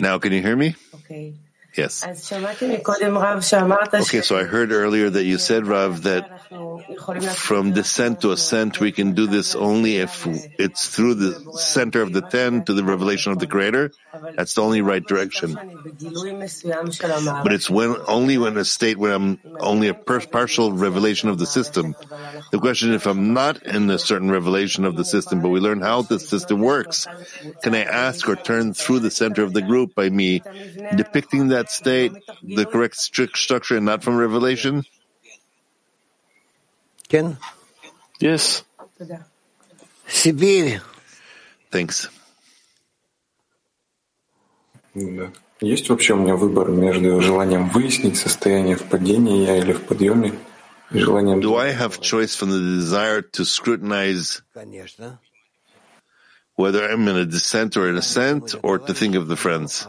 Now, 0.00 0.18
can 0.18 0.32
you 0.32 0.42
hear 0.42 0.56
me? 0.56 0.94
Okay. 0.94 1.45
Yes. 1.77 2.03
Okay, 2.03 2.15
so 4.21 4.37
I 4.37 4.43
heard 4.43 4.71
earlier 4.71 5.09
that 5.11 5.23
you 5.23 5.37
said, 5.37 5.67
Rav, 5.67 6.01
that 6.03 6.27
from 7.35 7.73
descent 7.73 8.21
to 8.21 8.31
ascent, 8.31 8.79
we 8.79 8.91
can 8.91 9.13
do 9.13 9.27
this 9.27 9.53
only 9.53 9.97
if 9.97 10.25
it's 10.57 10.89
through 10.89 11.13
the 11.15 11.33
center 11.53 12.01
of 12.01 12.13
the 12.13 12.21
ten 12.21 12.63
to 12.65 12.73
the 12.73 12.83
revelation 12.83 13.31
of 13.31 13.37
the 13.37 13.45
Creator. 13.45 13.91
That's 14.35 14.55
the 14.55 14.63
only 14.63 14.81
right 14.81 15.05
direction. 15.05 15.53
But 15.53 17.53
it's 17.53 17.69
when 17.69 17.95
only 18.07 18.39
when 18.39 18.57
a 18.57 18.65
state 18.65 18.97
where 18.97 19.13
I'm 19.13 19.37
only 19.59 19.89
a 19.89 19.93
partial 19.93 20.73
revelation 20.73 21.29
of 21.29 21.37
the 21.37 21.45
system. 21.45 21.95
The 22.51 22.59
question 22.59 22.89
is, 22.89 22.95
if 22.95 23.05
I'm 23.05 23.33
not 23.33 23.61
in 23.61 23.87
a 23.91 23.99
certain 23.99 24.31
revelation 24.31 24.85
of 24.85 24.95
the 24.95 25.05
system, 25.05 25.41
but 25.41 25.49
we 25.49 25.59
learn 25.59 25.81
how 25.81 26.01
the 26.01 26.19
system 26.19 26.61
works, 26.61 27.05
can 27.61 27.75
I 27.75 27.83
ask 27.83 28.27
or 28.27 28.35
turn 28.35 28.73
through 28.73 28.99
the 28.99 29.11
center 29.11 29.43
of 29.43 29.53
the 29.53 29.61
group 29.61 29.93
by 29.93 30.09
me 30.09 30.41
depicting 30.95 31.49
that 31.49 31.66
state, 31.70 32.12
the 32.42 32.66
correct 32.66 32.96
strict 32.96 33.38
structure, 33.38 33.76
and 33.76 33.86
not 33.86 34.02
from 34.02 34.16
revelation? 34.16 34.84
Ken? 37.08 37.36
Yes. 38.20 38.64
Сибирь. 40.06 40.80
Thanks. 41.70 42.10
Да. 44.94 45.32
Есть 45.60 45.88
вообще 45.88 46.14
у 46.14 46.16
меня 46.16 46.36
выбор 46.36 46.70
между 46.70 47.20
желанием 47.20 47.68
выяснить 47.68 48.16
состояние 48.18 48.76
в 48.76 48.82
падении 48.84 49.46
я 49.46 49.56
или 49.58 49.72
в 49.72 49.82
подъеме 49.84 50.34
и 50.90 50.98
желанием... 50.98 51.40
Do 51.40 51.56
I 51.56 51.72
have 51.72 52.00
choice 52.00 52.34
from 52.34 52.50
the 52.50 52.58
desire 52.58 53.22
to 53.22 53.44
scrutinize 53.44 54.42
whether 56.56 56.84
I'm 56.90 57.06
in 57.08 57.16
a 57.16 57.24
descent 57.24 57.76
or 57.76 57.88
an 57.88 57.96
ascent 57.96 58.54
or 58.62 58.78
to 58.78 58.92
think 58.92 59.14
of 59.14 59.28
the 59.28 59.36
friends? 59.36 59.86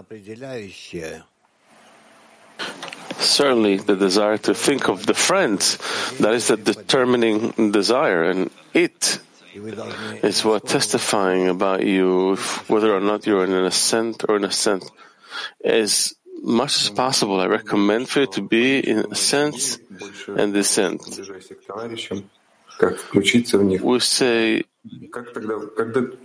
Certainly, 3.18 3.78
the 3.78 3.96
desire 3.96 4.38
to 4.38 4.54
think 4.54 4.88
of 4.88 5.06
the 5.06 5.14
friends, 5.14 5.78
that 6.20 6.32
is 6.34 6.48
the 6.48 6.56
determining 6.56 7.72
desire, 7.72 8.22
and 8.24 8.50
it 8.74 9.20
is 10.22 10.44
what 10.44 10.66
testifying 10.66 11.48
about 11.48 11.84
you, 11.84 12.36
whether 12.68 12.94
or 12.94 13.00
not 13.00 13.26
you're 13.26 13.44
in 13.44 13.52
an 13.52 13.64
ascent 13.64 14.24
or 14.28 14.36
an 14.36 14.44
ascent. 14.44 14.84
As 15.64 16.14
much 16.42 16.80
as 16.80 16.90
possible, 16.90 17.40
I 17.40 17.46
recommend 17.46 18.09
for 18.09 18.20
you 18.20 18.26
to 18.28 18.42
be 18.42 18.78
in 18.78 18.98
ascent 19.11 19.78
and 20.28 20.54
descent. 20.54 21.02
We 23.82 24.00
say, 24.00 24.62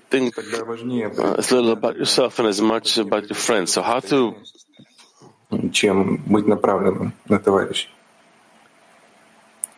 think 0.10 0.38
uh, 0.38 1.34
as 1.38 1.52
little 1.52 1.72
about 1.72 1.98
yourself 1.98 2.38
and 2.40 2.48
as 2.48 2.62
much 2.62 2.98
about 3.00 3.28
your 3.28 3.36
friends. 3.36 3.74
So 3.74 3.82
how 3.82 4.00
to 4.02 4.36
чем 5.73 6.17
быть 6.27 6.47
направленным 6.47 7.13
на 7.29 7.39
товарища. 7.39 7.89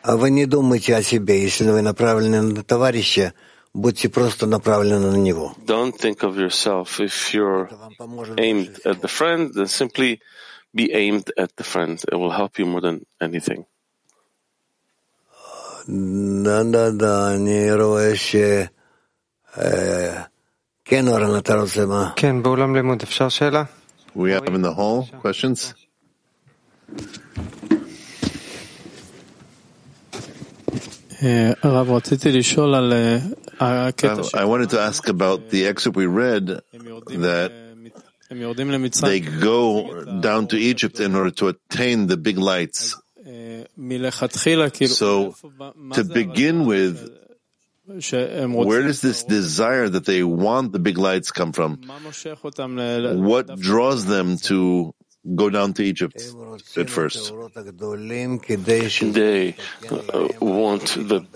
А 0.03 0.17
вы 0.17 0.31
не 0.31 0.45
думайте 0.45 0.95
о 0.95 1.03
себе. 1.03 1.41
Если 1.41 1.69
вы 1.69 1.81
направлены 1.81 2.41
на 2.41 2.63
товарища, 2.63 3.33
будьте 3.73 4.09
просто 4.09 4.47
направлены 4.47 5.11
на 5.11 5.15
него. 5.17 5.53
Don't 5.65 5.95
think 5.97 6.23
of 6.23 6.37
yourself. 6.37 6.99
If 6.99 7.33
you're 7.33 7.69
aimed 8.37 8.79
at 8.83 9.01
the 9.01 9.07
friend, 9.07 9.53
then 9.53 9.67
simply 9.67 10.19
be 10.73 10.91
aimed 10.93 11.31
at 11.37 11.55
the 11.57 11.63
friend. 11.63 12.03
It 12.11 12.15
will 12.15 12.31
help 12.31 12.57
you 12.57 12.65
more 12.65 12.81
than 12.81 13.05
anything. 13.21 13.65
Да, 15.87 16.63
да, 16.63 16.89
да, 16.91 17.33
אני 17.35 17.73
רואה 17.73 18.15
ש... 18.15 18.35
כן, 20.85 21.07
אורן, 21.07 21.37
אתה 21.37 21.55
רוצה 21.55 21.85
מה? 21.85 22.11
כן, 22.15 22.43
באולם 22.43 22.75
לימוד 22.75 23.01
אפשר 23.03 23.29
שאלה? 23.29 23.63
We 24.16 24.32
oh, 24.32 24.40
have 24.40 24.54
in 24.54 24.62
the 24.62 24.72
hall 24.72 25.06
questions? 25.20 25.74
I 34.34 34.44
wanted 34.46 34.70
to 34.70 34.80
ask 34.80 35.06
about 35.08 35.50
the 35.50 35.66
excerpt 35.66 35.98
we 35.98 36.06
read 36.06 36.46
that 36.46 37.52
they 39.02 39.20
go 39.20 40.20
down 40.20 40.46
to 40.48 40.56
Egypt 40.56 40.98
in 41.00 41.14
order 41.14 41.30
to 41.32 41.48
attain 41.48 42.06
the 42.06 42.16
big 42.16 42.38
lights. 42.38 42.96
So, 44.88 45.34
to 45.92 46.04
begin 46.04 46.64
with, 46.64 47.25
where 47.86 48.82
does 48.82 49.00
this 49.00 49.24
desire 49.24 49.88
that 49.88 50.04
they 50.04 50.22
want 50.22 50.72
the 50.72 50.78
big 50.78 50.98
lights 50.98 51.30
come 51.30 51.52
from? 51.52 51.80
What 51.82 53.60
draws 53.60 54.06
them 54.06 54.36
to 54.38 54.94
go 55.34 55.50
down 55.50 55.72
to 55.74 55.84
Egypt 55.84 56.22
at 56.76 56.90
first? 56.90 57.32
They 57.32 59.54
uh, 59.90 60.28
want 60.40 60.94
the 60.94 61.26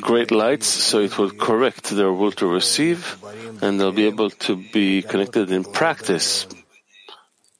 great 0.00 0.30
lights 0.30 0.66
so 0.66 1.00
it 1.00 1.18
will 1.18 1.30
correct 1.30 1.90
their 1.90 2.12
will 2.12 2.32
to 2.32 2.46
receive 2.46 3.16
and 3.62 3.80
they'll 3.80 3.92
be 3.92 4.06
able 4.06 4.30
to 4.30 4.56
be 4.56 5.02
connected 5.02 5.50
in 5.50 5.64
practice 5.64 6.46
mm, 6.46 6.57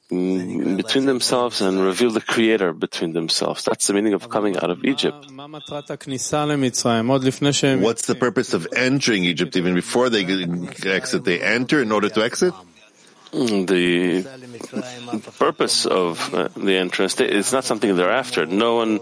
between 0.09 1.05
themselves 1.05 1.61
and 1.61 1.81
reveal 1.81 2.11
the 2.11 2.21
Creator 2.21 2.73
between 2.73 3.13
themselves. 3.13 3.65
That's 3.65 3.87
the 3.87 3.93
meaning 3.93 4.15
of 4.15 4.29
coming 4.31 4.57
out 4.57 4.71
of 4.71 4.85
Egypt. 4.85 5.27
What's 7.83 8.07
the 8.07 8.17
purpose 8.19 8.55
of 8.55 8.67
entering 8.75 9.25
Egypt 9.25 9.57
even 9.57 9.75
before 9.75 10.09
they 10.09 10.25
exit? 10.87 11.25
They 11.25 11.41
enter 11.41 11.83
in 11.83 11.93
order 11.93 12.09
to 12.09 12.25
exit? 12.25 12.55
Mm, 13.33 13.67
the 13.69 15.31
purpose 15.39 15.85
of 15.85 16.35
uh, 16.35 16.49
the 16.57 16.77
entrance 16.77 17.21
is 17.21 17.53
not 17.53 17.65
something 17.65 17.95
they're 17.95 18.11
after. 18.11 18.47
No 18.47 18.77
one 18.77 19.01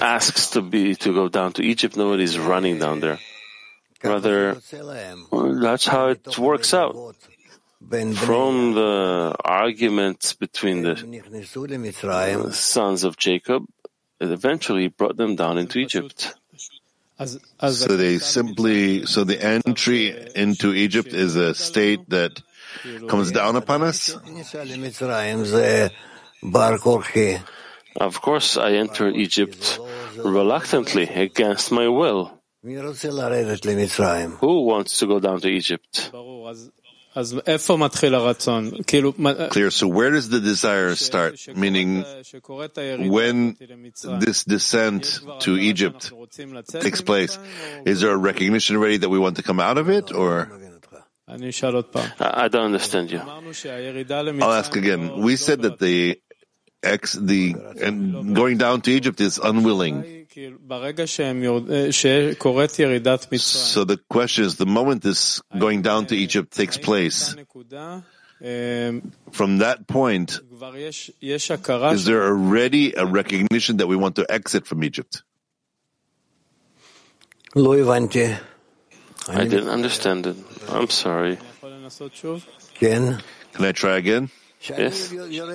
asks 0.00 0.50
to 0.50 0.60
be 0.60 0.96
to 0.96 1.14
go 1.14 1.28
down 1.28 1.52
to 1.52 1.62
Egypt. 1.62 1.96
Nobody's 1.96 2.36
running 2.36 2.80
down 2.80 2.98
there. 2.98 3.20
Rather, 4.02 4.54
that's 5.30 5.86
how 5.86 6.08
it 6.08 6.38
works 6.38 6.74
out. 6.74 7.14
From 7.88 8.74
the 8.74 9.34
arguments 9.44 10.34
between 10.34 10.82
the 10.82 10.94
uh, 12.04 12.50
sons 12.50 13.04
of 13.04 13.16
Jacob, 13.16 13.64
it 14.20 14.30
eventually 14.30 14.88
brought 14.88 15.16
them 15.16 15.36
down 15.36 15.56
into 15.56 15.78
Egypt. 15.78 16.34
So 17.18 17.96
they 17.96 18.18
simply, 18.18 19.06
so 19.06 19.24
the 19.24 19.42
entry 19.42 20.14
into 20.36 20.74
Egypt 20.74 21.14
is 21.14 21.36
a 21.36 21.54
state 21.54 22.10
that 22.10 22.42
comes 23.08 23.32
down 23.32 23.56
upon 23.56 23.82
us? 23.82 24.14
Of 27.96 28.20
course, 28.20 28.56
I 28.58 28.72
entered 28.72 29.16
Egypt 29.16 29.80
reluctantly, 30.16 31.08
against 31.08 31.72
my 31.72 31.88
will. 31.88 32.38
Who 34.40 34.64
wants 34.66 34.98
to 34.98 35.06
go 35.06 35.20
down 35.20 35.40
to 35.40 35.48
Egypt? 35.48 36.12
Clear. 39.50 39.70
So 39.70 39.88
where 39.88 40.10
does 40.10 40.28
the 40.28 40.40
desire 40.40 40.94
start? 40.94 41.38
Meaning, 41.56 42.04
when 43.10 43.56
this 44.20 44.44
descent 44.44 45.20
to 45.40 45.56
Egypt 45.56 46.12
takes 46.68 47.00
place, 47.00 47.38
is 47.84 48.00
there 48.00 48.12
a 48.12 48.16
recognition 48.16 48.76
already 48.76 48.98
that 48.98 49.08
we 49.08 49.18
want 49.18 49.36
to 49.36 49.42
come 49.42 49.60
out 49.60 49.78
of 49.78 49.88
it, 49.88 50.12
or? 50.12 50.50
I 51.28 52.48
don't 52.48 52.64
understand 52.64 53.10
you. 53.10 53.20
I'll 53.20 54.52
ask 54.52 54.74
again. 54.76 55.20
We 55.20 55.36
said 55.36 55.62
that 55.62 55.78
the 55.78 56.20
ex, 56.82 57.12
the 57.12 57.54
and 57.82 58.34
going 58.34 58.56
down 58.56 58.80
to 58.82 58.90
Egypt 58.90 59.20
is 59.20 59.38
unwilling. 59.38 60.17
So 63.46 63.84
the 63.84 63.98
question 64.08 64.44
is, 64.44 64.56
the 64.56 64.66
moment 64.66 65.02
this 65.02 65.42
going 65.58 65.82
down 65.82 66.06
to 66.06 66.16
Egypt 66.16 66.52
takes 66.52 66.76
place, 66.78 67.34
from 69.32 69.58
that 69.58 69.86
point, 69.88 70.40
is 71.92 72.04
there 72.04 72.22
already 72.22 72.94
a 72.94 73.04
recognition 73.04 73.78
that 73.78 73.88
we 73.88 73.96
want 73.96 74.16
to 74.16 74.26
exit 74.30 74.66
from 74.66 74.84
Egypt? 74.84 75.22
I 79.28 79.44
didn't 79.44 79.68
understand 79.68 80.26
it. 80.26 80.36
I'm 80.68 80.88
sorry. 80.88 81.38
Can 83.54 83.64
I 83.64 83.72
try 83.72 83.96
again? 83.96 84.30
Yes. 84.60 85.12
When 85.12 85.46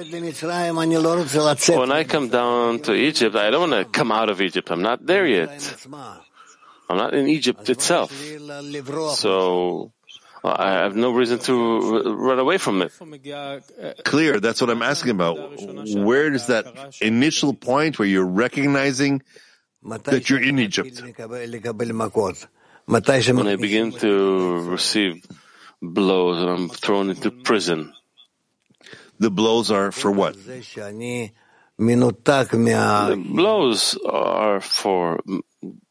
I 1.91 2.03
come 2.05 2.29
down 2.29 2.79
to 2.79 2.93
Egypt, 2.93 3.35
I 3.35 3.49
don't 3.49 3.69
want 3.69 3.73
to 3.73 3.83
come 3.91 4.11
out 4.11 4.29
of 4.29 4.41
Egypt. 4.41 4.71
I'm 4.71 4.81
not 4.81 5.05
there 5.05 5.27
yet. 5.27 5.75
I'm 6.89 6.97
not 6.97 7.13
in 7.13 7.27
Egypt 7.27 7.69
itself. 7.69 8.11
So 9.15 9.91
I 10.43 10.71
have 10.71 10.95
no 10.95 11.11
reason 11.11 11.39
to 11.39 12.15
run 12.15 12.39
away 12.39 12.57
from 12.57 12.81
it. 12.81 12.91
Clear. 14.03 14.39
That's 14.39 14.61
what 14.61 14.69
I'm 14.69 14.81
asking 14.81 15.11
about. 15.11 15.37
Where 15.95 16.33
is 16.33 16.47
that 16.47 16.95
initial 17.01 17.53
point 17.53 17.99
where 17.99 18.07
you're 18.07 18.25
recognizing 18.25 19.21
that 20.03 20.29
you're 20.29 20.43
in 20.43 20.59
Egypt? 20.59 21.01
When 21.01 21.13
I 23.47 23.55
begin 23.55 23.91
to 23.93 24.59
receive 24.69 25.25
blows 25.81 26.41
and 26.41 26.49
I'm 26.49 26.69
thrown 26.69 27.09
into 27.09 27.31
prison. 27.31 27.93
The 29.23 29.31
blows 29.31 29.71
are 29.71 29.91
for 29.91 30.11
what? 30.11 30.35
The 30.35 31.31
blows 33.17 33.97
are 34.05 34.59
for 34.59 35.21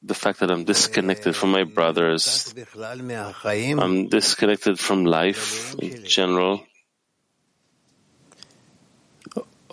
the 0.03 0.14
fact 0.14 0.41
that 0.41 0.51
I'm 0.51 0.64
disconnected 0.64 1.35
from 1.35 1.51
my 1.51 1.64
brothers. 1.64 2.55
I'm 2.76 4.09
disconnected 4.09 4.78
from 4.78 5.07
life 5.07 5.74
in 5.80 6.05
general. 6.05 6.62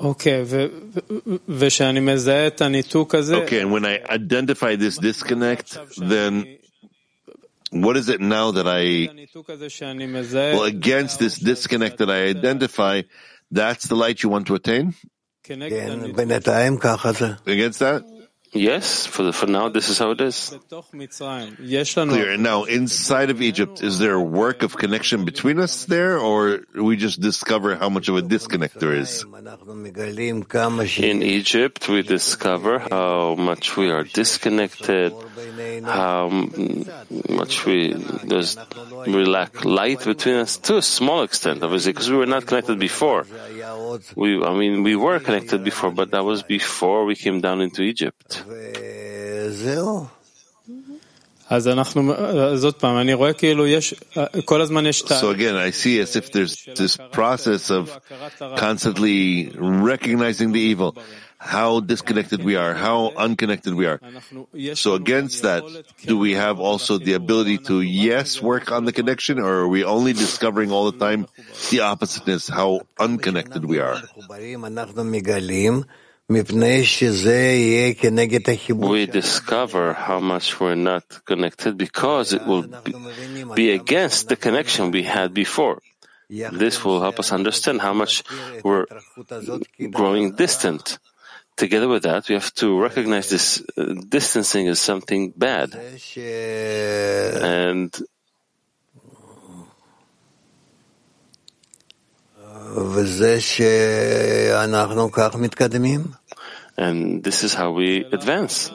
Okay, 0.02 0.46
okay, 3.44 3.60
and 3.60 3.74
when 3.74 3.86
I 3.86 4.00
identify 4.10 4.78
this 4.78 4.98
disconnect, 4.98 5.78
then 5.98 6.58
what 7.72 7.98
is 7.98 8.08
it 8.08 8.22
now 8.22 8.52
that 8.52 8.66
I, 8.66 9.10
well, 10.56 10.64
against 10.64 11.20
this 11.20 11.38
disconnect 11.38 11.98
that 11.98 12.10
I 12.10 12.28
identify, 12.28 13.02
that's 13.52 13.88
the 13.88 13.96
light 13.96 14.22
you 14.24 14.30
want 14.30 14.48
to 14.48 14.56
attain? 14.56 14.94
Against 17.46 17.80
that? 17.80 18.04
Yes, 18.52 19.06
for 19.06 19.22
the, 19.22 19.32
for 19.32 19.46
now, 19.46 19.70
this 19.70 19.90
is 19.90 20.00
how 20.00 20.10
it 20.10 20.22
is. 20.22 20.50
Clear. 22.10 22.32
And 22.32 22.42
now, 22.42 22.64
inside 22.64 23.30
of 23.30 23.44
Egypt, 23.44 23.84
is 23.84 24.00
there 24.00 24.16
a 24.16 24.22
work 24.24 24.64
of 24.64 24.76
connection 24.76 25.24
between 25.24 25.60
us 25.60 25.86
there, 25.86 26.18
or 26.18 26.62
we 26.74 26.96
just 26.98 27.22
discover 27.22 27.76
how 27.76 27.90
much 27.90 28.10
of 28.10 28.16
a 28.16 28.24
disconnect 28.24 28.80
there 28.80 28.96
is? 28.96 29.24
In 30.98 31.22
Egypt, 31.22 31.88
we 31.90 32.02
discover 32.02 32.80
how 32.80 33.36
much 33.36 33.78
we 33.78 33.92
are 33.92 34.04
disconnected, 34.04 35.14
how 35.84 36.30
much 37.30 37.66
we 37.66 37.94
there's 38.24 38.58
we 39.06 39.26
lack 39.26 39.66
light 39.66 40.04
between 40.04 40.36
us 40.36 40.58
to 40.58 40.78
a 40.78 40.82
small 40.82 41.24
extent, 41.24 41.64
obviously, 41.64 41.94
because 41.94 42.10
we 42.10 42.18
were 42.18 42.26
not 42.26 42.46
connected 42.46 42.80
before. 42.80 43.26
We, 44.16 44.44
I 44.44 44.54
mean, 44.54 44.84
we 44.84 44.96
were 44.96 45.20
connected 45.20 45.64
before, 45.64 45.92
but 45.92 46.12
that 46.12 46.24
was 46.24 46.44
before 46.44 47.06
we 47.06 47.16
came 47.16 47.42
down 47.42 47.62
into 47.62 47.82
Egypt. 47.82 48.44
So 51.50 51.72
again, 55.32 55.56
I 55.56 55.72
see 55.72 56.00
as 56.00 56.16
if 56.16 56.32
there's 56.32 56.64
this 56.78 56.98
process 57.12 57.72
of 57.72 58.00
constantly 58.56 59.50
recognizing 59.58 60.52
the 60.52 60.60
evil, 60.60 60.96
how 61.40 61.80
disconnected 61.80 62.44
we 62.44 62.58
are, 62.58 62.74
how 62.74 63.12
unconnected 63.16 63.74
we 63.74 63.86
are. 63.88 64.00
So 64.76 64.94
against 64.94 65.42
that, 65.44 65.64
do 66.06 66.18
we 66.18 66.34
have 66.34 66.60
also 66.60 66.98
the 66.98 67.14
ability 67.14 67.60
to, 67.60 67.82
yes, 67.82 68.42
work 68.42 68.72
on 68.72 68.84
the 68.84 68.92
connection, 68.92 69.40
or 69.40 69.64
are 69.64 69.68
we 69.68 69.86
only 69.86 70.12
discovering 70.12 70.72
all 70.72 70.92
the 70.92 71.00
time 71.00 71.28
the 71.72 71.80
oppositeness, 71.80 72.50
how 72.50 72.82
unconnected 73.00 73.64
we 73.64 73.80
are? 73.80 74.04
We 76.30 76.44
discover 79.08 79.94
how 79.94 80.20
much 80.20 80.60
we're 80.60 80.76
not 80.76 81.26
connected 81.26 81.78
because 81.78 82.34
it 82.34 82.46
will 82.46 82.68
be 83.56 83.72
against 83.72 84.28
the 84.28 84.36
connection 84.36 84.92
we 84.92 85.04
had 85.04 85.34
before. 85.34 85.82
This 86.30 86.86
will 86.86 87.02
help 87.02 87.18
us 87.20 87.32
understand 87.32 87.82
how 87.82 87.94
much 87.94 88.24
we're 88.64 88.86
growing 89.90 90.36
distant. 90.36 91.00
Together 91.60 91.90
with 91.90 92.04
that, 92.04 92.30
we 92.30 92.36
have 92.36 92.54
to 92.54 92.80
recognize 92.80 93.30
this 93.30 93.62
uh, 93.76 93.94
distancing 94.08 94.70
as 94.70 94.80
something 94.80 95.34
bad. 95.36 95.76
And 97.44 97.92
and 106.78 107.24
this 107.24 107.44
is 107.44 107.54
how 107.54 107.72
we 107.72 108.06
advance. 108.06 108.72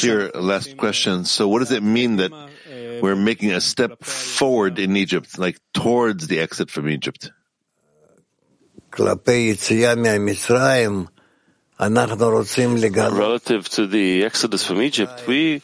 Clear, 0.00 0.30
last 0.34 0.76
question. 0.78 1.26
So 1.26 1.48
what 1.48 1.58
does 1.58 1.70
it 1.70 1.82
mean 1.82 2.16
that 2.16 2.32
we're 3.02 3.14
making 3.14 3.52
a 3.52 3.60
step 3.60 4.02
forward 4.02 4.78
in 4.78 4.96
Egypt, 4.96 5.38
like 5.38 5.58
towards 5.74 6.28
the 6.28 6.40
exit 6.40 6.70
from 6.70 6.88
Egypt? 6.88 7.30
Relative 13.18 13.68
to 13.70 13.86
the 13.86 14.24
exodus 14.24 14.64
from 14.64 14.82
Egypt, 14.82 15.26
we 15.26 15.60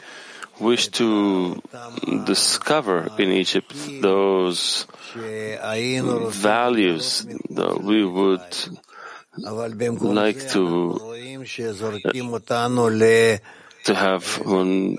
wish 0.60 0.88
to 0.88 1.60
discover 2.24 3.10
in 3.18 3.30
Egypt 3.32 3.74
those 4.00 4.86
values 6.30 7.26
that 7.50 7.82
we 7.82 8.04
would 8.04 8.46
like 10.00 10.48
to 10.54 10.94
to 13.84 13.94
have 13.94 14.24
one 14.46 14.96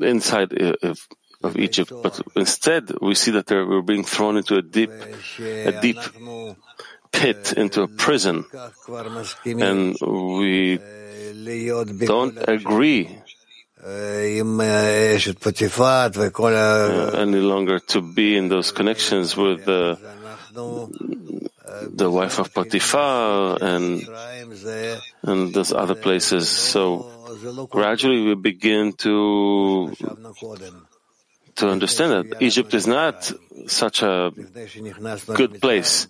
inside 0.00 0.52
uh, 0.54 0.72
if 0.82 1.06
of 1.42 1.56
Egypt, 1.56 1.92
but 2.02 2.20
instead 2.36 2.90
we 3.00 3.14
see 3.14 3.30
that 3.30 3.50
we're 3.50 3.82
being 3.82 4.04
thrown 4.04 4.36
into 4.36 4.56
a 4.56 4.62
deep, 4.62 4.90
a 5.38 5.72
deep 5.80 5.98
pit, 7.12 7.54
into 7.56 7.82
a 7.82 7.88
prison, 7.88 8.44
and 9.46 9.96
we 10.02 10.78
don't 12.06 12.38
agree 12.48 13.18
uh, 16.58 17.10
any 17.14 17.40
longer 17.40 17.78
to 17.78 18.00
be 18.02 18.36
in 18.36 18.48
those 18.48 18.72
connections 18.72 19.36
with 19.36 19.64
the, 19.64 19.96
the 21.94 22.10
wife 22.10 22.40
of 22.40 22.52
Potiphar 22.52 23.58
and, 23.62 24.02
and 25.22 25.54
those 25.54 25.72
other 25.72 25.94
places. 25.94 26.48
So 26.48 27.06
gradually 27.70 28.22
we 28.22 28.34
begin 28.34 28.94
to, 28.94 29.94
to 31.58 31.68
understand 31.68 32.12
that 32.12 32.42
Egypt 32.42 32.74
is 32.74 32.86
not 32.86 33.32
such 33.66 34.02
a 34.02 34.32
good 35.34 35.60
place 35.60 36.06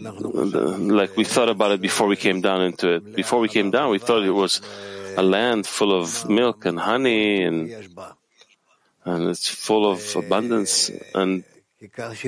like 0.00 1.16
we 1.16 1.24
thought 1.24 1.48
about 1.48 1.72
it 1.72 1.80
before 1.80 2.06
we 2.06 2.16
came 2.16 2.40
down 2.40 2.62
into 2.62 2.94
it. 2.94 3.16
Before 3.16 3.40
we 3.40 3.48
came 3.48 3.70
down, 3.70 3.90
we 3.90 3.98
thought 3.98 4.24
it 4.24 4.30
was 4.30 4.60
a 5.16 5.22
land 5.22 5.66
full 5.66 5.92
of 5.92 6.28
milk 6.28 6.64
and 6.64 6.78
honey 6.78 7.42
and 7.42 7.74
and 9.04 9.28
it's 9.28 9.48
full 9.48 9.90
of 9.90 10.16
abundance 10.16 10.90
and 11.14 11.44
because 11.80 12.20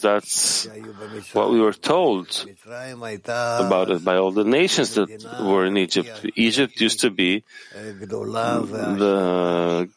that's 0.00 0.66
what 1.32 1.52
we 1.52 1.60
were 1.60 1.72
told 1.72 2.44
about 2.66 3.90
it 3.90 4.04
by 4.04 4.16
all 4.16 4.32
the 4.32 4.42
nations 4.42 4.94
that 4.94 5.08
were 5.44 5.64
in 5.64 5.76
Egypt. 5.76 6.26
Egypt 6.34 6.80
used 6.80 6.98
to 7.00 7.10
be 7.10 7.44
the 7.72 9.88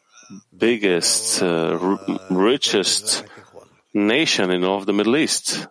biggest, 0.56 1.42
uh, 1.42 1.78
richest 2.30 3.24
nation 3.94 4.50
in 4.50 4.64
all 4.64 4.78
of 4.78 4.86
the 4.86 4.92
Middle 4.92 5.16
East. 5.16 5.66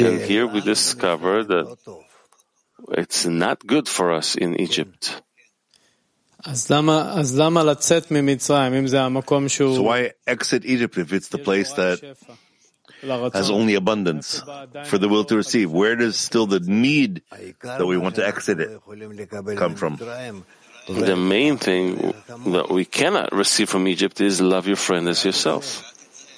And 0.00 0.20
here 0.20 0.46
we 0.46 0.60
discover 0.60 1.44
that 1.44 1.76
it's 2.90 3.24
not 3.26 3.64
good 3.66 3.88
for 3.88 4.12
us 4.12 4.34
in 4.34 4.60
Egypt. 4.60 5.22
So 6.44 6.82
why 9.82 10.12
exit 10.26 10.64
Egypt 10.64 10.98
if 10.98 11.12
it's 11.12 11.28
the 11.28 11.38
place 11.38 11.72
that 11.74 12.00
has 13.32 13.48
only 13.50 13.76
abundance 13.76 14.42
for 14.86 14.98
the 14.98 15.08
will 15.08 15.24
to 15.24 15.36
receive? 15.36 15.70
Where 15.70 15.94
does 15.94 16.16
still 16.16 16.46
the 16.46 16.58
need 16.58 17.22
that 17.62 17.86
we 17.86 17.96
want 17.96 18.16
to 18.16 18.26
exit 18.26 18.58
it 18.58 18.80
come 19.56 19.76
from? 19.76 19.98
The 20.88 21.16
main 21.16 21.56
thing 21.58 22.12
that 22.52 22.68
we 22.70 22.84
cannot 22.84 23.32
receive 23.32 23.68
from 23.68 23.86
Egypt 23.86 24.20
is 24.20 24.40
love 24.40 24.66
your 24.66 24.76
friend 24.76 25.08
as 25.08 25.24
yourself. 25.24 25.88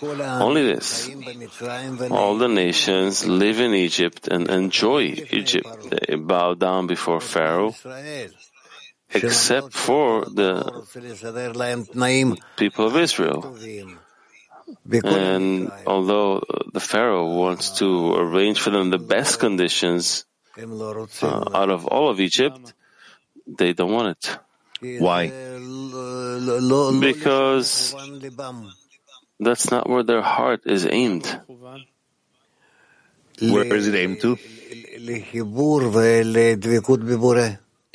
Only 0.03 0.63
this. 0.63 1.09
All 2.11 2.37
the 2.37 2.49
nations 2.49 3.27
live 3.27 3.61
in 3.61 3.73
Egypt 3.73 4.29
and 4.29 4.51
enjoy 4.51 5.25
Egypt. 5.31 5.69
They 5.91 6.17
bow 6.17 6.55
down 6.55 6.87
before 6.87 7.21
Pharaoh, 7.21 7.75
except 9.11 9.73
for 9.73 10.27
the 10.27 10.61
people 12.57 12.87
of 12.87 12.97
Israel. 12.97 13.57
And 15.05 15.71
although 15.87 16.43
the 16.73 16.81
Pharaoh 16.81 17.27
wants 17.33 17.79
to 17.79 18.15
arrange 18.15 18.61
for 18.61 18.71
them 18.71 18.91
the 18.91 18.99
best 18.99 19.41
conditions 19.41 20.25
uh, 20.57 21.51
out 21.55 21.71
of 21.71 21.87
all 21.87 22.11
of 22.11 22.21
Egypt, 22.21 22.75
they 23.47 23.73
don't 23.73 23.93
want 23.93 24.17
it. 24.17 24.39
Why? 25.01 25.29
Because 27.01 27.95
that's 29.41 29.71
not 29.71 29.89
where 29.89 30.03
their 30.03 30.23
heart 30.23 30.63
is 30.67 30.87
aimed. 30.87 31.41
Where 33.41 33.75
is 33.75 33.89
it 33.89 33.95
aimed 33.95 34.21
to? 34.21 34.39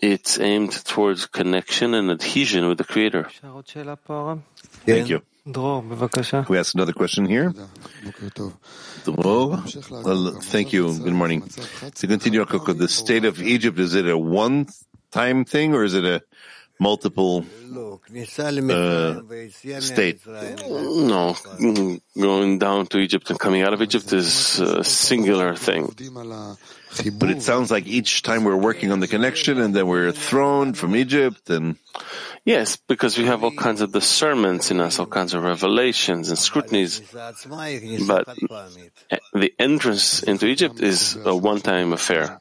It's 0.02 0.40
aimed 0.40 0.72
towards 0.86 1.26
connection 1.26 1.94
and 1.94 2.10
adhesion 2.10 2.68
with 2.68 2.78
the 2.78 2.84
Creator. 2.86 3.30
Thank 4.86 5.10
you. 5.10 5.22
Can 5.52 6.46
we 6.48 6.58
ask 6.58 6.74
another 6.76 6.94
question 6.94 7.26
here? 7.26 7.54
Well, 9.08 9.58
thank 10.42 10.74
you. 10.74 10.98
Good 11.00 11.14
morning. 11.14 11.42
To 11.96 12.08
continue, 12.08 12.46
the 12.46 12.88
state 12.88 13.26
of 13.26 13.42
Egypt, 13.42 13.80
is 13.80 13.96
it 13.96 14.08
a 14.08 14.18
one-time 15.12 15.46
thing 15.46 15.74
or 15.74 15.84
is 15.84 15.94
it 15.94 16.06
a 16.06 16.22
multiple 16.80 17.46
uh, 17.70 17.98
state. 19.80 20.26
No, 20.26 21.36
going 22.18 22.60
down 22.60 22.88
to 22.88 23.00
Egypt 23.00 23.30
and 23.30 23.40
coming 23.40 23.64
out 23.64 23.74
of 23.74 23.82
Egypt 23.82 24.14
is 24.14 24.60
a 24.60 24.84
singular 24.84 25.56
thing. 25.56 25.94
But 27.20 27.30
it 27.30 27.42
sounds 27.42 27.70
like 27.70 27.86
each 27.86 28.22
time 28.24 28.46
we're 28.46 28.56
working 28.56 28.92
on 28.92 29.02
the 29.02 29.08
connection 29.08 29.60
and 29.60 29.76
then 29.76 29.88
we're 29.88 30.12
thrown 30.12 30.74
from 30.74 30.96
Egypt 30.96 31.50
and. 31.50 31.76
Yes, 32.46 32.78
because 32.78 33.18
we 33.18 33.26
have 33.26 33.44
all 33.44 33.52
kinds 33.52 33.82
of 33.82 33.92
discernments 33.92 34.72
in 34.72 34.80
us, 34.80 34.98
all 34.98 35.06
kinds 35.06 35.34
of 35.34 35.44
revelations 35.44 36.30
and 36.30 36.38
scrutinies. 36.40 37.02
But 38.08 38.26
the 39.34 39.54
entrance 39.60 40.24
into 40.24 40.48
Egypt 40.48 40.80
is 40.80 41.18
a 41.26 41.36
one-time 41.36 41.92
affair. 41.94 42.40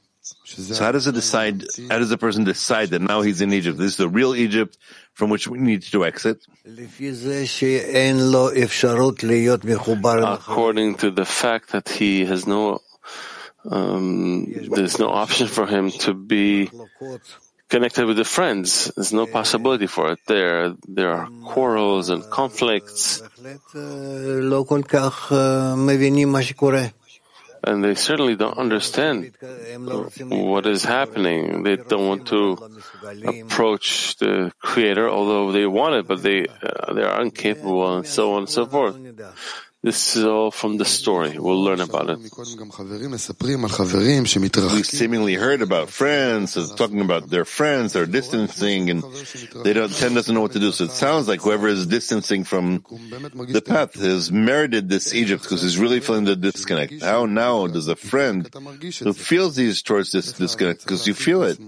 So 0.48 0.82
how 0.82 0.92
does 0.92 1.06
it 1.06 1.12
decide? 1.14 1.64
How 1.90 1.98
does 1.98 2.10
a 2.10 2.16
person 2.16 2.44
decide 2.44 2.88
that 2.90 3.02
now 3.02 3.20
he's 3.20 3.40
in 3.42 3.52
Egypt? 3.52 3.76
This 3.76 3.92
is 3.92 3.96
the 3.98 4.08
real 4.08 4.34
Egypt 4.34 4.78
from 5.12 5.28
which 5.28 5.46
we 5.46 5.58
need 5.58 5.82
to 5.92 6.04
exit. 6.06 6.40
According 10.40 10.96
to 11.04 11.10
the 11.10 11.24
fact 11.26 11.72
that 11.72 11.88
he 11.88 12.24
has 12.24 12.46
no, 12.46 12.80
um, 13.68 14.46
there's 14.72 14.98
no 14.98 15.08
option 15.10 15.48
for 15.48 15.66
him 15.66 15.90
to 16.08 16.14
be 16.14 16.70
connected 17.68 18.06
with 18.06 18.16
the 18.16 18.24
friends. 18.24 18.90
There's 18.96 19.12
no 19.12 19.26
possibility 19.26 19.86
for 19.86 20.12
it. 20.12 20.20
There, 20.26 20.72
there 20.88 21.10
are 21.12 21.28
quarrels 21.44 22.08
and 22.08 22.24
conflicts 22.30 23.20
and 27.68 27.84
they 27.84 27.94
certainly 27.94 28.36
don't 28.36 28.56
understand 28.56 29.32
what 30.28 30.66
is 30.66 30.84
happening. 30.84 31.62
They 31.62 31.76
don't 31.76 32.06
want 32.08 32.26
to 32.28 32.56
approach 33.26 34.16
the 34.16 34.52
Creator, 34.60 35.08
although 35.08 35.52
they 35.52 35.66
want 35.66 35.94
it, 35.94 36.06
but 36.08 36.22
they 36.22 36.46
uh, 36.48 36.92
they 36.94 37.02
are 37.02 37.20
incapable, 37.22 37.96
and 37.96 38.06
so 38.06 38.32
on 38.34 38.38
and 38.44 38.48
so 38.48 38.66
forth. 38.66 38.96
This 39.80 40.16
is 40.16 40.24
all 40.24 40.50
from 40.50 40.76
the 40.76 40.84
story. 40.84 41.38
We'll 41.38 41.62
learn 41.62 41.80
about 41.80 42.10
it. 42.10 42.18
We 44.72 44.82
seemingly 44.82 45.34
heard 45.34 45.62
about 45.62 45.88
friends 45.88 46.54
talking 46.74 47.00
about 47.00 47.30
their 47.30 47.44
friends, 47.44 47.92
they're 47.92 48.04
distancing, 48.04 48.90
and 48.90 49.04
they 49.62 49.74
don't, 49.74 49.94
Ten 49.94 50.14
doesn't 50.14 50.34
know 50.34 50.40
what 50.40 50.50
to 50.52 50.58
do. 50.58 50.72
So 50.72 50.84
it 50.84 50.90
sounds 50.90 51.28
like 51.28 51.42
whoever 51.42 51.68
is 51.68 51.86
distancing 51.86 52.42
from 52.42 52.84
the 53.48 53.62
path 53.64 53.94
has 53.94 54.32
merited 54.32 54.88
this 54.88 55.14
Egypt 55.14 55.44
because 55.44 55.62
he's 55.62 55.78
really 55.78 56.00
feeling 56.00 56.24
the 56.24 56.34
disconnect. 56.34 57.00
How 57.00 57.26
now 57.26 57.68
does 57.68 57.86
a 57.86 57.94
friend 57.94 58.50
who 58.98 59.12
feels 59.12 59.54
these 59.54 59.82
towards 59.82 60.10
this 60.10 60.32
disconnect, 60.32 60.82
because 60.82 61.06
you 61.06 61.14
feel 61.14 61.44
it, 61.44 61.60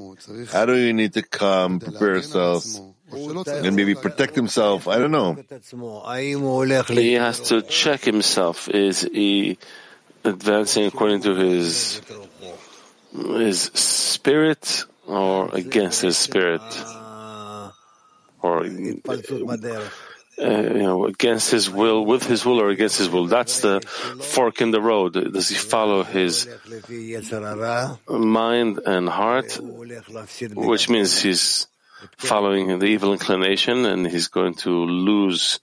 how 0.51 0.67
do 0.67 0.75
you 0.75 0.93
need 0.93 1.13
to 1.13 1.23
come, 1.23 1.79
prepare 1.79 2.15
yourselves? 2.15 2.83
And 3.13 3.77
maybe 3.77 3.95
protect 3.95 4.35
himself. 4.35 4.89
I 4.89 4.99
don't 4.99 5.11
know. 5.11 5.37
He 6.89 7.15
has 7.15 7.41
to 7.49 7.63
check 7.63 8.05
himself. 8.05 8.69
Is 8.69 9.03
he 9.03 9.59
advancing 10.25 10.87
according 10.87 11.23
to 11.23 11.35
his 11.35 12.01
his 13.13 13.63
spirit 13.75 14.85
or 15.07 15.49
against 15.55 16.03
his 16.03 16.17
spirit? 16.17 16.63
Or 18.43 18.65
uh, 20.41 20.63
you 20.63 20.83
know, 20.83 21.05
against 21.05 21.51
his 21.51 21.69
will, 21.69 22.07
with 22.07 22.25
his 22.25 22.47
will, 22.47 22.61
or 22.61 22.71
against 22.71 22.97
his 22.97 23.11
will. 23.11 23.27
That's 23.27 23.61
the 23.61 23.81
fork 24.21 24.63
in 24.63 24.71
the 24.71 24.81
road. 24.81 25.13
Does 25.13 25.51
he 25.51 25.55
follow 25.55 26.03
his 26.03 26.49
mind 28.09 28.81
and 28.87 29.09
heart, 29.09 29.59
which 30.55 30.89
means 30.89 31.21
he's 31.21 31.67
following 32.17 32.79
the 32.79 32.87
evil 32.87 33.13
inclination 33.13 33.85
and 33.87 34.07
he's 34.07 34.29
going 34.29 34.55
to 34.55 34.71
lose 34.71 35.61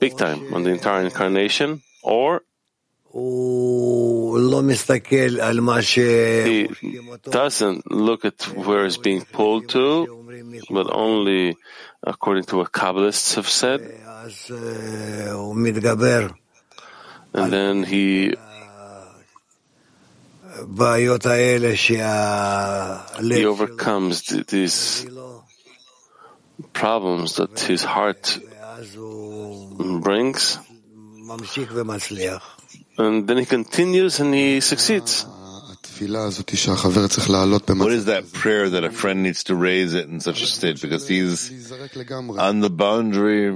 big 0.00 0.16
time 0.16 0.52
on 0.54 0.62
the 0.62 0.70
entire 0.70 1.02
incarnation, 1.04 1.82
or 2.02 2.42
he 6.44 6.68
doesn't 7.30 7.90
look 7.90 8.24
at 8.24 8.42
where 8.56 8.84
he's 8.84 8.98
being 8.98 9.22
pulled 9.22 9.68
to, 9.68 9.86
but 10.68 10.90
only 10.90 11.56
according 12.02 12.44
to 12.44 12.56
what 12.56 12.72
Kabbalists 12.72 13.36
have 13.36 13.48
said. 13.48 13.80
And 17.32 17.52
then 17.52 17.82
he 17.84 18.34
he 23.22 23.44
overcomes 23.44 24.22
these 24.46 25.06
problems 26.72 27.36
that 27.36 27.58
his 27.60 27.84
heart 27.84 28.38
brings, 30.00 30.58
and 32.98 33.26
then 33.26 33.38
he 33.38 33.44
continues 33.44 34.20
and 34.20 34.34
he 34.34 34.60
succeeds. 34.60 35.26
What 35.96 36.10
is 37.92 38.06
that 38.06 38.24
prayer 38.32 38.68
that 38.68 38.82
a 38.82 38.90
friend 38.90 39.22
needs 39.22 39.44
to 39.44 39.54
raise 39.54 39.94
it 39.94 40.08
in 40.08 40.18
such 40.18 40.42
a 40.42 40.46
state? 40.46 40.82
Because 40.82 41.06
he's 41.06 41.70
on 41.70 42.60
the 42.60 42.70
boundary. 42.70 43.54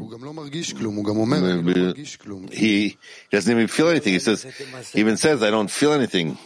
He 2.53 2.97
doesn't 3.33 3.53
even 3.53 3.67
feel 3.67 3.89
anything. 3.89 4.13
He 4.13 4.19
says, 4.21 4.47
even 4.95 5.17
says, 5.17 5.43
I 5.43 5.51
don't 5.51 5.71
feel 5.71 5.93
anything. 5.93 6.39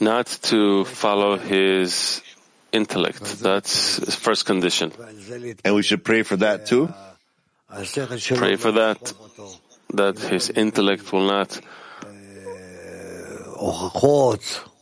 Not 0.00 0.26
to 0.50 0.84
follow 0.84 1.36
his 1.36 2.20
intellect. 2.74 3.38
That's 3.40 4.14
first 4.16 4.46
condition. 4.46 4.92
And 5.64 5.74
we 5.74 5.82
should 5.82 6.04
pray 6.04 6.22
for 6.22 6.36
that 6.36 6.66
too? 6.66 6.92
Pray 8.36 8.56
for 8.56 8.72
that, 8.72 9.12
that 9.94 10.18
his 10.18 10.50
intellect 10.50 11.12
will 11.12 11.26
not 11.26 11.60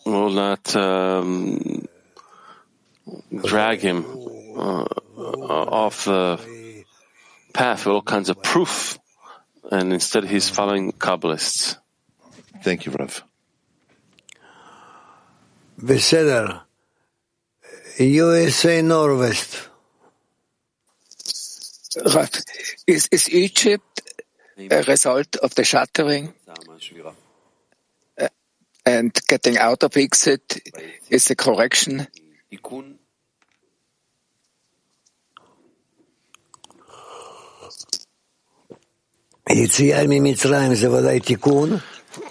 will 0.05 0.31
not 0.31 0.75
um, 0.77 1.87
drag 3.45 3.81
him 3.81 4.05
uh, 4.57 4.85
uh 4.85 5.65
off 5.85 6.05
the 6.05 6.39
path 7.55 7.87
with 7.87 7.95
all 7.95 8.03
kinds 8.03 8.29
of 8.29 8.43
proof, 8.43 8.99
and 9.71 9.93
instead 9.93 10.25
he's 10.25 10.49
following 10.49 10.93
Kabbalists. 10.93 11.77
Thank 12.63 12.87
you, 12.87 12.93
Rav. 12.93 13.23
USA 17.99 18.83
Northwest. 18.83 19.69
Rav, 22.15 22.31
is, 22.87 23.09
is 23.13 23.29
Egypt 23.31 24.01
a 24.71 24.83
result 24.83 25.37
of 25.37 25.55
the 25.55 25.65
shattering? 25.65 26.33
Uh, 28.19 28.29
and 28.87 29.13
getting 29.29 29.59
out 29.59 29.83
of 29.83 29.97
exit 29.97 30.61
is 31.11 31.27
the 31.27 31.35
correction. 31.35 32.07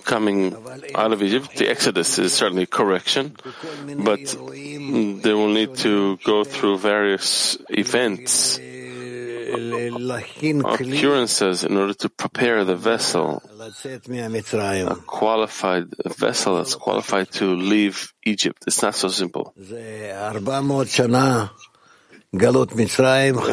Coming 0.06 0.56
out 0.96 1.12
of 1.12 1.24
Egypt, 1.24 1.58
the 1.58 1.70
Exodus 1.70 2.20
is 2.20 2.34
certainly 2.34 2.64
a 2.64 2.68
correction, 2.68 3.36
but 3.98 4.20
they 4.26 5.34
will 5.34 5.50
need 5.50 5.76
to 5.78 6.18
go 6.24 6.44
through 6.44 6.78
various 6.78 7.58
events 7.70 8.60
occurrences 9.54 11.64
in 11.64 11.78
order 11.78 11.94
to 11.94 12.10
prepare 12.10 12.64
the 12.64 12.76
vessel, 12.76 13.42
a 13.60 14.96
qualified 15.08 15.86
a 16.06 16.10
vessel 16.10 16.58
that's 16.58 16.76
qualified 16.76 17.32
to 17.32 17.56
leave 17.56 18.14
Egypt. 18.24 18.64
It's 18.68 18.82
not 18.82 18.96
so 18.96 19.10
simple. 19.10 19.54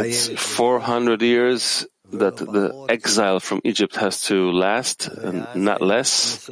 It's 0.04 0.28
400 0.28 1.22
years 1.22 1.86
that 2.12 2.36
the 2.36 2.86
exile 2.88 3.40
from 3.40 3.60
Egypt 3.64 3.96
has 3.96 4.22
to 4.22 4.50
last, 4.52 5.08
and 5.08 5.46
not 5.54 5.80
less. 5.80 6.48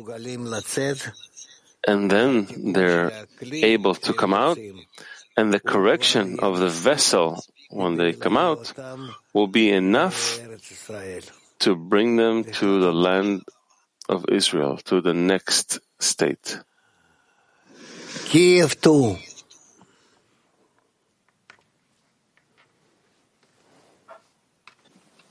And 1.86 2.10
then 2.10 2.72
they're 2.72 3.12
able 3.40 3.94
to 3.94 4.12
come 4.12 4.34
out, 4.34 4.58
and 5.36 5.52
the 5.52 5.60
correction 5.60 6.40
of 6.40 6.58
the 6.58 6.68
vessel 6.68 7.42
when 7.70 7.96
they 7.96 8.12
come 8.12 8.36
out 8.36 8.72
will 9.32 9.46
be 9.46 9.70
enough 9.70 10.40
to 11.60 11.74
bring 11.74 12.16
them 12.16 12.44
to 12.44 12.80
the 12.80 12.92
land 12.92 13.42
of 14.08 14.24
Israel, 14.28 14.76
to 14.84 15.00
the 15.00 15.14
next 15.14 15.78
state. 15.98 16.58
Kiev 18.26 18.80
too. 18.80 19.16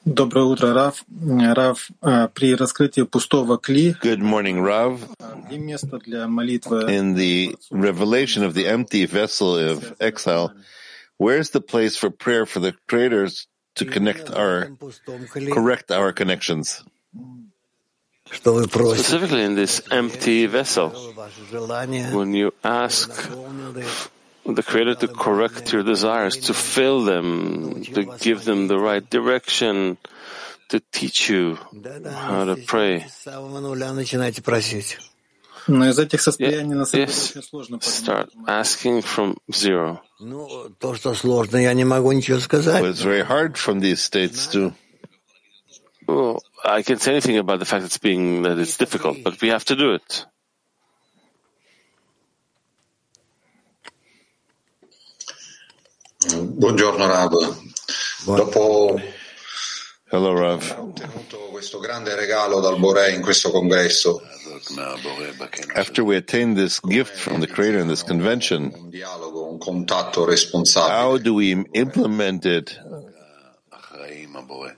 Доброе 0.05 0.47
утро, 0.47 0.72
Рав. 0.72 1.05
Рав, 1.20 1.91
при 2.34 2.55
раскрытии 2.55 3.03
пустого 3.03 3.59
кли 3.59 3.95
Good 4.03 4.20
morning, 4.20 4.64
Rav. 4.64 4.99
место 5.51 5.99
для 5.99 6.26
молитвы 6.26 6.84
In 6.91 7.14
the 7.14 7.55
revelation 7.70 8.43
of 8.43 8.55
the 8.55 8.66
empty 8.66 9.05
vessel 9.05 9.57
of 9.57 9.95
exile, 10.01 10.53
where's 11.18 11.51
the 11.51 11.61
place 11.61 11.97
for 11.97 12.11
prayer 12.11 12.47
for 12.47 12.61
the 12.61 12.74
creators 12.88 13.47
to 13.74 13.84
connect 13.84 14.30
our, 14.30 14.70
correct 15.53 15.91
our 15.91 16.12
connections? 16.12 16.82
Specifically 18.32 19.43
in 19.43 19.55
this 19.55 19.82
empty 19.91 20.47
vessel, 20.47 20.91
when 22.12 22.32
you 22.32 22.53
ask 22.64 23.11
the 24.46 24.64
Creator 24.64 24.96
to 24.96 25.08
correct 25.08 25.74
your 25.74 25.84
desires, 25.84 26.38
to 26.38 26.54
fill 26.54 27.04
them, 27.04 27.84
to 27.84 28.06
give 28.20 28.46
them 28.46 28.68
the 28.68 28.78
right 28.78 29.08
direction, 29.10 29.98
to 30.70 30.80
teach 30.91 31.30
you 31.30 31.58
how 32.06 32.46
to 32.46 32.56
pray. 32.66 33.06
Yes, 36.93 37.34
start 37.82 38.30
asking 38.48 39.02
from 39.02 39.36
zero. 39.52 40.00
But 42.82 42.91
it's 42.91 43.02
very 43.02 43.24
hard 43.26 43.58
from 43.58 43.80
these 43.80 44.00
states 44.02 44.46
to. 44.54 44.74
Well, 46.08 46.43
I 46.64 46.84
can't 46.84 47.02
say 47.02 47.14
anything 47.14 47.39
about 47.39 47.58
the 47.58 47.66
fact 47.66 47.84
it's 47.84 47.98
being 47.98 48.43
that 48.43 48.60
it's 48.60 48.78
difficult, 48.78 49.24
but 49.24 49.41
we 49.41 49.50
have 49.50 49.66
to 49.66 49.76
do 49.76 49.93
it. 49.96 50.26
Buongiorno 56.34 57.05
Rav. 57.05 57.57
Dopo 58.26 58.99
Hello, 60.09 60.34
Rav. 60.34 60.93
questo 61.51 61.80
grande 61.80 62.15
regalo 62.15 62.59
dal 62.59 62.80
Boré 62.80 63.13
in 63.13 63.21
questo 63.21 63.51
congresso. 63.51 64.21
After 65.76 66.03
we 66.03 66.15
attain 66.15 66.55
this 66.55 66.80
gift 66.80 67.15
from 67.15 67.41
the 67.41 67.47
Creator 67.47 67.80
in 67.80 67.88
this 67.88 68.01
convention, 68.01 68.71
how 70.73 71.17
do 71.17 71.34
we 71.34 71.51
implement 71.73 72.45
it? 72.45 72.80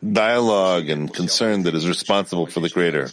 Dialogue 0.02 0.90
and 0.90 1.14
concern 1.14 1.64
that 1.64 1.74
is 1.74 1.88
responsible 1.88 2.48
for 2.48 2.60
the 2.60 2.70
Creator, 2.70 3.10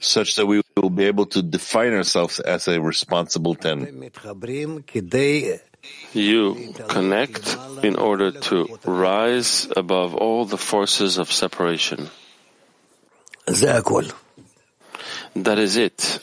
such 0.00 0.34
that 0.34 0.46
we 0.46 0.60
will 0.76 0.90
be 0.90 1.04
able 1.04 1.26
to 1.26 1.42
define 1.42 1.94
ourselves 1.94 2.40
as 2.40 2.68
a 2.68 2.80
responsible 2.80 3.54
ten. 3.54 4.10
You 6.12 6.74
connect 6.88 7.56
in 7.82 7.96
order 7.96 8.30
to 8.30 8.78
rise 8.84 9.68
above 9.76 10.14
all 10.14 10.44
the 10.44 10.58
forces 10.58 11.18
of 11.18 11.32
separation. 11.32 12.10
That 15.34 15.58
is 15.58 15.76
it. 15.76 16.20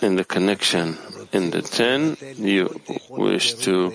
In 0.00 0.16
the 0.16 0.24
connection 0.24 0.98
in 1.32 1.50
the 1.50 1.62
ten, 1.62 2.16
you 2.36 2.80
wish 3.10 3.54
to 3.66 3.92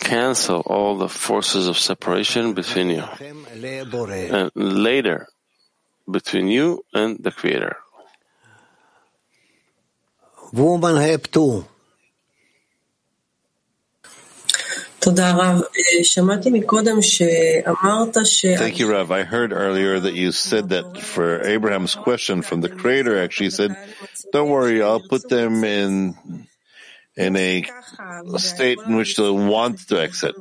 cancel 0.00 0.60
all 0.66 0.98
the 0.98 1.08
forces 1.08 1.68
of 1.68 1.78
separation 1.78 2.52
between 2.52 2.90
you. 2.90 3.04
And 3.04 4.50
later, 4.54 5.28
between 6.10 6.48
you 6.48 6.84
and 6.92 7.22
the 7.22 7.30
Creator. 7.30 7.76
Woman 10.52 10.96
have 10.96 11.30
two. 11.30 11.64
Thank 18.58 18.78
you, 18.78 18.90
Rav. 18.90 19.10
I 19.10 19.22
heard 19.24 19.52
earlier 19.52 19.98
that 19.98 20.14
you 20.14 20.32
said 20.32 20.70
that 20.70 20.98
for 20.98 21.42
Abraham's 21.42 21.94
question 21.94 22.42
from 22.42 22.60
the 22.60 22.68
Creator, 22.68 23.20
actually 23.22 23.50
said, 23.50 23.76
"Don't 24.32 24.50
worry, 24.50 24.82
I'll 24.82 25.00
put 25.00 25.28
them 25.28 25.64
in 25.64 26.14
in 27.16 27.36
a 27.36 27.64
state 28.36 28.78
in 28.78 28.96
which 28.96 29.16
they'll 29.16 29.36
want 29.36 29.88
to 29.88 30.00
exit." 30.00 30.34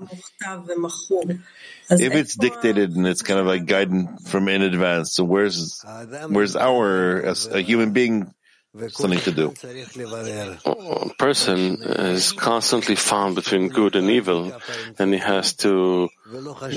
If 1.92 2.14
it's 2.14 2.36
dictated 2.36 2.96
and 2.96 3.08
it's 3.08 3.24
kind 3.24 3.40
of 3.40 3.48
like 3.48 3.66
guidance 3.66 4.30
from 4.30 4.48
in 4.48 4.62
advance, 4.62 5.14
so 5.14 5.24
where's 5.24 5.84
where's 6.28 6.56
our 6.56 7.22
as 7.24 7.48
a 7.48 7.62
human 7.62 7.92
being 7.94 8.32
something 8.90 9.20
to 9.20 9.32
do. 9.32 9.54
A 10.66 11.10
person 11.18 11.82
is 11.82 12.32
constantly 12.34 12.96
found 12.96 13.36
between 13.36 13.70
good 13.70 13.96
and 13.96 14.10
evil, 14.10 14.54
and 14.98 15.14
he 15.14 15.20
has 15.20 15.54
to 15.66 16.10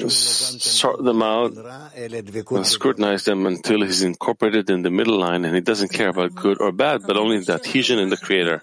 sort 0.08 1.04
them 1.04 1.22
out 1.22 1.52
and 1.96 2.66
scrutinize 2.66 3.24
them 3.24 3.46
until 3.46 3.82
he's 3.82 4.02
incorporated 4.02 4.70
in 4.70 4.82
the 4.82 4.90
middle 4.90 5.18
line, 5.18 5.44
and 5.44 5.54
he 5.54 5.60
doesn't 5.60 5.92
care 5.92 6.08
about 6.08 6.34
good 6.34 6.60
or 6.60 6.72
bad, 6.72 7.02
but 7.06 7.16
only 7.16 7.40
the 7.40 7.54
adhesion 7.54 7.98
in 7.98 8.08
the 8.08 8.16
Creator. 8.16 8.62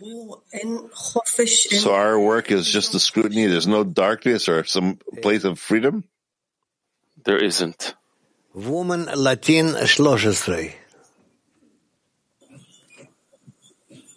So 1.79 1.93
our 1.93 2.19
work 2.19 2.51
is 2.51 2.67
just 2.69 2.91
the 2.93 2.99
scrutiny. 2.99 3.45
There's 3.45 3.67
no 3.67 3.83
darkness 3.83 4.49
or 4.49 4.63
some 4.63 4.97
place 5.21 5.43
of 5.43 5.59
freedom. 5.59 6.03
There 7.25 7.37
isn't. 7.37 7.93
Woman 8.53 9.05
Latin 9.15 9.75
13. 9.75 10.73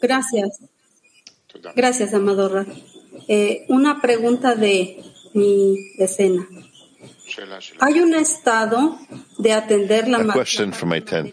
Gracias. 0.03 0.61
Gracias, 1.77 2.13
Amadorra. 2.13 2.67
Eh, 3.29 3.65
una 3.69 4.01
pregunta 4.01 4.57
de 4.57 5.03
mi 5.33 5.95
decena. 5.97 6.47
Hay 7.81 8.01
un 8.01 8.15
estado 8.15 8.99
de 9.39 9.53
atender 9.53 10.09
la 10.09 10.19
A 10.19 10.33
question 10.33 10.73
for 10.73 10.87
my 10.87 11.01
ten. 11.01 11.33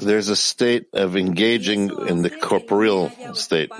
There's 0.00 0.28
a 0.28 0.36
state 0.36 0.88
of 0.92 1.16
engaging 1.16 1.90
in 2.08 2.22
the 2.22 2.30
corporeal 2.30 3.10
state. 3.34 3.70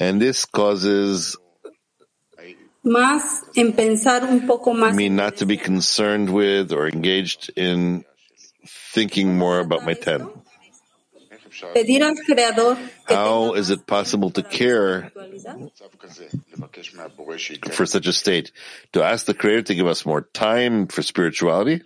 And 0.00 0.20
this 0.20 0.46
causes 0.46 1.36
más 2.82 3.44
en 3.54 3.72
pensar 3.74 4.24
un 4.24 4.46
poco 4.46 4.72
más 4.72 4.94
me 4.94 5.08
not 5.08 5.36
to 5.36 5.46
be 5.46 5.56
concerned 5.56 6.30
with 6.30 6.72
or 6.72 6.88
engaged 6.88 7.52
in 7.56 8.04
thinking 8.92 9.38
more 9.38 9.60
about 9.60 9.84
my 9.84 9.94
ten. 9.94 10.28
How 13.08 13.52
is 13.54 13.70
it 13.70 13.86
possible 13.86 14.30
to 14.30 14.42
care 14.42 15.12
for 17.72 17.86
such 17.86 18.06
a 18.06 18.12
state? 18.12 18.52
To 18.92 19.02
ask 19.02 19.26
the 19.26 19.34
Creator 19.34 19.62
to 19.62 19.74
give 19.74 19.86
us 19.86 20.06
more 20.06 20.22
time 20.32 20.86
for 20.88 21.02
spirituality? 21.02 21.82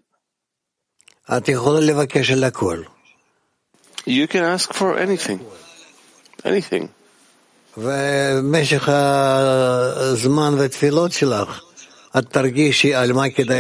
You 4.07 4.29
can 4.29 4.45
ask 4.45 4.73
for 4.73 4.97
anything. 4.97 5.41
Anything. 6.45 6.91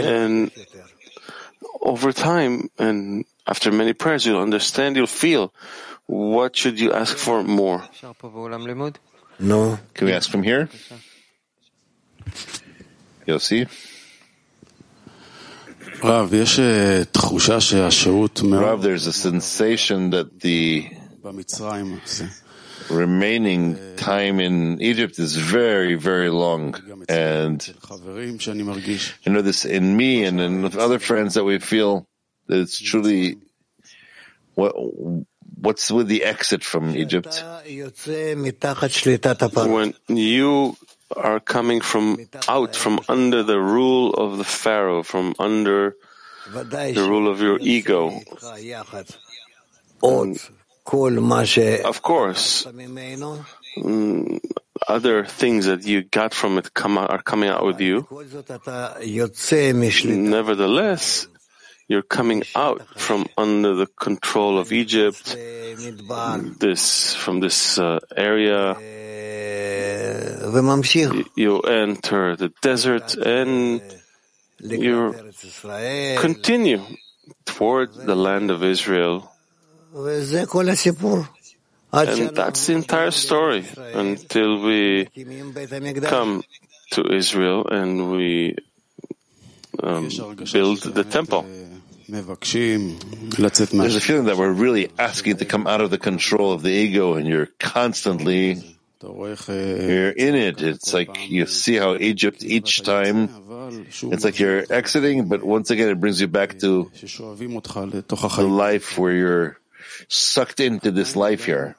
And 0.06 0.50
over 1.82 2.12
time 2.12 2.70
and 2.78 3.24
after 3.46 3.70
many 3.70 3.92
prayers, 3.92 4.24
you'll 4.24 4.40
understand, 4.40 4.96
you'll 4.96 5.06
feel 5.06 5.52
what 6.06 6.56
should 6.56 6.78
you 6.78 6.92
ask 6.92 7.16
for 7.16 7.42
more? 7.42 7.84
No. 9.38 9.78
Can 9.94 10.06
we 10.06 10.12
ask 10.12 10.30
from 10.30 10.42
here? 10.42 10.68
Yossi? 13.26 13.68
Rav, 18.60 18.82
there's 18.82 19.06
a 19.06 19.12
sensation 19.12 20.10
that 20.10 20.40
the 20.40 20.88
remaining 22.90 23.96
time 23.96 24.38
in 24.38 24.80
Egypt 24.80 25.18
is 25.18 25.36
very, 25.36 25.94
very 25.96 26.28
long. 26.30 26.74
And 27.08 27.60
I 29.26 29.30
know 29.30 29.42
this 29.42 29.64
in 29.64 29.96
me 29.96 30.24
and 30.24 30.40
in 30.40 30.64
other 30.78 30.98
friends 30.98 31.34
that 31.34 31.44
we 31.44 31.58
feel 31.58 32.06
that 32.46 32.60
it's 32.60 32.78
truly 32.78 33.38
what 34.54 34.74
what's 35.56 35.90
with 35.90 36.08
the 36.08 36.24
exit 36.24 36.62
from 36.62 36.96
Egypt? 36.96 37.42
When 39.72 39.94
you 40.08 40.76
are 41.16 41.40
coming 41.40 41.80
from 41.80 42.18
out 42.48 42.74
from 42.76 43.00
under 43.08 43.42
the 43.42 43.58
rule 43.58 44.12
of 44.14 44.38
the 44.38 44.44
Pharaoh, 44.44 45.02
from 45.02 45.34
under 45.38 45.96
the 46.52 47.06
rule 47.08 47.28
of 47.30 47.40
your 47.40 47.58
ego. 47.60 48.20
Of 51.84 52.02
course, 52.02 52.66
mm, 53.78 54.40
other 54.86 55.24
things 55.24 55.66
that 55.66 55.84
you 55.84 56.02
got 56.02 56.34
from 56.34 56.58
it 56.58 56.74
come 56.74 56.98
are 56.98 57.22
coming 57.22 57.48
out 57.48 57.64
with 57.64 57.80
you. 57.80 58.06
Nevertheless, 60.30 61.26
you're 61.88 62.02
coming 62.02 62.42
out 62.54 62.82
from 62.98 63.26
under 63.38 63.74
the 63.74 63.86
control 63.86 64.58
of 64.58 64.72
Egypt, 64.72 65.36
this 66.58 67.14
from 67.14 67.40
this 67.40 67.78
uh, 67.78 68.00
area. 68.16 68.74
You 71.36 71.60
enter 71.60 72.36
the 72.36 72.52
desert 72.60 73.14
and 73.14 73.80
you 74.60 75.14
continue 76.18 76.82
toward 77.44 77.94
the 77.94 78.16
land 78.16 78.50
of 78.50 78.64
Israel. 78.64 79.30
And 81.92 82.30
that's 82.34 82.66
the 82.66 82.74
entire 82.74 83.12
story 83.12 83.64
until 83.94 84.60
we 84.60 85.06
come 86.02 86.42
to 86.92 87.14
Israel 87.14 87.66
and 87.70 88.10
we 88.10 88.56
um, 89.82 90.08
build 90.52 90.82
the 90.82 91.04
temple. 91.04 91.46
There's 93.82 93.96
a 93.96 94.00
feeling 94.00 94.26
that 94.26 94.36
we're 94.36 94.52
really 94.52 94.90
asking 94.98 95.38
to 95.38 95.44
come 95.44 95.66
out 95.66 95.80
of 95.80 95.90
the 95.90 95.98
control 95.98 96.52
of 96.52 96.62
the 96.62 96.70
ego, 96.70 97.14
and 97.14 97.26
you're 97.26 97.46
constantly 97.58 98.76
you're 99.02 100.10
in 100.10 100.34
it. 100.34 100.62
It's 100.62 100.94
like 100.94 101.28
you 101.28 101.46
see 101.46 101.76
how 101.76 101.96
Egypt 101.96 102.42
each 102.42 102.82
time, 102.82 103.28
it's 104.02 104.24
like 104.24 104.38
you're 104.38 104.64
exiting, 104.70 105.28
but 105.28 105.42
once 105.42 105.70
again 105.70 105.88
it 105.88 106.00
brings 106.00 106.20
you 106.20 106.28
back 106.28 106.58
to 106.60 106.90
the 108.08 108.46
life 108.48 108.96
where 108.98 109.12
you're 109.12 109.58
sucked 110.08 110.60
into 110.60 110.90
this 110.90 111.14
life 111.16 111.44
here. 111.44 111.76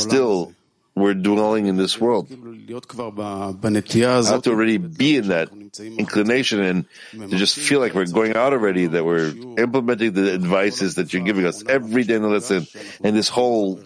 Still, 0.00 0.52
we're 0.96 1.14
dwelling 1.14 1.66
in 1.66 1.76
this 1.76 2.00
world. 2.00 2.28
How 4.28 4.40
to 4.40 4.50
already 4.50 4.78
be 4.78 5.16
in 5.18 5.28
that 5.28 5.50
inclination 5.78 6.60
and 6.60 6.86
to 7.12 7.36
just 7.36 7.54
feel 7.56 7.80
like 7.80 7.94
we're 7.94 8.06
going 8.06 8.34
out 8.34 8.54
already, 8.54 8.86
that 8.86 9.04
we're 9.04 9.28
implementing 9.58 10.12
the 10.12 10.32
advices 10.32 10.94
that 10.94 11.12
you're 11.12 11.22
giving 11.22 11.44
us 11.44 11.62
every 11.68 12.04
day 12.04 12.14
in 12.14 12.22
the 12.22 12.28
lesson, 12.28 12.66
and 13.04 13.14
this 13.14 13.28
whole 13.28 13.78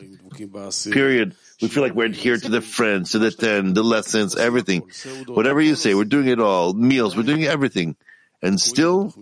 period, 0.92 1.34
we 1.60 1.68
feel 1.68 1.82
like 1.82 1.94
we're 1.94 2.06
adhered 2.06 2.42
to 2.42 2.48
the 2.48 2.60
friends, 2.62 3.10
to 3.10 3.18
the 3.18 3.32
ten, 3.32 3.74
the 3.74 3.82
lessons, 3.82 4.36
everything. 4.36 4.88
Whatever 5.26 5.60
you 5.60 5.74
say, 5.74 5.94
we're 5.94 6.04
doing 6.04 6.28
it 6.28 6.40
all. 6.40 6.72
Meals, 6.72 7.16
we're 7.16 7.24
doing 7.24 7.44
everything. 7.44 7.96
And 8.40 8.58
still, 8.60 9.12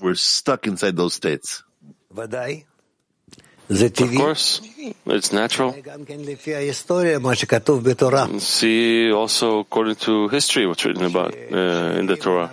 we're 0.00 0.14
stuck 0.14 0.66
inside 0.66 0.96
those 0.96 1.14
states. 1.14 1.62
Of 3.70 4.14
course, 4.14 4.60
it's 5.06 5.32
natural. 5.32 5.74
See 8.40 9.10
also 9.10 9.58
according 9.60 9.96
to 9.96 10.28
history 10.28 10.66
what's 10.66 10.84
written 10.84 11.04
about 11.04 11.34
uh, 11.34 11.98
in 11.98 12.06
the 12.06 12.16
Torah. 12.16 12.52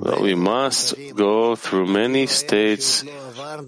That 0.00 0.20
we 0.22 0.34
must 0.34 0.94
go 1.14 1.56
through 1.56 1.86
many 1.88 2.26
states, 2.26 3.04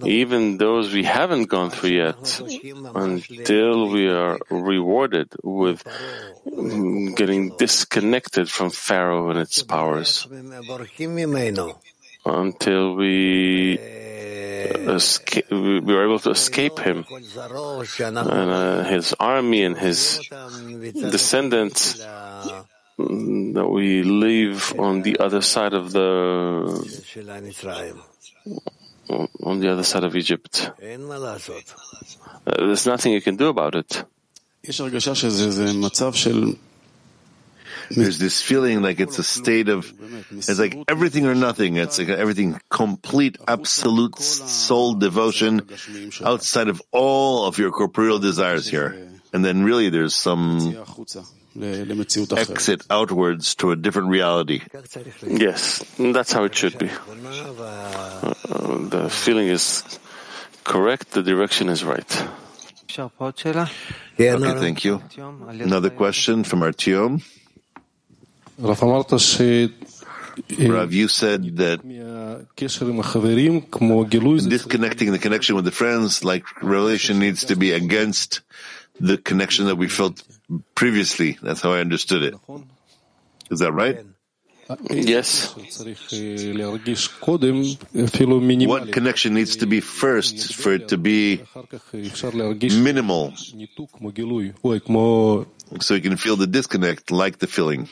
even 0.05 0.57
those 0.57 0.95
we 0.95 1.05
haven't 1.05 1.51
gone 1.51 1.71
through 1.71 1.91
yet, 1.91 2.41
until 2.95 3.91
we 3.91 4.09
are 4.09 4.39
rewarded 4.49 5.29
with 5.43 5.85
getting 7.17 7.53
disconnected 7.59 8.49
from 8.49 8.71
Pharaoh 8.71 9.29
and 9.31 9.39
its 9.41 9.63
powers. 9.63 10.27
Until 12.25 12.95
we 12.97 13.79
escape, 14.97 15.51
we 15.51 15.81
were 15.81 16.05
able 16.05 16.19
to 16.21 16.31
escape 16.31 16.79
him 16.79 17.05
and 17.11 18.51
uh, 18.51 18.85
his 18.85 19.15
army 19.19 19.63
and 19.63 19.77
his 19.77 20.21
descendants 20.93 21.99
that 22.99 23.69
we 23.71 24.03
live 24.03 24.75
on 24.79 25.03
the 25.03 25.19
other 25.19 25.43
side 25.43 25.75
of 25.75 25.93
the 25.93 26.03
on 29.43 29.61
the 29.61 29.71
other 29.71 29.85
side 29.85 30.05
of 30.05 30.17
Egypt. 30.17 30.71
Uh, 32.47 32.67
there's 32.67 32.87
nothing 32.87 33.13
you 33.13 33.21
can 33.21 33.37
do 33.37 33.49
about 33.49 33.75
it. 33.75 34.05
There's 37.91 38.19
this 38.19 38.41
feeling 38.43 38.83
like 38.83 39.01
it's 39.01 39.19
a 39.19 39.25
state 39.25 39.69
of, 39.69 39.93
it's 40.31 40.59
like 40.59 40.77
everything 40.89 41.27
or 41.27 41.35
nothing. 41.35 41.77
It's 41.77 41.99
like 41.99 42.09
everything 42.09 42.61
complete, 42.71 43.39
absolute 43.47 44.19
soul 44.19 44.95
devotion 44.95 45.63
outside 46.25 46.69
of 46.69 46.83
all 46.93 47.47
of 47.47 47.59
your 47.59 47.71
corporeal 47.71 48.19
desires 48.19 48.67
here. 48.69 49.09
And 49.33 49.45
then 49.45 49.65
really 49.65 49.91
there's 49.91 50.15
some 50.15 50.59
exit 52.37 52.83
outwards 52.91 53.55
to 53.57 53.71
a 53.71 53.77
different 53.77 54.09
reality. 54.09 54.61
Yes, 55.27 55.85
that's 55.99 56.33
how 56.33 56.45
it 56.45 56.55
should 56.55 56.79
be. 56.79 56.91
Uh, 56.91 58.35
the 58.89 59.09
feeling 59.11 59.49
is 59.49 59.83
correct, 60.65 61.13
the 61.13 61.23
direction 61.23 61.69
is 61.69 61.83
right. 61.85 62.29
Okay, 64.19 64.59
thank 64.61 64.85
you. 64.85 65.03
Another 65.65 65.91
question 65.91 66.45
from 66.45 66.61
Artyom. 66.61 67.23
Rav, 70.59 70.93
you 70.93 71.09
said 71.09 71.57
that 71.57 71.81
disconnecting 74.49 75.13
the 75.13 75.19
connection 75.19 75.57
with 75.57 75.65
the 75.65 75.71
friends, 75.71 76.25
like 76.25 76.45
relation, 76.63 77.19
needs 77.19 77.45
to 77.45 77.57
be 77.57 77.73
against 77.73 78.41
the 79.01 79.17
connection 79.19 79.67
that 79.67 79.77
we 79.77 79.89
felt 79.89 80.23
previously. 80.75 81.39
That's 81.43 81.61
how 81.61 81.73
I 81.73 81.81
understood 81.81 82.23
it. 82.23 82.35
Is 83.51 83.61
that 83.61 83.73
right? 83.73 84.05
Yes. 84.91 85.55
What 88.67 88.93
connection 88.93 89.35
needs 89.35 89.57
to 89.57 89.67
be 89.67 89.81
first 89.81 90.55
for 90.55 90.73
it 90.73 90.89
to 90.89 90.99
be 90.99 91.43
minimal? 92.63 93.33
So 95.81 95.95
you 95.95 96.01
can 96.01 96.17
feel 96.17 96.37
the 96.37 96.47
disconnect 96.49 97.11
like 97.11 97.39
the 97.39 97.47
feeling. 97.47 97.89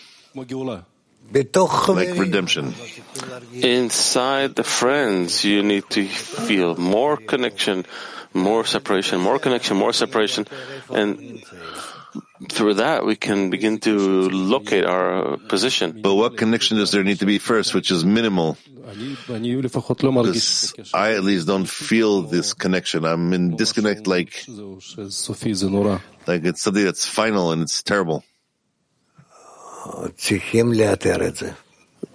Like 1.97 2.19
redemption. 2.19 2.74
Inside 3.55 4.56
the 4.56 4.65
friends, 4.65 5.44
you 5.44 5.62
need 5.62 5.89
to 5.90 6.05
feel 6.06 6.77
more 6.77 7.16
connection, 7.16 7.86
more 8.35 8.65
separation, 8.66 9.20
more 9.20 9.39
connection, 9.39 9.77
more 9.78 9.93
separation. 9.94 10.47
And 10.93 11.43
through 12.52 12.74
that, 12.74 13.06
we 13.06 13.16
can 13.16 13.48
begin 13.51 13.78
to 13.81 14.28
locate 14.28 14.85
our 14.85 15.39
position. 15.48 16.02
But 16.02 16.15
what 16.15 16.36
connection 16.36 16.77
does 16.77 16.90
there 16.90 17.02
need 17.05 17.20
to 17.20 17.27
be 17.27 17.39
first, 17.39 17.73
which 17.74 17.90
is 17.90 18.05
minimal? 18.05 18.59
Because 20.74 20.74
I 20.93 21.15
at 21.15 21.24
least 21.24 21.47
don't 21.47 21.66
feel 21.66 22.23
this 22.23 22.52
connection. 22.52 23.05
I'm 23.06 23.32
in 23.32 23.56
disconnect 23.56 24.06
like, 24.06 24.44
like 26.27 26.44
it's 26.44 26.62
something 26.62 26.85
that's 26.85 27.06
final 27.09 27.51
and 27.51 27.62
it's 27.62 27.82
terrible. 27.82 28.23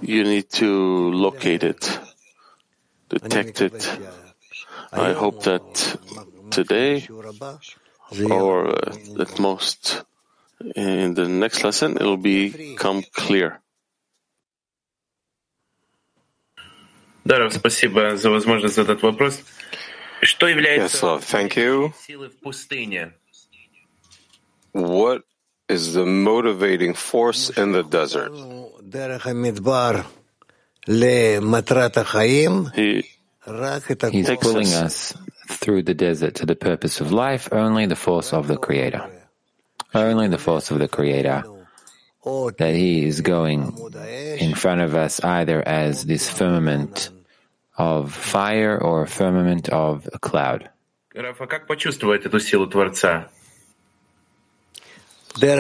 You 0.01 0.24
need 0.24 0.51
to 0.51 1.12
locate 1.12 1.62
it, 1.62 1.98
detect 3.09 3.60
it. 3.60 3.98
I 4.92 5.12
hope 5.12 5.42
that 5.44 5.98
today, 6.51 7.06
or 8.30 8.68
at 9.20 9.38
most 9.38 10.02
in 10.74 11.14
the 11.14 11.26
next 11.28 11.64
lesson, 11.64 11.96
it 11.96 12.02
will 12.02 12.16
become 12.16 13.02
clear. 13.12 13.60
Даров, 17.24 17.55
спасибо 17.55 18.16
за 18.16 18.30
возможность 18.30 18.74
задать 18.74 19.02
вопрос. 19.02 19.40
Что 20.20 20.46
является 20.46 21.06
yes, 21.06 21.20
thank 21.20 21.56
you. 21.56 21.92
силой 22.06 22.28
в 22.28 22.38
пустыне? 22.38 23.14
What 24.74 25.22
is 25.68 25.94
the 25.94 26.05
motivating 26.05 26.94
force 26.94 27.51
in 27.51 27.72
the 27.72 27.82
desert? 27.82 28.32
He, 32.74 33.05
He's 34.10 34.30
pulling 34.40 34.72
us 34.72 35.14
through 35.48 35.82
the 35.82 35.94
desert 35.94 36.34
to 36.36 36.46
the 36.46 36.56
purpose 36.56 37.01
of 37.01 37.12
life, 37.12 37.48
only 37.52 37.86
the 37.86 37.96
force 37.96 38.32
of 38.32 38.48
the 38.48 38.56
Creator. 38.56 39.10
Only 39.94 40.28
the 40.28 40.38
force 40.38 40.70
of 40.70 40.78
the 40.78 40.88
Creator. 40.88 41.44
That 42.24 42.74
He 42.74 43.05
is 43.06 43.20
going 43.20 43.76
in 44.38 44.55
front 44.55 44.80
of 44.80 44.94
us 44.94 45.20
either 45.20 45.66
as 45.66 46.05
this 46.05 46.28
firmament 46.28 47.10
of 47.76 48.14
fire 48.14 48.78
or 48.78 49.02
a 49.02 49.06
firmament 49.06 49.68
of 49.68 50.09
a 50.12 50.18
cloud. 50.18 50.70
Рафа, 51.14 51.46
как 51.46 51.66
почувствовать 51.68 52.26
эту 52.26 52.40
силу 52.40 52.66
Творца? 52.66 53.28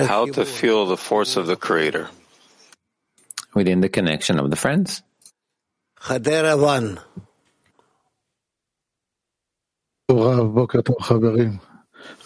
How 0.07 0.25
to 0.25 0.45
feel 0.45 0.85
the 0.85 0.97
force 0.97 1.37
of 1.37 1.47
the 1.47 1.55
Creator? 1.55 2.09
Within 3.53 3.81
the 3.81 3.89
connection 3.89 4.39
of 4.39 4.49
the 4.49 4.55
friends. 4.55 5.01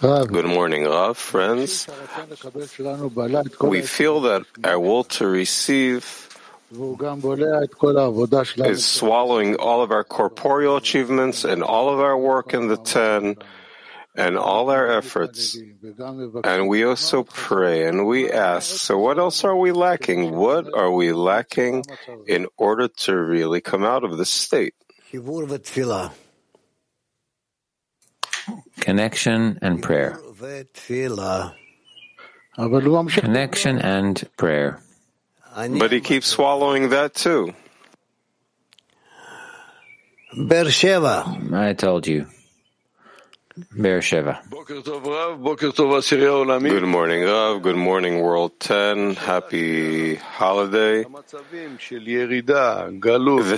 Good 0.02 0.46
morning, 0.46 0.86
Rav, 0.86 1.18
friends. 1.18 1.88
We 3.62 3.82
feel 3.82 4.22
that 4.22 4.44
our 4.64 4.80
will 4.80 5.04
to 5.20 5.28
receive 5.28 6.30
is 8.58 8.86
swallowing 8.86 9.56
all 9.58 9.84
of 9.84 9.92
our 9.92 10.04
corporeal 10.04 10.78
achievements 10.78 11.44
and 11.44 11.62
all 11.62 11.90
of 11.90 12.00
our 12.00 12.18
work 12.18 12.54
in 12.54 12.68
the 12.68 12.78
ten 12.78 13.36
and 14.16 14.38
all 14.38 14.70
our 14.70 14.88
efforts. 14.92 15.58
And 16.44 16.68
we 16.68 16.84
also 16.84 17.24
pray 17.24 17.88
and 17.88 18.06
we 18.06 18.32
ask, 18.32 18.78
so 18.78 18.98
what 19.00 19.18
else 19.18 19.44
are 19.44 19.56
we 19.56 19.72
lacking? 19.72 20.36
What 20.36 20.72
are 20.74 20.92
we 20.92 21.14
lacking 21.14 21.84
in 22.28 22.48
order 22.58 22.88
to 22.88 23.16
really 23.16 23.62
come 23.62 23.84
out 23.84 24.04
of 24.04 24.18
this 24.18 24.30
state? 24.30 24.76
Connection 28.80 29.58
and 29.62 29.82
prayer. 29.82 30.20
Connection 33.22 33.80
and 33.80 34.30
prayer. 34.38 34.80
But 35.56 35.92
he 35.92 36.02
keeps 36.02 36.28
swallowing 36.28 36.90
that 36.90 37.14
too. 37.14 37.54
I 41.54 41.74
told 41.74 42.08
you. 42.08 42.26
Beersheba. 43.72 44.42
Good 46.70 46.88
morning, 46.88 47.24
Rav. 47.24 47.62
Good 47.62 47.76
morning, 47.76 48.22
World 48.22 48.60
10. 48.60 49.16
Happy 49.16 50.16
holiday. 50.16 51.04
The 51.04 51.14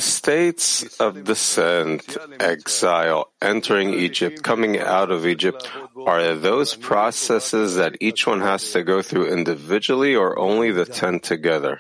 states 0.01 0.99
of 0.99 1.23
descent, 1.23 2.17
exile, 2.39 3.31
entering 3.41 3.93
Egypt, 3.93 4.43
coming 4.43 4.80
out 4.80 5.11
of 5.11 5.26
Egypt, 5.26 5.69
are 6.05 6.35
those 6.35 6.76
processes 6.76 7.76
that 7.76 7.95
each 8.01 8.27
one 8.27 8.41
has 8.41 8.72
to 8.72 8.84
go 8.84 9.01
through 9.01 9.27
individually 9.27 10.15
or 10.15 10.38
only 10.38 10.72
the 10.72 10.85
10 10.85 11.22
together? 11.22 11.80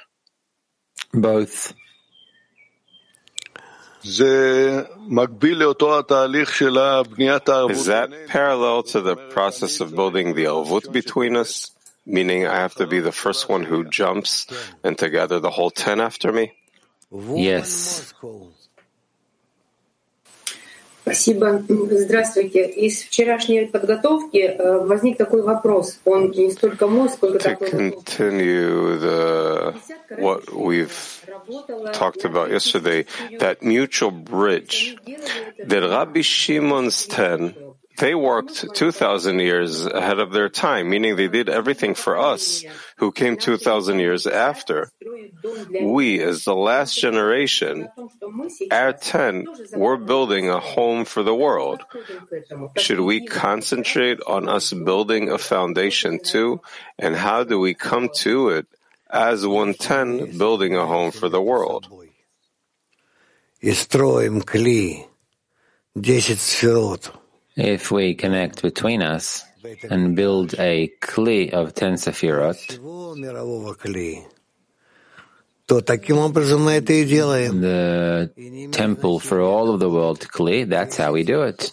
Both. 1.13 1.73
Is 7.71 7.85
that 7.87 8.27
parallel 8.27 8.83
to 8.93 9.01
the 9.01 9.15
process 9.15 9.79
of 9.81 9.95
building 9.95 10.35
the 10.35 10.45
Arvut 10.45 10.91
between 10.91 11.35
us? 11.35 11.71
Meaning 12.05 12.45
I 12.45 12.57
have 12.57 12.75
to 12.75 12.85
be 12.85 12.99
the 12.99 13.11
first 13.11 13.49
one 13.49 13.63
who 13.63 13.83
jumps 13.89 14.45
and 14.83 14.95
to 14.99 15.09
gather 15.09 15.39
the 15.39 15.49
whole 15.49 15.71
ten 15.71 15.99
after 15.99 16.31
me? 16.31 16.53
Yes. 17.11 18.13
Спасибо. 21.05 21.63
Здравствуйте. 21.69 22.65
Из 22.65 23.03
вчерашней 23.03 23.67
подготовки 23.67 24.55
возник 24.87 25.17
такой 25.17 25.43
вопрос. 25.43 25.99
Он 26.03 26.31
не 26.31 26.49
столько 26.49 26.87
мой, 26.87 27.09
сколько 27.09 27.37
To 27.37 27.55
continue 27.59 28.97
the, 28.99 29.75
what 30.17 30.51
we've 30.51 30.89
talked 31.93 32.25
about 32.25 32.49
yesterday, 32.49 33.05
that 33.37 33.61
mutual 33.61 34.09
bridge, 34.09 34.97
that 35.63 35.83
Rabbi 35.87 36.21
Shimon's 36.21 37.05
ten, 37.05 37.53
they 37.97 38.15
worked 38.15 38.73
2,000 38.73 39.39
years 39.39 39.85
ahead 39.85 40.19
of 40.19 40.31
their 40.31 40.49
time, 40.49 40.89
meaning 40.89 41.15
they 41.15 41.27
did 41.27 41.49
everything 41.49 41.95
for 41.95 42.17
us 42.17 42.63
who 42.97 43.11
came 43.11 43.37
2,000 43.37 43.99
years 43.99 44.27
after. 44.27 44.91
We, 45.81 46.21
as 46.21 46.43
the 46.45 46.55
last 46.55 46.99
generation, 46.99 47.89
our 48.71 48.93
10, 48.93 49.45
we're 49.73 49.97
building 49.97 50.49
a 50.49 50.59
home 50.59 51.05
for 51.05 51.23
the 51.23 51.35
world. 51.35 51.83
Should 52.77 52.99
we 52.99 53.25
concentrate 53.25 54.19
on 54.27 54.49
us 54.49 54.73
building 54.73 55.29
a 55.29 55.37
foundation 55.37 56.19
too? 56.19 56.61
And 56.97 57.15
how 57.15 57.43
do 57.43 57.59
we 57.59 57.73
come 57.73 58.09
to 58.25 58.49
it 58.49 58.67
as 59.09 59.45
110, 59.45 60.37
building 60.37 60.75
a 60.75 60.85
home 60.85 61.11
for 61.11 61.29
the 61.29 61.41
world? 61.41 61.87
If 67.55 67.89
we 67.91 68.15
connect 68.15 68.61
between 68.61 69.01
us 69.01 69.43
and 69.89 70.15
build 70.15 70.55
a 70.59 70.91
kli 71.01 71.51
of 71.51 71.73
ten 71.73 71.93
sefirot, 71.93 72.79
the 77.61 78.29
temple 78.71 79.19
for 79.19 79.41
all 79.41 79.69
of 79.73 79.79
the 79.79 79.89
world 79.89 80.19
kli, 80.19 80.67
that's 80.69 80.97
how 80.97 81.13
we 81.13 81.23
do 81.23 81.41
it. 81.43 81.71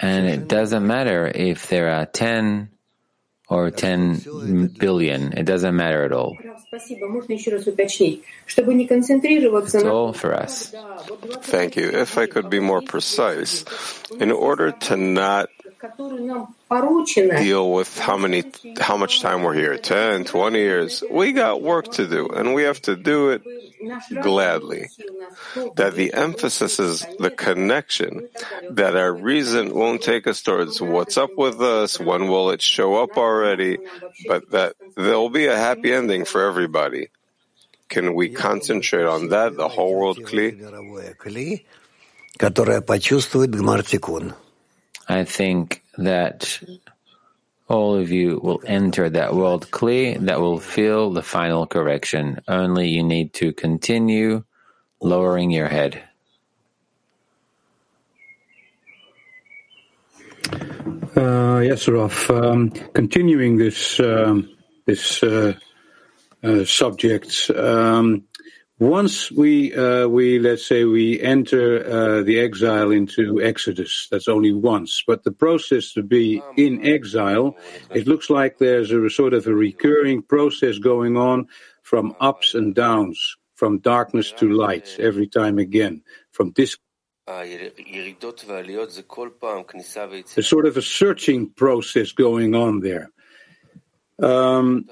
And 0.00 0.26
it 0.26 0.48
doesn't 0.48 0.86
matter 0.86 1.30
if 1.34 1.68
there 1.68 1.90
are 1.90 2.06
10 2.06 2.70
or 3.48 3.70
10 3.70 4.74
billion. 4.78 5.32
It 5.32 5.44
doesn't 5.44 5.74
matter 5.74 6.04
at 6.04 6.12
all. 6.12 6.36
It's 9.64 9.74
all 9.84 10.12
for 10.12 10.34
us. 10.34 10.74
Thank 11.42 11.76
you. 11.76 11.88
If 11.88 12.18
I 12.18 12.26
could 12.26 12.50
be 12.50 12.60
more 12.60 12.82
precise, 12.82 13.64
in 14.20 14.30
order 14.30 14.72
to 14.72 14.96
not 14.96 15.48
deal 17.38 17.72
with 17.72 17.98
how 17.98 18.16
many, 18.16 18.44
how 18.80 18.96
much 18.96 19.20
time 19.20 19.42
we're 19.42 19.54
here 19.54 19.78
10, 19.78 20.24
20 20.24 20.58
years. 20.58 21.04
We 21.10 21.32
got 21.32 21.62
work 21.62 21.92
to 21.92 22.06
do, 22.06 22.28
and 22.28 22.54
we 22.54 22.64
have 22.64 22.80
to 22.82 22.96
do 22.96 23.30
it 23.30 23.42
gladly. 24.22 24.88
That 25.76 25.94
the 25.94 26.12
emphasis 26.14 26.78
is 26.78 27.06
the 27.18 27.30
connection, 27.30 28.28
that 28.70 28.96
our 28.96 29.12
reason 29.12 29.74
won't 29.74 30.02
take 30.02 30.26
us 30.26 30.42
towards 30.42 30.80
what's 30.80 31.16
up 31.16 31.30
with 31.36 31.60
us, 31.60 31.98
when 32.00 32.28
will 32.28 32.50
it 32.50 32.62
show 32.62 32.96
up 32.96 33.16
already, 33.16 33.78
but 34.26 34.50
that 34.50 34.74
there'll 34.96 35.30
be 35.30 35.46
a 35.46 35.56
happy 35.56 35.92
ending 35.92 36.24
for 36.24 36.42
everybody. 36.42 37.08
Can 37.88 38.14
we 38.14 38.28
concentrate 38.28 39.06
on 39.06 39.28
that, 39.30 39.56
the 39.56 39.68
whole 39.68 39.94
world 39.94 40.18
Kli? 40.18 40.58
I 45.08 45.24
think 45.24 45.82
that 45.96 46.60
all 47.68 47.96
of 47.96 48.10
you 48.10 48.40
will 48.42 48.62
enter 48.66 49.10
that 49.10 49.34
world 49.34 49.70
Kli 49.70 50.18
that 50.26 50.40
will 50.40 50.58
feel 50.58 51.10
the 51.10 51.22
final 51.22 51.66
correction. 51.66 52.40
Only 52.46 52.88
you 52.88 53.02
need 53.02 53.32
to 53.34 53.52
continue 53.52 54.44
lowering 55.00 55.50
your 55.50 55.68
head. 55.68 56.02
Uh, 61.16 61.60
yes, 61.64 61.88
Rav. 61.88 62.30
Um, 62.30 62.70
continuing 62.70 63.56
this 63.56 64.00
um, 64.00 64.48
this 64.86 65.22
uh, 65.22 65.54
uh, 66.42 66.64
subject. 66.64 67.50
Um, 67.54 68.27
once 68.78 69.30
we 69.30 69.74
uh, 69.74 70.06
we 70.06 70.38
let's 70.38 70.66
say 70.66 70.84
we 70.84 71.20
enter 71.20 71.84
uh, 71.84 72.22
the 72.22 72.38
exile 72.38 72.90
into 72.90 73.42
Exodus, 73.42 74.08
that's 74.10 74.28
only 74.28 74.52
once. 74.52 75.02
But 75.06 75.24
the 75.24 75.32
process 75.32 75.92
to 75.94 76.02
be 76.02 76.42
in 76.56 76.86
exile, 76.86 77.56
it 77.90 78.06
looks 78.06 78.30
like 78.30 78.58
there's 78.58 78.92
a 78.92 79.10
sort 79.10 79.34
of 79.34 79.46
a 79.46 79.54
recurring 79.54 80.22
process 80.22 80.78
going 80.78 81.16
on 81.16 81.48
from 81.82 82.14
ups 82.20 82.54
and 82.54 82.74
downs, 82.74 83.36
from 83.56 83.78
darkness 83.78 84.32
to 84.32 84.48
light, 84.48 84.96
every 84.98 85.26
time 85.26 85.58
again, 85.58 86.02
from 86.30 86.52
this. 86.54 86.76
There's 90.34 90.48
sort 90.48 90.66
of 90.66 90.76
a 90.76 90.82
searching 90.82 91.50
process 91.50 92.12
going 92.12 92.54
on 92.54 92.80
there. 92.80 93.10
Um, 94.22 94.88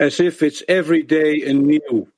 as 0.00 0.20
if 0.20 0.42
it's 0.42 0.62
every 0.68 1.02
day 1.02 1.42
anew. 1.42 2.08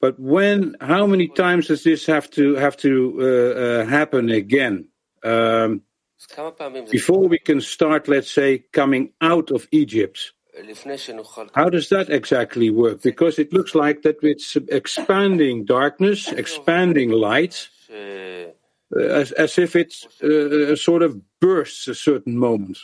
But 0.00 0.18
when, 0.18 0.76
how 0.80 1.06
many 1.06 1.28
times 1.28 1.68
does 1.68 1.84
this 1.84 2.06
have 2.06 2.30
to 2.30 2.54
have 2.54 2.76
to 2.78 3.18
uh, 3.20 3.60
uh, 3.60 3.84
happen 3.86 4.30
again? 4.30 4.88
Um, 5.22 5.82
before 6.90 7.28
we 7.28 7.38
can 7.38 7.60
start, 7.60 8.08
let's 8.08 8.30
say, 8.30 8.58
coming 8.72 9.12
out 9.20 9.50
of 9.50 9.66
Egypt. 9.70 10.32
How 11.54 11.70
does 11.70 11.88
that 11.90 12.10
exactly 12.10 12.70
work? 12.70 13.02
Because 13.02 13.38
it 13.38 13.52
looks 13.52 13.74
like 13.74 14.02
that 14.02 14.16
it's 14.22 14.56
expanding 14.56 15.64
darkness, 15.64 16.28
expanding 16.28 17.10
light, 17.10 17.68
uh, 17.90 18.50
as, 18.98 19.32
as 19.32 19.58
if 19.58 19.76
it 19.76 19.94
uh, 20.22 20.76
sort 20.76 21.02
of 21.02 21.20
bursts 21.40 21.88
a 21.88 21.94
certain 21.94 22.36
moment. 22.36 22.78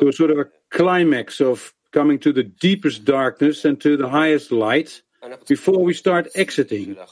To 0.00 0.08
a 0.08 0.12
sort 0.12 0.30
of 0.30 0.38
a 0.38 0.46
climax 0.70 1.40
of 1.40 1.72
coming 1.92 2.18
to 2.20 2.32
the 2.32 2.42
deepest 2.42 3.04
darkness 3.04 3.64
and 3.64 3.80
to 3.80 3.96
the 3.96 4.08
highest 4.08 4.52
light 4.52 5.02
before 5.46 5.82
we 5.82 5.94
start 5.94 6.28
exiting. 6.34 6.96
Uh, 6.98 7.06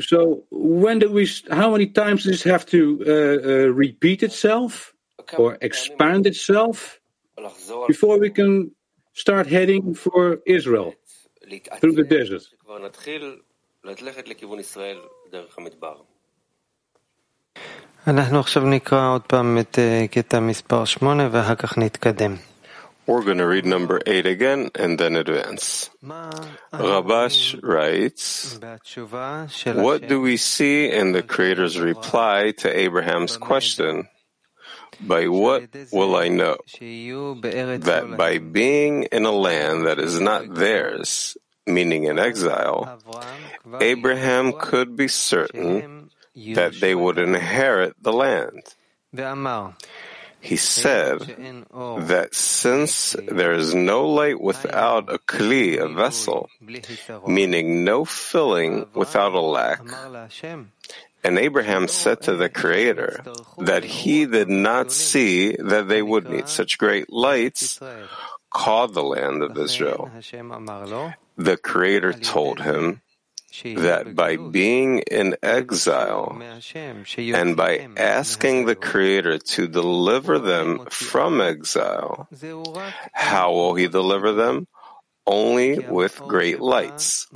so 0.00 0.44
when 0.50 0.98
do 0.98 1.10
we? 1.10 1.28
How 1.50 1.70
many 1.70 1.86
times 1.86 2.24
does 2.24 2.32
this 2.32 2.42
have 2.42 2.66
to 2.66 2.80
uh, 3.06 3.10
uh, 3.10 3.68
repeat 3.68 4.22
itself? 4.22 4.92
Or 5.38 5.56
expand 5.62 6.26
itself? 6.26 7.00
before 7.88 8.18
we 8.18 8.30
can 8.30 8.70
start 9.12 9.46
heading 9.46 9.94
for 9.94 10.40
Israel. 10.46 10.94
Through 11.80 11.92
the 11.92 12.04
desert? 12.04 12.42
אנחנו 18.07 18.39
עכשיו 18.39 18.63
נקרא 18.63 19.13
עוד 19.13 19.21
פעם 19.21 19.57
את 19.57 19.79
קטע 20.11 20.39
מספר 20.39 20.85
8 20.85 21.23
ואחר 21.31 21.55
כך 21.55 21.77
נתקדם. 21.77 22.35
We're 23.07 23.23
going 23.23 23.39
to 23.39 23.47
read 23.47 23.65
number 23.65 23.99
8 24.05 24.27
again 24.27 24.69
and 24.75 24.99
then 24.99 25.15
advance. 25.15 25.89
Rabash 26.71 27.59
writes, 27.63 28.59
What 29.65 30.07
do 30.07 30.21
we 30.21 30.37
see 30.37 30.91
in 30.91 31.13
the 31.13 31.23
Creator's 31.23 31.79
reply 31.79 32.51
to 32.59 32.67
Abraham's 32.85 33.35
question? 33.35 34.07
By 35.01 35.27
what 35.27 35.63
will 35.91 36.15
I 36.15 36.27
know? 36.27 36.57
That 37.89 38.13
by 38.15 38.37
being 38.37 39.03
in 39.17 39.25
a 39.25 39.31
land 39.31 39.87
that 39.87 39.97
is 39.97 40.19
not 40.19 40.53
theirs, 40.53 41.35
meaning 41.65 42.03
in 42.03 42.19
exile, 42.19 42.99
Abraham 43.81 44.53
could 44.53 44.95
be 44.95 45.07
certain 45.07 46.02
that 46.34 46.74
they 46.80 46.94
would 46.94 47.18
inherit 47.18 47.94
the 48.02 48.12
land. 48.12 48.62
He 50.40 50.56
said 50.56 51.20
that 51.20 52.34
since 52.34 53.16
there 53.26 53.52
is 53.52 53.74
no 53.74 54.06
light 54.06 54.38
without 54.38 55.08
a 55.08 55.18
kli, 55.18 55.78
a 55.80 55.88
vessel, 55.88 56.50
meaning 57.26 57.84
no 57.84 58.04
filling 58.04 58.84
without 58.92 59.32
a 59.32 59.40
lack, 59.40 59.80
and 61.24 61.38
Abraham 61.38 61.88
said 61.88 62.20
to 62.22 62.36
the 62.36 62.50
Creator 62.50 63.24
that 63.56 63.84
he 63.84 64.26
did 64.26 64.50
not 64.50 64.92
see 64.92 65.56
that 65.56 65.88
they 65.88 66.02
would 66.02 66.28
need 66.28 66.48
such 66.48 66.76
great 66.76 67.10
lights, 67.10 67.80
called 68.50 68.92
the 68.92 69.02
land 69.02 69.42
of 69.42 69.56
Israel. 69.56 70.10
The 71.36 71.56
Creator 71.56 72.12
told 72.20 72.60
him, 72.60 73.00
that 73.62 74.14
by 74.14 74.36
being 74.36 74.98
in 75.00 75.36
exile 75.42 76.40
and 77.16 77.56
by 77.56 77.88
asking 77.96 78.66
the 78.66 78.74
Creator 78.74 79.38
to 79.38 79.68
deliver 79.68 80.38
them 80.38 80.86
from 80.90 81.40
exile, 81.40 82.28
how 83.12 83.52
will 83.52 83.74
He 83.74 83.88
deliver 83.88 84.32
them? 84.32 84.66
Only 85.26 85.78
with 85.78 86.20
great 86.20 86.60
lights, 86.60 87.26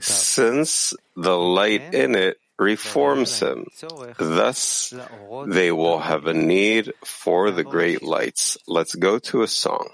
since 0.00 0.92
the 1.16 1.38
light 1.38 1.94
in 1.94 2.14
it 2.14 2.36
reforms 2.58 3.40
him. 3.40 3.66
Thus, 4.18 4.92
they 5.46 5.72
will 5.72 6.00
have 6.00 6.26
a 6.26 6.34
need 6.34 6.92
for 7.04 7.50
the 7.50 7.64
great 7.64 8.02
lights. 8.02 8.58
Let's 8.66 8.94
go 8.94 9.18
to 9.30 9.42
a 9.42 9.48
song. 9.48 9.88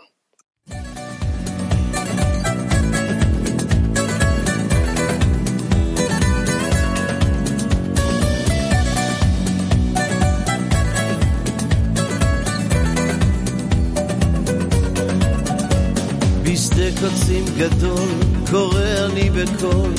גדול, 17.59 18.09
קורא 18.51 18.83
אני 19.05 19.31
בקול, 19.31 19.93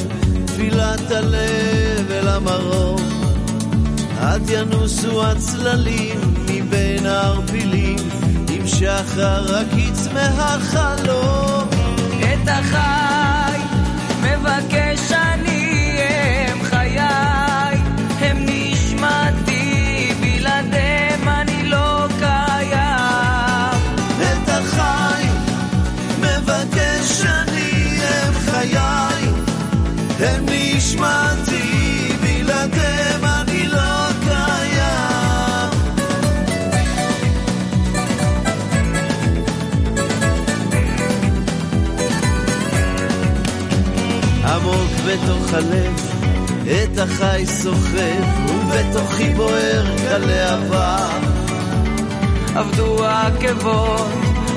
תפילת 0.45 1.11
הלב 1.11 2.11
אל 2.11 2.27
המרום. 2.27 3.01
עד 4.19 4.49
ינוסו 4.49 5.23
הצללים 5.23 6.19
מבין 6.49 7.05
הערפילים, 7.05 7.97
עם 8.49 8.67
שחר 8.67 9.55
הקיץ 9.57 10.07
מהחלום. 10.13 11.67
את 12.19 12.47
החי 12.47 13.59
מבקש 14.21 15.11
אני, 15.11 15.44
בתוך 45.15 45.53
הלב, 45.53 45.93
את 46.63 46.97
החי 46.97 47.43
סוחב, 47.45 48.49
ובתוכי 48.49 49.29
בוער 49.33 49.85
גלי 50.01 50.41
עבר. 50.41 51.09
עבדו 52.55 53.05
העקבות, 53.05 54.07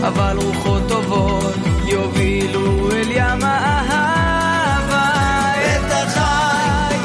אבל 0.03 0.37
רוחות 0.37 0.83
טובות 0.89 1.55
יובילו 1.87 2.91
אל 2.93 3.11
ים 3.11 3.43
האהבה. 3.43 5.11
את 5.57 5.93
החי 5.93 6.97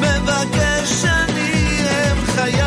מבקש 0.00 1.04
אני 1.04 1.80
אם 1.80 2.26
חיי 2.26 2.65